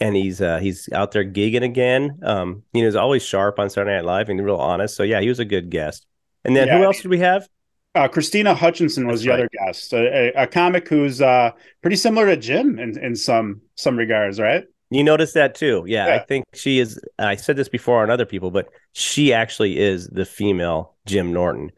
and 0.03 0.17
he's 0.17 0.41
uh, 0.41 0.59
he's 0.59 0.89
out 0.93 1.13
there 1.13 1.25
gigging 1.25 1.63
again. 1.63 2.19
Um, 2.23 2.63
you 2.73 2.83
know, 2.83 2.89
he's 2.89 2.97
always 2.97 3.23
sharp 3.23 3.59
on 3.59 3.71
Saturday 3.71 3.95
Night 3.95 4.05
Live 4.05 4.29
and 4.29 4.45
real 4.45 4.57
honest. 4.57 4.97
So 4.97 5.03
yeah, 5.03 5.21
he 5.21 5.29
was 5.29 5.39
a 5.39 5.45
good 5.45 5.71
guest. 5.71 6.07
And 6.45 6.57
then 6.57 6.67
yeah, 6.67 6.79
who 6.79 6.85
else 6.85 7.01
did 7.01 7.09
we 7.09 7.21
have? 7.21 7.49
Uh, 7.95 8.09
Krystyna 8.09 8.57
Hutchinson 8.57 9.07
was 9.07 9.21
That's 9.21 9.25
the 9.25 9.31
right. 9.31 9.39
other 9.41 9.49
guest, 9.67 9.93
a, 9.93 10.43
a, 10.43 10.47
comic 10.47 10.89
who's 10.89 11.21
uh, 11.21 11.51
pretty 11.83 11.97
similar 11.97 12.27
to 12.27 12.39
Jim 12.39 12.79
in, 12.79 12.99
in 12.99 13.15
some 13.15 13.61
some 13.75 13.99
regards, 13.99 14.41
right? 14.41 14.65
You 14.91 15.05
noticed 15.05 15.35
that 15.35 15.55
too, 15.55 15.85
yeah, 15.87 16.07
yeah. 16.07 16.15
I 16.15 16.19
think 16.21 16.47
she 16.55 16.79
is. 16.79 17.01
I 17.19 17.37
said 17.37 17.57
this 17.57 17.69
before 17.69 18.03
on 18.03 18.11
other 18.11 18.27
people, 18.27 18.51
but 18.51 18.69
she 18.93 19.33
actually 19.33 19.79
is 19.79 20.09
the 20.09 20.25
female 20.25 20.95
Jim 21.07 21.33
Norton. 21.33 21.71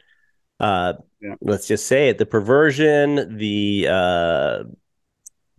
Uh, 0.61 0.95
yeah. 1.21 1.35
Let's 1.41 1.67
just 1.67 1.87
say 1.87 2.09
it: 2.09 2.19
the 2.19 2.27
perversion, 2.27 3.37
the 3.37 3.89
uh, 3.91 4.65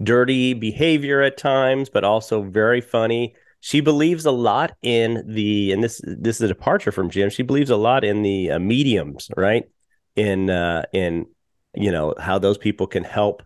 dirty 0.01 0.53
behavior 0.53 1.21
at 1.21 1.37
times, 1.37 1.89
but 1.89 2.03
also 2.03 2.41
very 2.43 2.81
funny. 2.81 3.35
She 3.61 3.81
believes 3.81 4.25
a 4.25 4.31
lot 4.31 4.75
in 4.81 5.23
the, 5.25 5.71
and 5.71 5.83
this 5.83 6.01
this 6.03 6.37
is 6.37 6.41
a 6.41 6.47
departure 6.47 6.91
from 6.91 7.09
Jim. 7.09 7.29
She 7.29 7.43
believes 7.43 7.69
a 7.69 7.75
lot 7.75 8.03
in 8.03 8.21
the 8.21 8.51
uh, 8.51 8.59
mediums, 8.59 9.29
right? 9.35 9.63
In 10.15 10.49
uh, 10.49 10.83
in 10.93 11.25
you 11.73 11.91
know 11.91 12.13
how 12.19 12.37
those 12.37 12.57
people 12.57 12.87
can 12.87 13.03
help 13.03 13.41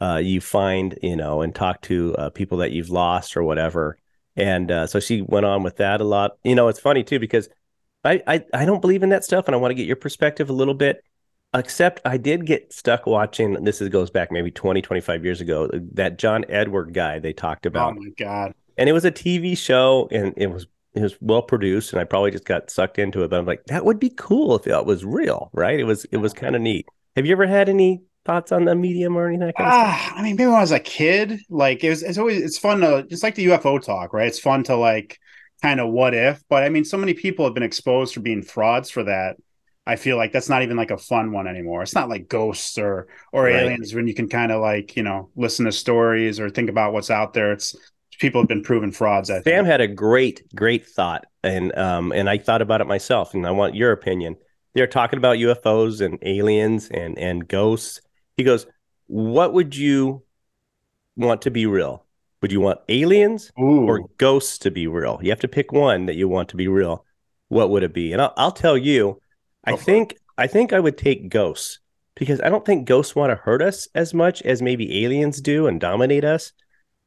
uh, 0.00 0.16
you 0.16 0.40
find 0.40 0.98
you 1.02 1.16
know 1.16 1.42
and 1.42 1.54
talk 1.54 1.80
to 1.82 2.14
uh, 2.16 2.30
people 2.30 2.58
that 2.58 2.72
you've 2.72 2.90
lost 2.90 3.36
or 3.36 3.42
whatever. 3.42 3.98
And 4.36 4.70
uh, 4.70 4.86
so 4.86 5.00
she 5.00 5.22
went 5.22 5.46
on 5.46 5.62
with 5.62 5.76
that 5.76 6.00
a 6.00 6.04
lot. 6.04 6.32
You 6.44 6.54
know, 6.54 6.68
it's 6.68 6.80
funny 6.80 7.04
too 7.04 7.18
because 7.18 7.48
I, 8.04 8.22
I 8.26 8.44
I 8.52 8.64
don't 8.64 8.80
believe 8.80 9.02
in 9.02 9.08
that 9.10 9.24
stuff, 9.24 9.46
and 9.46 9.54
I 9.54 9.58
want 9.58 9.70
to 9.70 9.76
get 9.76 9.86
your 9.86 9.96
perspective 9.96 10.50
a 10.50 10.52
little 10.54 10.74
bit 10.74 11.02
except 11.54 12.00
I 12.04 12.16
did 12.16 12.46
get 12.46 12.72
stuck 12.72 13.06
watching. 13.06 13.64
This 13.64 13.80
is, 13.80 13.88
goes 13.88 14.10
back 14.10 14.32
maybe 14.32 14.50
20, 14.50 14.82
25 14.82 15.24
years 15.24 15.40
ago. 15.40 15.70
That 15.92 16.18
John 16.18 16.44
Edward 16.48 16.92
guy 16.92 17.18
they 17.18 17.32
talked 17.32 17.66
about. 17.66 17.96
Oh 17.96 18.00
my 18.00 18.10
god! 18.18 18.54
And 18.76 18.88
it 18.88 18.92
was 18.92 19.04
a 19.04 19.12
TV 19.12 19.56
show, 19.56 20.08
and 20.10 20.34
it 20.36 20.48
was 20.48 20.66
it 20.94 21.02
was 21.02 21.16
well 21.20 21.42
produced, 21.42 21.92
and 21.92 22.00
I 22.00 22.04
probably 22.04 22.30
just 22.30 22.44
got 22.44 22.70
sucked 22.70 22.98
into 22.98 23.22
it. 23.22 23.30
But 23.30 23.38
I'm 23.38 23.46
like, 23.46 23.64
that 23.66 23.84
would 23.84 23.98
be 23.98 24.10
cool 24.10 24.56
if 24.56 24.66
it 24.66 24.84
was 24.84 25.04
real, 25.04 25.50
right? 25.52 25.78
It 25.78 25.84
was 25.84 26.04
it 26.06 26.18
was 26.18 26.32
kind 26.32 26.56
of 26.56 26.62
neat. 26.62 26.86
Have 27.16 27.26
you 27.26 27.32
ever 27.32 27.46
had 27.46 27.68
any 27.68 28.02
thoughts 28.24 28.52
on 28.52 28.64
the 28.64 28.74
medium 28.74 29.16
or 29.16 29.28
anything? 29.28 29.46
Like 29.46 29.60
uh, 29.60 30.12
I 30.14 30.22
mean, 30.22 30.36
maybe 30.36 30.46
when 30.46 30.56
I 30.56 30.60
was 30.60 30.72
a 30.72 30.80
kid, 30.80 31.40
like 31.48 31.84
it 31.84 31.90
was. 31.90 32.02
It's 32.02 32.18
always 32.18 32.42
it's 32.42 32.58
fun 32.58 32.80
to 32.80 33.06
just 33.08 33.22
like 33.22 33.34
the 33.34 33.46
UFO 33.46 33.82
talk, 33.82 34.12
right? 34.12 34.28
It's 34.28 34.40
fun 34.40 34.64
to 34.64 34.76
like 34.76 35.18
kind 35.62 35.80
of 35.80 35.90
what 35.90 36.14
if, 36.14 36.42
but 36.48 36.62
I 36.62 36.68
mean, 36.68 36.84
so 36.84 36.98
many 36.98 37.14
people 37.14 37.44
have 37.44 37.54
been 37.54 37.62
exposed 37.62 38.12
for 38.12 38.20
being 38.20 38.42
frauds 38.42 38.90
for 38.90 39.04
that 39.04 39.36
I 39.86 39.96
feel 39.96 40.16
like 40.16 40.32
that's 40.32 40.48
not 40.48 40.62
even 40.62 40.76
like 40.76 40.90
a 40.90 40.98
fun 40.98 41.32
one 41.32 41.46
anymore. 41.46 41.82
It's 41.82 41.94
not 41.94 42.08
like 42.08 42.28
ghosts 42.28 42.78
or 42.78 43.06
or 43.32 43.44
right. 43.44 43.56
aliens 43.56 43.94
when 43.94 44.08
you 44.08 44.14
can 44.14 44.28
kind 44.28 44.50
of 44.50 44.60
like 44.60 44.96
you 44.96 45.02
know 45.02 45.30
listen 45.36 45.66
to 45.66 45.72
stories 45.72 46.40
or 46.40 46.48
think 46.50 46.70
about 46.70 46.92
what's 46.92 47.10
out 47.10 47.34
there. 47.34 47.52
It's 47.52 47.76
people 48.18 48.40
have 48.40 48.48
been 48.48 48.62
proven 48.62 48.92
frauds. 48.92 49.30
I 49.30 49.42
Sam 49.42 49.42
think. 49.42 49.66
had 49.66 49.80
a 49.80 49.88
great 49.88 50.42
great 50.54 50.86
thought, 50.86 51.26
and 51.42 51.76
um 51.76 52.12
and 52.12 52.28
I 52.30 52.38
thought 52.38 52.62
about 52.62 52.80
it 52.80 52.86
myself, 52.86 53.34
and 53.34 53.46
I 53.46 53.50
want 53.50 53.74
your 53.74 53.92
opinion. 53.92 54.36
They're 54.74 54.86
talking 54.86 55.18
about 55.18 55.38
UFOs 55.38 56.00
and 56.00 56.18
aliens 56.22 56.88
and 56.88 57.18
and 57.18 57.46
ghosts. 57.46 58.00
He 58.36 58.42
goes, 58.44 58.66
"What 59.06 59.52
would 59.52 59.76
you 59.76 60.24
want 61.16 61.42
to 61.42 61.50
be 61.50 61.66
real? 61.66 62.06
Would 62.42 62.52
you 62.52 62.60
want 62.60 62.80
aliens 62.88 63.52
Ooh. 63.60 63.86
or 63.86 64.08
ghosts 64.18 64.58
to 64.58 64.70
be 64.70 64.86
real? 64.86 65.18
You 65.22 65.30
have 65.30 65.40
to 65.40 65.48
pick 65.48 65.72
one 65.72 66.06
that 66.06 66.16
you 66.16 66.28
want 66.28 66.48
to 66.50 66.56
be 66.56 66.68
real. 66.68 67.04
What 67.48 67.70
would 67.70 67.82
it 67.82 67.92
be?" 67.92 68.12
And 68.12 68.22
I'll, 68.22 68.34
I'll 68.36 68.52
tell 68.52 68.78
you 68.78 69.20
I 69.66 69.76
think 69.76 70.16
I 70.36 70.46
think 70.46 70.72
I 70.72 70.80
would 70.80 70.98
take 70.98 71.28
ghosts 71.28 71.78
because 72.16 72.40
I 72.40 72.48
don't 72.48 72.64
think 72.64 72.86
ghosts 72.86 73.14
want 73.14 73.30
to 73.30 73.36
hurt 73.36 73.62
us 73.62 73.88
as 73.94 74.14
much 74.14 74.42
as 74.42 74.62
maybe 74.62 75.04
aliens 75.04 75.40
do 75.40 75.66
and 75.66 75.80
dominate 75.80 76.24
us. 76.24 76.52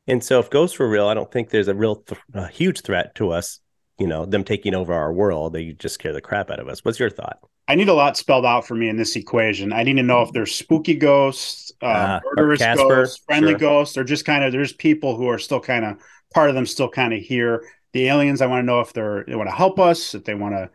And 0.07 0.23
so, 0.23 0.39
if 0.39 0.49
ghosts 0.49 0.79
were 0.79 0.89
real, 0.89 1.07
I 1.07 1.13
don't 1.13 1.31
think 1.31 1.49
there's 1.49 1.67
a 1.67 1.75
real, 1.75 1.97
th- 1.97 2.21
a 2.33 2.47
huge 2.47 2.81
threat 2.81 3.15
to 3.15 3.31
us. 3.31 3.59
You 3.99 4.07
know, 4.07 4.25
them 4.25 4.43
taking 4.43 4.75
over 4.75 4.93
our 4.93 5.11
world. 5.11 5.53
They 5.53 5.73
just 5.73 5.95
scare 5.95 6.13
the 6.13 6.21
crap 6.21 6.51
out 6.51 6.59
of 6.59 6.67
us. 6.67 6.85
What's 6.85 6.99
your 6.99 7.09
thought? 7.09 7.39
I 7.67 7.75
need 7.75 7.89
a 7.89 7.93
lot 7.93 8.15
spelled 8.15 8.45
out 8.45 8.65
for 8.65 8.75
me 8.75 8.87
in 8.89 8.95
this 8.95 9.15
equation. 9.15 9.73
I 9.73 9.83
need 9.83 9.95
to 9.95 10.03
know 10.03 10.21
if 10.21 10.31
there's 10.31 10.55
spooky 10.55 10.93
ghosts, 10.93 11.71
uh, 11.81 11.85
uh, 11.85 12.19
murderous 12.35 12.59
Casper, 12.59 12.87
ghosts, 12.87 13.23
friendly 13.25 13.53
sure. 13.53 13.59
ghosts, 13.59 13.97
or 13.97 14.03
just 14.03 14.23
kind 14.23 14.43
of 14.43 14.51
there's 14.51 14.71
people 14.71 15.17
who 15.17 15.27
are 15.27 15.39
still 15.39 15.59
kind 15.59 15.83
of 15.83 15.97
part 16.33 16.49
of 16.49 16.55
them 16.55 16.65
still 16.65 16.89
kind 16.89 17.13
of 17.13 17.19
here. 17.19 17.65
The 17.93 18.07
aliens, 18.07 18.41
I 18.41 18.45
want 18.45 18.61
to 18.61 18.65
know 18.65 18.79
if 18.79 18.93
they're 18.93 19.25
they 19.27 19.35
want 19.35 19.49
to 19.49 19.55
help 19.55 19.79
us, 19.79 20.13
if 20.13 20.23
they 20.23 20.35
want 20.35 20.53
to 20.53 20.69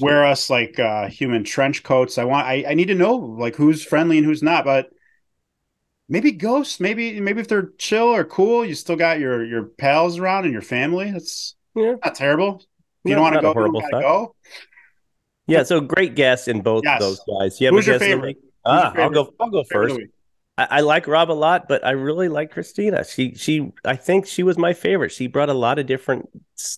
wear 0.00 0.24
us 0.26 0.50
like 0.50 0.78
uh, 0.78 1.08
human 1.08 1.44
trench 1.44 1.82
coats. 1.82 2.18
I 2.18 2.24
want 2.24 2.46
I, 2.46 2.64
I 2.68 2.74
need 2.74 2.88
to 2.88 2.94
know 2.94 3.14
like 3.14 3.56
who's 3.56 3.84
friendly 3.84 4.18
and 4.18 4.26
who's 4.26 4.42
not, 4.42 4.64
but 4.64 4.90
maybe 6.08 6.32
ghosts, 6.32 6.80
maybe 6.80 7.20
maybe 7.20 7.40
if 7.40 7.48
they're 7.48 7.70
chill 7.78 8.06
or 8.06 8.24
cool, 8.24 8.64
you 8.64 8.74
still 8.74 8.96
got 8.96 9.18
your 9.20 9.44
your 9.44 9.64
pals 9.64 10.18
around 10.18 10.44
and 10.44 10.52
your 10.52 10.62
family. 10.62 11.10
That's 11.10 11.54
yeah. 11.74 11.94
not 12.04 12.14
terrible. 12.14 12.56
If 12.58 12.64
you 13.04 13.10
yeah, 13.10 13.14
don't 13.16 13.22
want 13.22 13.34
to 13.36 13.40
go, 13.40 13.52
horrible 13.52 13.82
you 13.82 13.90
go. 13.90 14.34
Yeah, 15.46 15.62
so 15.62 15.80
great 15.80 16.14
guests 16.14 16.46
in 16.46 16.60
both 16.60 16.84
yes. 16.84 17.00
those 17.00 17.20
guys. 17.26 17.60
You 17.60 17.68
have 17.68 17.74
Who's 17.74 17.86
your 17.86 17.98
favorite? 17.98 18.36
Ah, 18.64 18.92
your 18.92 19.02
I'll 19.04 19.10
go. 19.10 19.34
I'll 19.40 19.50
go 19.50 19.64
first. 19.64 19.98
I, 20.58 20.66
I, 20.70 20.80
like 20.80 21.06
Rob 21.06 21.30
a 21.30 21.32
lot, 21.32 21.68
but 21.68 21.86
I 21.86 21.92
really 21.92 22.28
like 22.28 22.52
Krystyna. 22.52 23.08
She 23.08 23.34
she 23.34 23.72
I 23.84 23.96
think 23.96 24.26
she 24.26 24.42
was 24.42 24.58
my 24.58 24.74
favorite. 24.74 25.10
She 25.10 25.26
brought 25.26 25.48
a 25.48 25.54
lot 25.54 25.78
of 25.78 25.86
different 25.86 26.28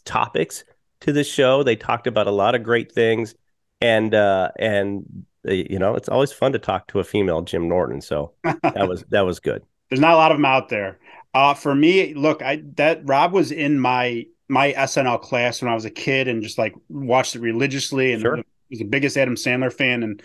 topics 0.04 0.64
to 1.00 1.12
the 1.12 1.24
show. 1.24 1.62
They 1.62 1.76
talked 1.76 2.06
about 2.06 2.26
a 2.26 2.32
lot 2.32 2.54
of 2.54 2.62
great 2.62 2.92
things, 2.92 3.34
and 3.80 4.14
uh, 4.14 4.50
and 4.58 5.26
uh, 5.48 5.52
you 5.52 5.78
know 5.78 5.94
it's 5.94 6.08
always 6.08 6.32
fun 6.32 6.52
to 6.52 6.58
talk 6.58 6.88
to 6.88 7.00
a 7.00 7.04
female 7.04 7.42
Jim 7.42 7.68
Norton. 7.68 8.00
So 8.00 8.32
that 8.44 8.88
was 8.88 9.04
that 9.10 9.22
was 9.22 9.40
good. 9.40 9.62
There's 9.88 10.00
not 10.00 10.12
a 10.12 10.16
lot 10.16 10.30
of 10.30 10.38
them 10.38 10.44
out 10.44 10.68
there. 10.68 10.98
Uh, 11.34 11.54
for 11.54 11.74
me, 11.74 12.14
look, 12.14 12.42
I 12.42 12.62
that 12.76 13.02
Rob 13.04 13.32
was 13.32 13.52
in 13.52 13.78
my 13.78 14.26
my 14.48 14.72
SNL 14.72 15.22
class 15.22 15.62
when 15.62 15.70
I 15.70 15.74
was 15.74 15.84
a 15.84 15.90
kid 15.90 16.26
and 16.26 16.42
just 16.42 16.58
like 16.58 16.74
watched 16.88 17.36
it 17.36 17.40
religiously 17.40 18.12
and 18.12 18.20
sure. 18.20 18.36
was 18.68 18.80
the 18.80 18.84
biggest 18.84 19.16
Adam 19.16 19.36
Sandler 19.36 19.72
fan 19.72 20.02
and 20.02 20.20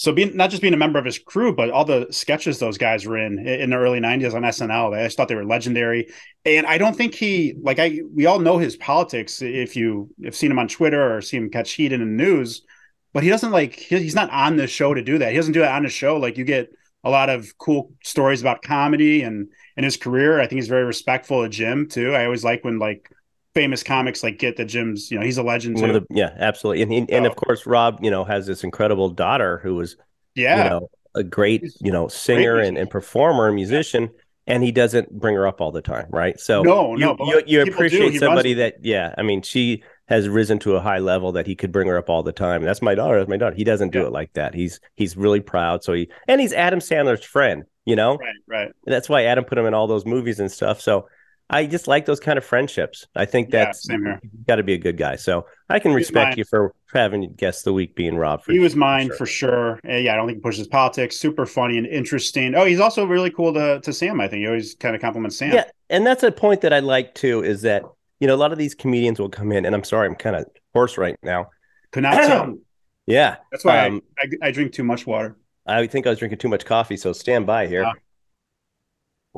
so 0.00 0.14
being 0.14 0.34
not 0.34 0.48
just 0.48 0.62
being 0.62 0.72
a 0.72 0.78
member 0.78 0.98
of 0.98 1.04
his 1.04 1.18
crew, 1.18 1.54
but 1.54 1.68
all 1.68 1.84
the 1.84 2.06
sketches 2.10 2.58
those 2.58 2.78
guys 2.78 3.04
were 3.04 3.18
in 3.18 3.46
in 3.46 3.68
the 3.68 3.76
early 3.76 4.00
'90s 4.00 4.32
on 4.32 4.40
SNL, 4.40 4.98
I 4.98 5.04
just 5.04 5.18
thought 5.18 5.28
they 5.28 5.34
were 5.34 5.44
legendary. 5.44 6.08
And 6.46 6.66
I 6.66 6.78
don't 6.78 6.96
think 6.96 7.14
he 7.14 7.52
like 7.60 7.78
I 7.78 8.00
we 8.14 8.24
all 8.24 8.38
know 8.38 8.56
his 8.56 8.76
politics 8.76 9.42
if 9.42 9.76
you 9.76 10.08
have 10.24 10.34
seen 10.34 10.50
him 10.50 10.58
on 10.58 10.68
Twitter 10.68 11.14
or 11.14 11.20
see 11.20 11.36
him 11.36 11.50
catch 11.50 11.72
heat 11.72 11.92
in 11.92 12.00
the 12.00 12.06
news, 12.06 12.62
but 13.12 13.22
he 13.22 13.28
doesn't 13.28 13.50
like 13.50 13.74
he's 13.74 14.14
not 14.14 14.30
on 14.30 14.56
the 14.56 14.66
show 14.66 14.94
to 14.94 15.02
do 15.02 15.18
that. 15.18 15.32
He 15.32 15.36
doesn't 15.36 15.52
do 15.52 15.60
that 15.60 15.74
on 15.74 15.82
the 15.82 15.90
show. 15.90 16.16
Like 16.16 16.38
you 16.38 16.44
get 16.44 16.70
a 17.04 17.10
lot 17.10 17.28
of 17.28 17.58
cool 17.58 17.92
stories 18.02 18.40
about 18.40 18.62
comedy 18.62 19.20
and 19.20 19.48
and 19.76 19.84
his 19.84 19.98
career. 19.98 20.40
I 20.40 20.46
think 20.46 20.60
he's 20.60 20.68
very 20.68 20.84
respectful 20.84 21.44
of 21.44 21.50
Jim 21.50 21.86
too. 21.86 22.14
I 22.14 22.24
always 22.24 22.42
like 22.42 22.64
when 22.64 22.78
like 22.78 23.12
famous 23.54 23.82
comics 23.82 24.22
like 24.22 24.38
get 24.38 24.56
that 24.56 24.66
Jim's, 24.66 25.10
you 25.10 25.18
know, 25.18 25.24
he's 25.24 25.38
a 25.38 25.42
legend. 25.42 25.80
One 25.80 25.90
of 25.90 26.06
the, 26.06 26.06
yeah, 26.14 26.34
absolutely. 26.38 26.82
And, 26.82 26.92
he, 26.92 27.12
and 27.14 27.26
of 27.26 27.36
course, 27.36 27.66
Rob, 27.66 27.98
you 28.02 28.10
know, 28.10 28.24
has 28.24 28.46
this 28.46 28.64
incredible 28.64 29.10
daughter 29.10 29.58
who 29.62 29.74
was, 29.74 29.96
yeah, 30.34 30.64
you 30.64 30.70
know, 30.70 30.90
a 31.14 31.24
great, 31.24 31.64
you 31.80 31.90
know, 31.90 32.08
singer 32.08 32.58
and, 32.58 32.78
and 32.78 32.88
performer 32.88 33.46
and 33.46 33.56
musician, 33.56 34.10
and 34.46 34.62
he 34.62 34.72
doesn't 34.72 35.10
bring 35.10 35.34
her 35.34 35.46
up 35.46 35.60
all 35.60 35.72
the 35.72 35.82
time, 35.82 36.06
right? 36.10 36.38
So 36.38 36.62
no, 36.62 36.96
you, 36.96 37.06
no, 37.06 37.16
you, 37.20 37.42
you 37.46 37.62
appreciate 37.62 38.18
somebody 38.18 38.54
that, 38.54 38.84
yeah, 38.84 39.14
I 39.18 39.22
mean, 39.22 39.42
she 39.42 39.82
has 40.06 40.28
risen 40.28 40.58
to 40.58 40.74
a 40.74 40.80
high 40.80 40.98
level 40.98 41.32
that 41.32 41.46
he 41.46 41.54
could 41.54 41.70
bring 41.70 41.86
her 41.86 41.96
up 41.96 42.10
all 42.10 42.22
the 42.22 42.32
time. 42.32 42.64
That's 42.64 42.82
my 42.82 42.94
daughter. 42.94 43.18
That's 43.18 43.28
my 43.28 43.36
daughter. 43.36 43.54
He 43.54 43.64
doesn't 43.64 43.90
do 43.90 44.00
yeah. 44.00 44.06
it 44.06 44.12
like 44.12 44.32
that. 44.32 44.54
He's 44.54 44.80
he's 44.96 45.16
really 45.16 45.40
proud. 45.40 45.84
So 45.84 45.92
he 45.92 46.08
and 46.26 46.40
he's 46.40 46.52
Adam 46.52 46.80
Sandler's 46.80 47.24
friend. 47.24 47.64
You 47.84 47.96
know, 47.96 48.16
right, 48.16 48.34
right. 48.46 48.72
And 48.86 48.94
that's 48.94 49.08
why 49.08 49.24
Adam 49.24 49.44
put 49.44 49.56
him 49.56 49.66
in 49.66 49.74
all 49.74 49.86
those 49.86 50.04
movies 50.04 50.38
and 50.38 50.50
stuff. 50.50 50.80
So 50.80 51.08
I 51.50 51.66
just 51.66 51.88
like 51.88 52.06
those 52.06 52.20
kind 52.20 52.38
of 52.38 52.44
friendships. 52.44 53.06
I 53.16 53.24
think 53.24 53.50
that's 53.50 53.88
yeah, 53.88 54.18
got 54.46 54.56
to 54.56 54.62
be 54.62 54.74
a 54.74 54.78
good 54.78 54.96
guy. 54.96 55.16
So 55.16 55.46
I 55.68 55.80
can 55.80 55.92
respect 55.92 56.36
you 56.36 56.44
for 56.44 56.74
having 56.94 57.32
guest 57.34 57.64
the 57.64 57.72
week 57.72 57.96
being 57.96 58.16
Rob. 58.16 58.42
he 58.46 58.60
was 58.60 58.76
mine 58.76 59.08
for 59.08 59.26
sure. 59.26 59.80
For 59.82 59.88
sure. 59.88 59.98
Yeah, 59.98 60.12
I 60.12 60.16
don't 60.16 60.26
think 60.26 60.38
he 60.38 60.42
pushes 60.42 60.68
politics. 60.68 61.16
Super 61.16 61.46
funny 61.46 61.76
and 61.76 61.86
interesting. 61.86 62.54
Oh, 62.54 62.64
he's 62.64 62.80
also 62.80 63.04
really 63.04 63.30
cool 63.30 63.52
to 63.54 63.80
to 63.80 63.92
Sam. 63.92 64.20
I 64.20 64.28
think 64.28 64.40
he 64.40 64.46
always 64.46 64.74
kind 64.76 64.94
of 64.94 65.02
compliments 65.02 65.36
Sam. 65.36 65.52
Yeah, 65.52 65.64
and 65.88 66.06
that's 66.06 66.22
a 66.22 66.30
point 66.30 66.60
that 66.60 66.72
I 66.72 66.78
like 66.78 67.14
too. 67.14 67.42
Is 67.42 67.62
that 67.62 67.82
you 68.20 68.28
know 68.28 68.34
a 68.34 68.36
lot 68.36 68.52
of 68.52 68.58
these 68.58 68.74
comedians 68.74 69.18
will 69.18 69.28
come 69.28 69.50
in, 69.50 69.66
and 69.66 69.74
I'm 69.74 69.84
sorry, 69.84 70.06
I'm 70.06 70.14
kind 70.14 70.36
of 70.36 70.46
hoarse 70.72 70.96
right 70.96 71.16
now. 71.22 71.50
Panazzo. 71.92 72.58
yeah, 73.06 73.36
that's 73.50 73.64
why 73.64 73.88
um, 73.88 74.02
I, 74.18 74.22
I, 74.22 74.48
I, 74.48 74.50
drink 74.52 74.72
too 74.72 74.84
much 74.84 75.06
water. 75.06 75.36
I 75.66 75.86
think 75.88 76.06
I 76.06 76.10
was 76.10 76.18
drinking 76.20 76.38
too 76.38 76.48
much 76.48 76.64
coffee, 76.64 76.96
so 76.96 77.12
stand 77.12 77.46
by 77.46 77.66
here. 77.66 77.84
Uh, 77.84 77.92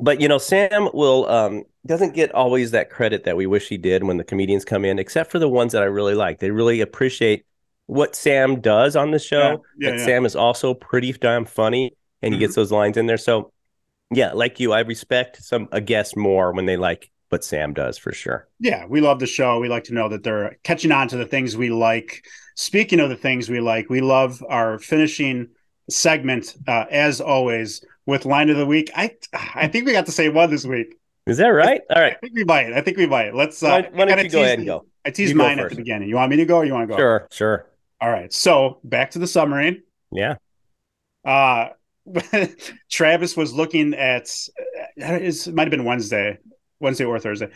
but 0.02 0.20
you 0.20 0.26
know, 0.26 0.38
Sam 0.38 0.88
will 0.92 1.28
um, 1.28 1.62
doesn't 1.86 2.14
get 2.14 2.34
always 2.34 2.72
that 2.72 2.90
credit 2.90 3.22
that 3.22 3.36
we 3.36 3.46
wish 3.46 3.68
he 3.68 3.78
did 3.78 4.02
when 4.02 4.16
the 4.16 4.24
comedians 4.24 4.64
come 4.64 4.84
in, 4.84 4.98
except 4.98 5.30
for 5.30 5.38
the 5.38 5.48
ones 5.48 5.72
that 5.72 5.82
I 5.82 5.86
really 5.86 6.14
like. 6.14 6.40
They 6.40 6.50
really 6.50 6.80
appreciate 6.80 7.44
what 7.86 8.16
Sam 8.16 8.60
does 8.60 8.96
on 8.96 9.12
the 9.12 9.20
show. 9.20 9.62
Yeah, 9.78 9.90
yeah, 9.90 9.96
yeah. 9.96 10.04
Sam 10.04 10.26
is 10.26 10.34
also 10.34 10.74
pretty 10.74 11.12
damn 11.12 11.44
funny, 11.44 11.96
and 12.20 12.34
he 12.34 12.36
mm-hmm. 12.36 12.40
gets 12.40 12.56
those 12.56 12.72
lines 12.72 12.96
in 12.96 13.06
there. 13.06 13.16
So, 13.16 13.52
yeah, 14.10 14.32
like 14.32 14.58
you, 14.58 14.72
I 14.72 14.80
respect 14.80 15.40
some 15.40 15.68
a 15.70 15.80
guest 15.80 16.16
more 16.16 16.52
when 16.52 16.66
they 16.66 16.76
like 16.76 17.12
what 17.28 17.44
Sam 17.44 17.72
does 17.72 17.96
for 17.96 18.12
sure. 18.12 18.48
Yeah, 18.58 18.86
we 18.86 19.00
love 19.00 19.20
the 19.20 19.26
show. 19.28 19.60
We 19.60 19.68
like 19.68 19.84
to 19.84 19.94
know 19.94 20.08
that 20.08 20.24
they're 20.24 20.58
catching 20.64 20.90
on 20.90 21.06
to 21.08 21.16
the 21.16 21.26
things 21.26 21.56
we 21.56 21.70
like. 21.70 22.24
Speaking 22.56 22.98
of 22.98 23.08
the 23.08 23.16
things 23.16 23.48
we 23.48 23.60
like, 23.60 23.88
we 23.88 24.00
love 24.00 24.44
our 24.48 24.80
finishing 24.80 25.48
segment 25.88 26.56
uh, 26.66 26.86
as 26.90 27.20
always 27.20 27.84
with 28.06 28.24
line 28.24 28.50
of 28.50 28.56
the 28.56 28.66
week. 28.66 28.90
I 28.96 29.16
I 29.54 29.68
think 29.68 29.86
we 29.86 29.92
got 29.92 30.06
the 30.06 30.12
same 30.12 30.34
one 30.34 30.50
this 30.50 30.64
week. 30.64 30.96
Is 31.26 31.36
that 31.36 31.48
right? 31.48 31.80
All 31.94 32.02
right. 32.02 32.14
I 32.16 32.18
think 32.18 32.34
we 32.34 32.44
might. 32.44 32.72
I 32.72 32.80
think 32.80 32.96
we 32.96 33.06
might. 33.06 33.34
Let's. 33.34 33.62
Uh, 33.62 33.68
why, 33.68 33.90
why 33.92 34.04
don't 34.06 34.24
you 34.24 34.30
go 34.30 34.42
ahead 34.42 34.58
and 34.58 34.66
go? 34.66 34.86
I 35.04 35.10
teased 35.10 35.34
mine 35.34 35.58
at 35.58 35.70
the 35.70 35.76
beginning. 35.76 36.08
You 36.08 36.16
want 36.16 36.30
me 36.30 36.36
to 36.36 36.44
go? 36.44 36.58
or 36.58 36.64
You 36.64 36.72
want 36.72 36.88
to 36.88 36.94
go? 36.94 36.98
Sure, 36.98 37.28
sure. 37.30 37.66
All 38.00 38.10
right. 38.10 38.32
So 38.32 38.80
back 38.82 39.12
to 39.12 39.18
the 39.18 39.26
submarine. 39.26 39.82
Yeah. 40.10 40.36
Uh 41.24 41.68
Travis 42.90 43.36
was 43.36 43.52
looking 43.52 43.94
at. 43.94 44.28
It 44.96 45.54
might 45.54 45.64
have 45.64 45.70
been 45.70 45.84
Wednesday, 45.84 46.38
Wednesday 46.80 47.04
or 47.04 47.18
Thursday. 47.18 47.48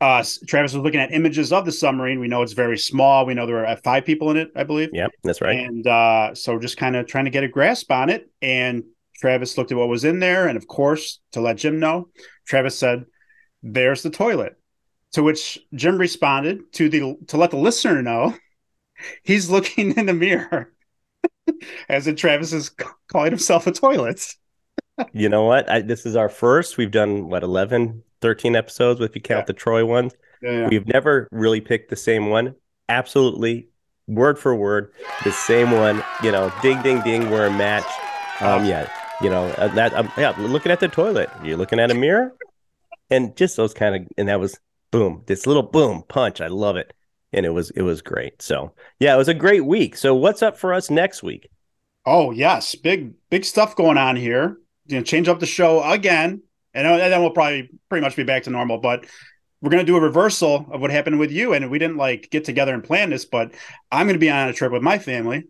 Uh, 0.00 0.24
Travis 0.46 0.72
was 0.72 0.82
looking 0.82 1.00
at 1.00 1.12
images 1.12 1.52
of 1.52 1.66
the 1.66 1.72
submarine. 1.72 2.20
We 2.20 2.28
know 2.28 2.40
it's 2.40 2.54
very 2.54 2.78
small. 2.78 3.26
We 3.26 3.34
know 3.34 3.44
there 3.44 3.66
are 3.66 3.76
five 3.76 4.06
people 4.06 4.30
in 4.30 4.38
it, 4.38 4.50
I 4.56 4.64
believe. 4.64 4.88
Yeah, 4.94 5.08
that's 5.22 5.42
right. 5.42 5.58
And 5.58 5.86
uh, 5.86 6.34
so 6.34 6.58
just 6.58 6.78
kind 6.78 6.96
of 6.96 7.06
trying 7.06 7.26
to 7.26 7.30
get 7.30 7.44
a 7.44 7.48
grasp 7.48 7.92
on 7.92 8.08
it. 8.08 8.30
And 8.40 8.84
Travis 9.20 9.58
looked 9.58 9.70
at 9.70 9.78
what 9.78 9.88
was 9.88 10.04
in 10.04 10.20
there, 10.20 10.48
and 10.48 10.56
of 10.56 10.66
course, 10.66 11.20
to 11.32 11.40
let 11.40 11.56
Jim 11.56 11.78
know, 11.78 12.08
Travis 12.46 12.78
said, 12.78 13.04
"There's 13.62 14.02
the 14.02 14.10
toilet." 14.10 14.56
To 15.14 15.24
which 15.24 15.58
Jim 15.74 15.98
responded 15.98 16.72
to 16.74 16.88
the 16.88 17.16
to 17.28 17.36
let 17.36 17.50
the 17.50 17.56
listener 17.56 18.00
know 18.00 18.34
he's 19.22 19.50
looking 19.50 19.96
in 19.96 20.06
the 20.06 20.14
mirror, 20.14 20.72
as 21.88 22.06
in 22.06 22.16
Travis 22.16 22.52
is 22.52 22.70
calling 23.08 23.32
himself 23.32 23.66
a 23.66 23.72
toilet. 23.72 24.34
you 25.12 25.28
know 25.28 25.44
what? 25.44 25.68
I, 25.68 25.80
this 25.82 26.06
is 26.06 26.16
our 26.16 26.28
first. 26.28 26.76
We've 26.76 26.90
done 26.90 27.28
what 27.28 27.42
11, 27.42 28.02
13 28.20 28.56
episodes 28.56 29.00
if 29.00 29.14
you 29.14 29.20
count 29.20 29.42
yeah. 29.42 29.46
the 29.46 29.52
Troy 29.54 29.84
ones. 29.84 30.14
Yeah, 30.42 30.50
yeah. 30.52 30.68
We've 30.68 30.86
never 30.86 31.28
really 31.30 31.60
picked 31.60 31.90
the 31.90 31.96
same 31.96 32.30
one. 32.30 32.54
Absolutely, 32.88 33.68
word 34.06 34.38
for 34.38 34.54
word, 34.54 34.92
the 35.24 35.32
same 35.32 35.72
one. 35.72 36.02
You 36.22 36.32
know, 36.32 36.52
ding, 36.62 36.80
ding, 36.82 37.02
ding. 37.02 37.30
We're 37.30 37.46
a 37.46 37.52
match. 37.52 37.84
Um, 38.40 38.64
yeah, 38.64 38.88
you 39.22 39.30
know 39.30 39.46
uh, 39.46 39.68
that 39.68 39.92
um, 39.94 40.10
yeah 40.16 40.34
looking 40.38 40.72
at 40.72 40.80
the 40.80 40.88
toilet 40.88 41.30
you're 41.42 41.56
looking 41.56 41.78
at 41.78 41.90
a 41.90 41.94
mirror 41.94 42.34
and 43.10 43.36
just 43.36 43.56
those 43.56 43.74
kind 43.74 43.94
of 43.94 44.08
and 44.16 44.28
that 44.28 44.40
was 44.40 44.58
boom 44.90 45.22
this 45.26 45.46
little 45.46 45.62
boom 45.62 46.02
punch 46.08 46.40
i 46.40 46.46
love 46.46 46.76
it. 46.76 46.92
And 47.32 47.46
it 47.46 47.50
was 47.50 47.70
it 47.70 47.82
was 47.82 48.02
great. 48.02 48.42
So 48.42 48.72
yeah 48.98 49.14
it 49.14 49.18
was 49.18 49.28
a 49.28 49.34
great 49.34 49.64
week. 49.64 49.96
So 49.96 50.16
what's 50.16 50.42
up 50.42 50.58
for 50.58 50.74
us 50.74 50.90
next 50.90 51.22
week? 51.22 51.48
Oh 52.04 52.32
yes 52.32 52.74
big 52.74 53.14
big 53.30 53.44
stuff 53.44 53.76
going 53.76 53.98
on 53.98 54.16
here. 54.16 54.58
You 54.86 54.96
know 54.96 55.04
change 55.04 55.28
up 55.28 55.38
the 55.38 55.46
show 55.46 55.82
again. 55.82 56.42
And 56.74 56.86
then 56.86 57.20
we'll 57.20 57.30
probably 57.30 57.68
pretty 57.88 58.02
much 58.04 58.16
be 58.16 58.24
back 58.24 58.44
to 58.44 58.50
normal 58.50 58.78
but 58.78 59.06
we're 59.60 59.70
going 59.70 59.84
to 59.84 59.92
do 59.92 59.96
a 59.96 60.00
reversal 60.00 60.66
of 60.72 60.80
what 60.80 60.90
happened 60.90 61.18
with 61.18 61.30
you. 61.30 61.52
And 61.52 61.70
we 61.70 61.78
didn't 61.78 61.98
like 61.98 62.30
get 62.30 62.44
together 62.44 62.74
and 62.74 62.82
plan 62.82 63.10
this 63.10 63.24
but 63.24 63.54
i'm 63.92 64.06
going 64.06 64.14
to 64.14 64.26
be 64.26 64.30
on 64.30 64.48
a 64.48 64.52
trip 64.52 64.72
with 64.72 64.82
my 64.82 64.98
family 64.98 65.44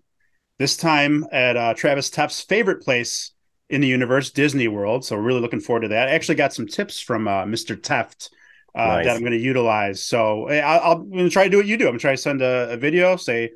this 0.59 0.77
time 0.77 1.25
at 1.33 1.57
uh, 1.57 1.73
travis 1.73 2.11
teff's 2.11 2.43
favorite 2.43 2.83
place 2.83 3.33
in 3.71 3.81
the 3.81 3.87
universe, 3.87 4.31
Disney 4.31 4.69
World. 4.69 5.05
So 5.05 5.17
really 5.17 5.41
looking 5.41 5.61
forward 5.61 5.83
to 5.83 5.89
that. 5.89 6.09
I 6.09 6.13
actually 6.13 6.35
got 6.35 6.53
some 6.53 6.67
tips 6.67 7.01
from 7.01 7.29
uh, 7.29 7.45
Mr. 7.45 7.77
Teft 7.77 8.31
uh, 8.75 8.87
nice. 8.87 9.07
that 9.07 9.15
I'm 9.15 9.21
going 9.21 9.33
to 9.33 9.39
utilize. 9.39 10.03
So 10.03 10.49
I, 10.49 10.93
am 10.93 11.09
going 11.09 11.25
to 11.25 11.31
try 11.31 11.45
to 11.45 11.51
do 11.51 11.57
what 11.57 11.67
you 11.67 11.77
do. 11.77 11.85
I'm 11.85 11.93
going 11.93 11.99
to 11.99 12.03
try 12.03 12.13
to 12.13 12.17
send 12.17 12.43
a, 12.43 12.73
a, 12.73 12.77
video, 12.77 13.17
say 13.17 13.53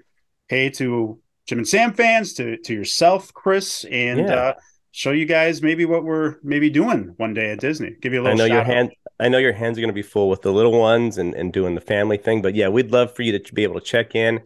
hey 0.48 0.70
to 0.70 1.18
Jim 1.46 1.58
and 1.58 1.68
Sam 1.68 1.92
fans, 1.92 2.32
to 2.34 2.56
to 2.58 2.72
yourself, 2.72 3.34
Chris, 3.34 3.84
and 3.84 4.20
yeah. 4.20 4.34
uh, 4.34 4.54
show 4.92 5.10
you 5.10 5.26
guys 5.26 5.62
maybe 5.62 5.84
what 5.84 6.04
we're 6.04 6.36
maybe 6.42 6.70
doing 6.70 7.14
one 7.16 7.34
day 7.34 7.50
at 7.50 7.60
Disney. 7.60 7.96
Give 8.00 8.12
you 8.12 8.22
a 8.22 8.22
little. 8.22 8.40
I 8.40 8.46
know 8.48 8.54
your 8.54 8.64
hand. 8.64 8.92
I 9.20 9.28
know 9.28 9.38
your 9.38 9.52
hands 9.52 9.78
are 9.78 9.80
going 9.80 9.88
to 9.88 9.94
be 9.94 10.02
full 10.02 10.28
with 10.28 10.42
the 10.42 10.52
little 10.52 10.78
ones 10.78 11.18
and, 11.18 11.34
and 11.34 11.52
doing 11.52 11.74
the 11.74 11.80
family 11.80 12.16
thing, 12.16 12.42
but 12.42 12.54
yeah, 12.54 12.68
we'd 12.68 12.90
love 12.90 13.14
for 13.14 13.22
you 13.22 13.38
to 13.38 13.54
be 13.54 13.62
able 13.62 13.78
to 13.78 13.80
check 13.80 14.14
in 14.14 14.40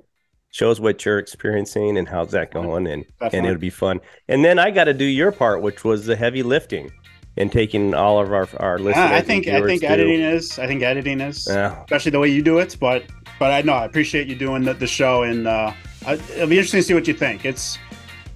shows 0.51 0.81
what 0.81 1.05
you're 1.05 1.19
experiencing 1.19 1.99
and 1.99 2.09
how's 2.09 2.31
that 2.31 2.51
going 2.53 2.87
and 2.87 3.05
Definitely. 3.05 3.39
and 3.39 3.47
it'll 3.47 3.61
be 3.61 3.71
fun 3.71 4.01
and 4.29 4.45
then 4.45 4.59
i 4.59 4.71
got 4.71 4.85
to 4.85 4.95
do 4.95 5.05
your 5.05 5.31
part 5.31 5.63
which 5.63 5.85
was 5.85 6.07
the 6.07 6.17
heavy 6.17 6.43
lifting 6.43 6.91
and 7.37 7.53
taking 7.53 7.95
all 7.95 8.19
of 8.19 8.33
our 8.33 8.49
our 8.57 8.79
listeners 8.79 9.11
i 9.11 9.21
think 9.21 9.47
i 9.47 9.61
think 9.63 9.83
editing 9.85 10.21
is 10.21 10.59
i 10.59 10.67
think 10.67 10.83
editing 10.83 11.21
is 11.21 11.47
yeah. 11.49 11.83
especially 11.83 12.11
the 12.11 12.19
way 12.19 12.29
you 12.29 12.43
do 12.43 12.59
it 12.59 12.77
but 12.81 13.05
but 13.39 13.53
i 13.53 13.61
know 13.61 13.75
i 13.75 13.85
appreciate 13.85 14.27
you 14.27 14.35
doing 14.35 14.63
the, 14.63 14.75
the 14.75 14.87
show 14.87 15.23
and 15.23 15.47
uh 15.47 15.73
it'll 16.07 16.49
be 16.49 16.57
interesting 16.57 16.81
to 16.81 16.87
see 16.87 16.95
what 16.95 17.07
you 17.07 17.15
think 17.15 17.45
it's 17.45 17.79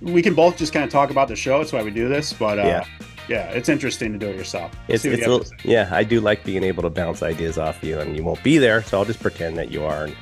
we 0.00 0.20
can 0.20 0.34
both 0.34 0.56
just 0.58 0.72
kind 0.72 0.84
of 0.84 0.90
talk 0.90 1.10
about 1.10 1.28
the 1.28 1.36
show 1.36 1.58
that's 1.58 1.72
why 1.72 1.82
we 1.82 1.90
do 1.90 2.08
this 2.08 2.32
but 2.32 2.58
uh 2.58 2.62
yeah 2.62 2.84
yeah, 3.28 3.50
it's 3.50 3.68
interesting 3.68 4.12
to 4.12 4.18
do 4.18 4.26
it 4.26 4.36
yourself. 4.36 4.72
It's, 4.88 5.04
it's 5.04 5.26
little, 5.26 5.46
yeah, 5.62 5.88
I 5.92 6.02
do 6.02 6.20
like 6.20 6.44
being 6.44 6.64
able 6.64 6.82
to 6.82 6.90
bounce 6.90 7.22
ideas 7.22 7.56
off 7.56 7.82
you, 7.82 8.00
and 8.00 8.16
you 8.16 8.24
won't 8.24 8.42
be 8.42 8.58
there, 8.58 8.82
so 8.82 8.98
I'll 8.98 9.04
just 9.04 9.20
pretend 9.20 9.56
that 9.58 9.70
you 9.70 9.84
are, 9.84 10.04
and 10.04 10.16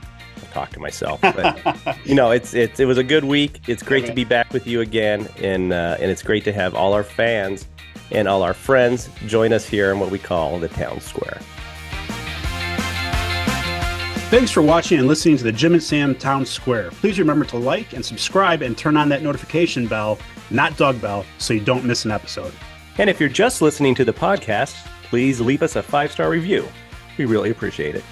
talk 0.50 0.70
to 0.70 0.80
myself. 0.80 1.20
But 1.20 1.98
you 2.04 2.14
know, 2.14 2.30
it's 2.30 2.54
it's 2.54 2.80
it 2.80 2.86
was 2.86 2.98
a 2.98 3.04
good 3.04 3.24
week. 3.24 3.60
It's 3.68 3.82
great 3.82 4.06
to 4.06 4.12
be 4.12 4.24
back 4.24 4.52
with 4.52 4.66
you 4.66 4.80
again, 4.80 5.28
and 5.38 5.72
uh, 5.72 5.96
and 6.00 6.10
it's 6.10 6.22
great 6.22 6.44
to 6.44 6.52
have 6.52 6.74
all 6.74 6.92
our 6.92 7.04
fans 7.04 7.66
and 8.12 8.28
all 8.28 8.42
our 8.42 8.54
friends 8.54 9.08
join 9.26 9.52
us 9.52 9.66
here 9.66 9.92
in 9.92 10.00
what 10.00 10.10
we 10.10 10.18
call 10.18 10.58
the 10.58 10.68
town 10.68 11.00
square. 11.00 11.40
Thanks 14.30 14.52
for 14.52 14.62
watching 14.62 15.00
and 15.00 15.08
listening 15.08 15.36
to 15.38 15.44
the 15.44 15.50
Jim 15.50 15.72
and 15.72 15.82
Sam 15.82 16.14
Town 16.14 16.46
Square. 16.46 16.90
Please 16.92 17.18
remember 17.18 17.44
to 17.46 17.56
like 17.56 17.94
and 17.94 18.04
subscribe 18.04 18.62
and 18.62 18.78
turn 18.78 18.96
on 18.96 19.08
that 19.08 19.22
notification 19.22 19.88
bell, 19.88 20.20
not 20.50 20.76
dog 20.76 21.00
Bell, 21.00 21.26
so 21.38 21.52
you 21.52 21.60
don't 21.60 21.84
miss 21.84 22.04
an 22.04 22.12
episode. 22.12 22.52
And 22.98 23.10
if 23.10 23.18
you're 23.18 23.28
just 23.28 23.60
listening 23.60 23.94
to 23.96 24.04
the 24.04 24.12
podcast, 24.12 24.86
please 25.02 25.40
leave 25.40 25.62
us 25.64 25.74
a 25.74 25.82
five 25.82 26.12
star 26.12 26.30
review. 26.30 26.68
We 27.18 27.24
really 27.24 27.50
appreciate 27.50 27.96
it. 27.96 28.04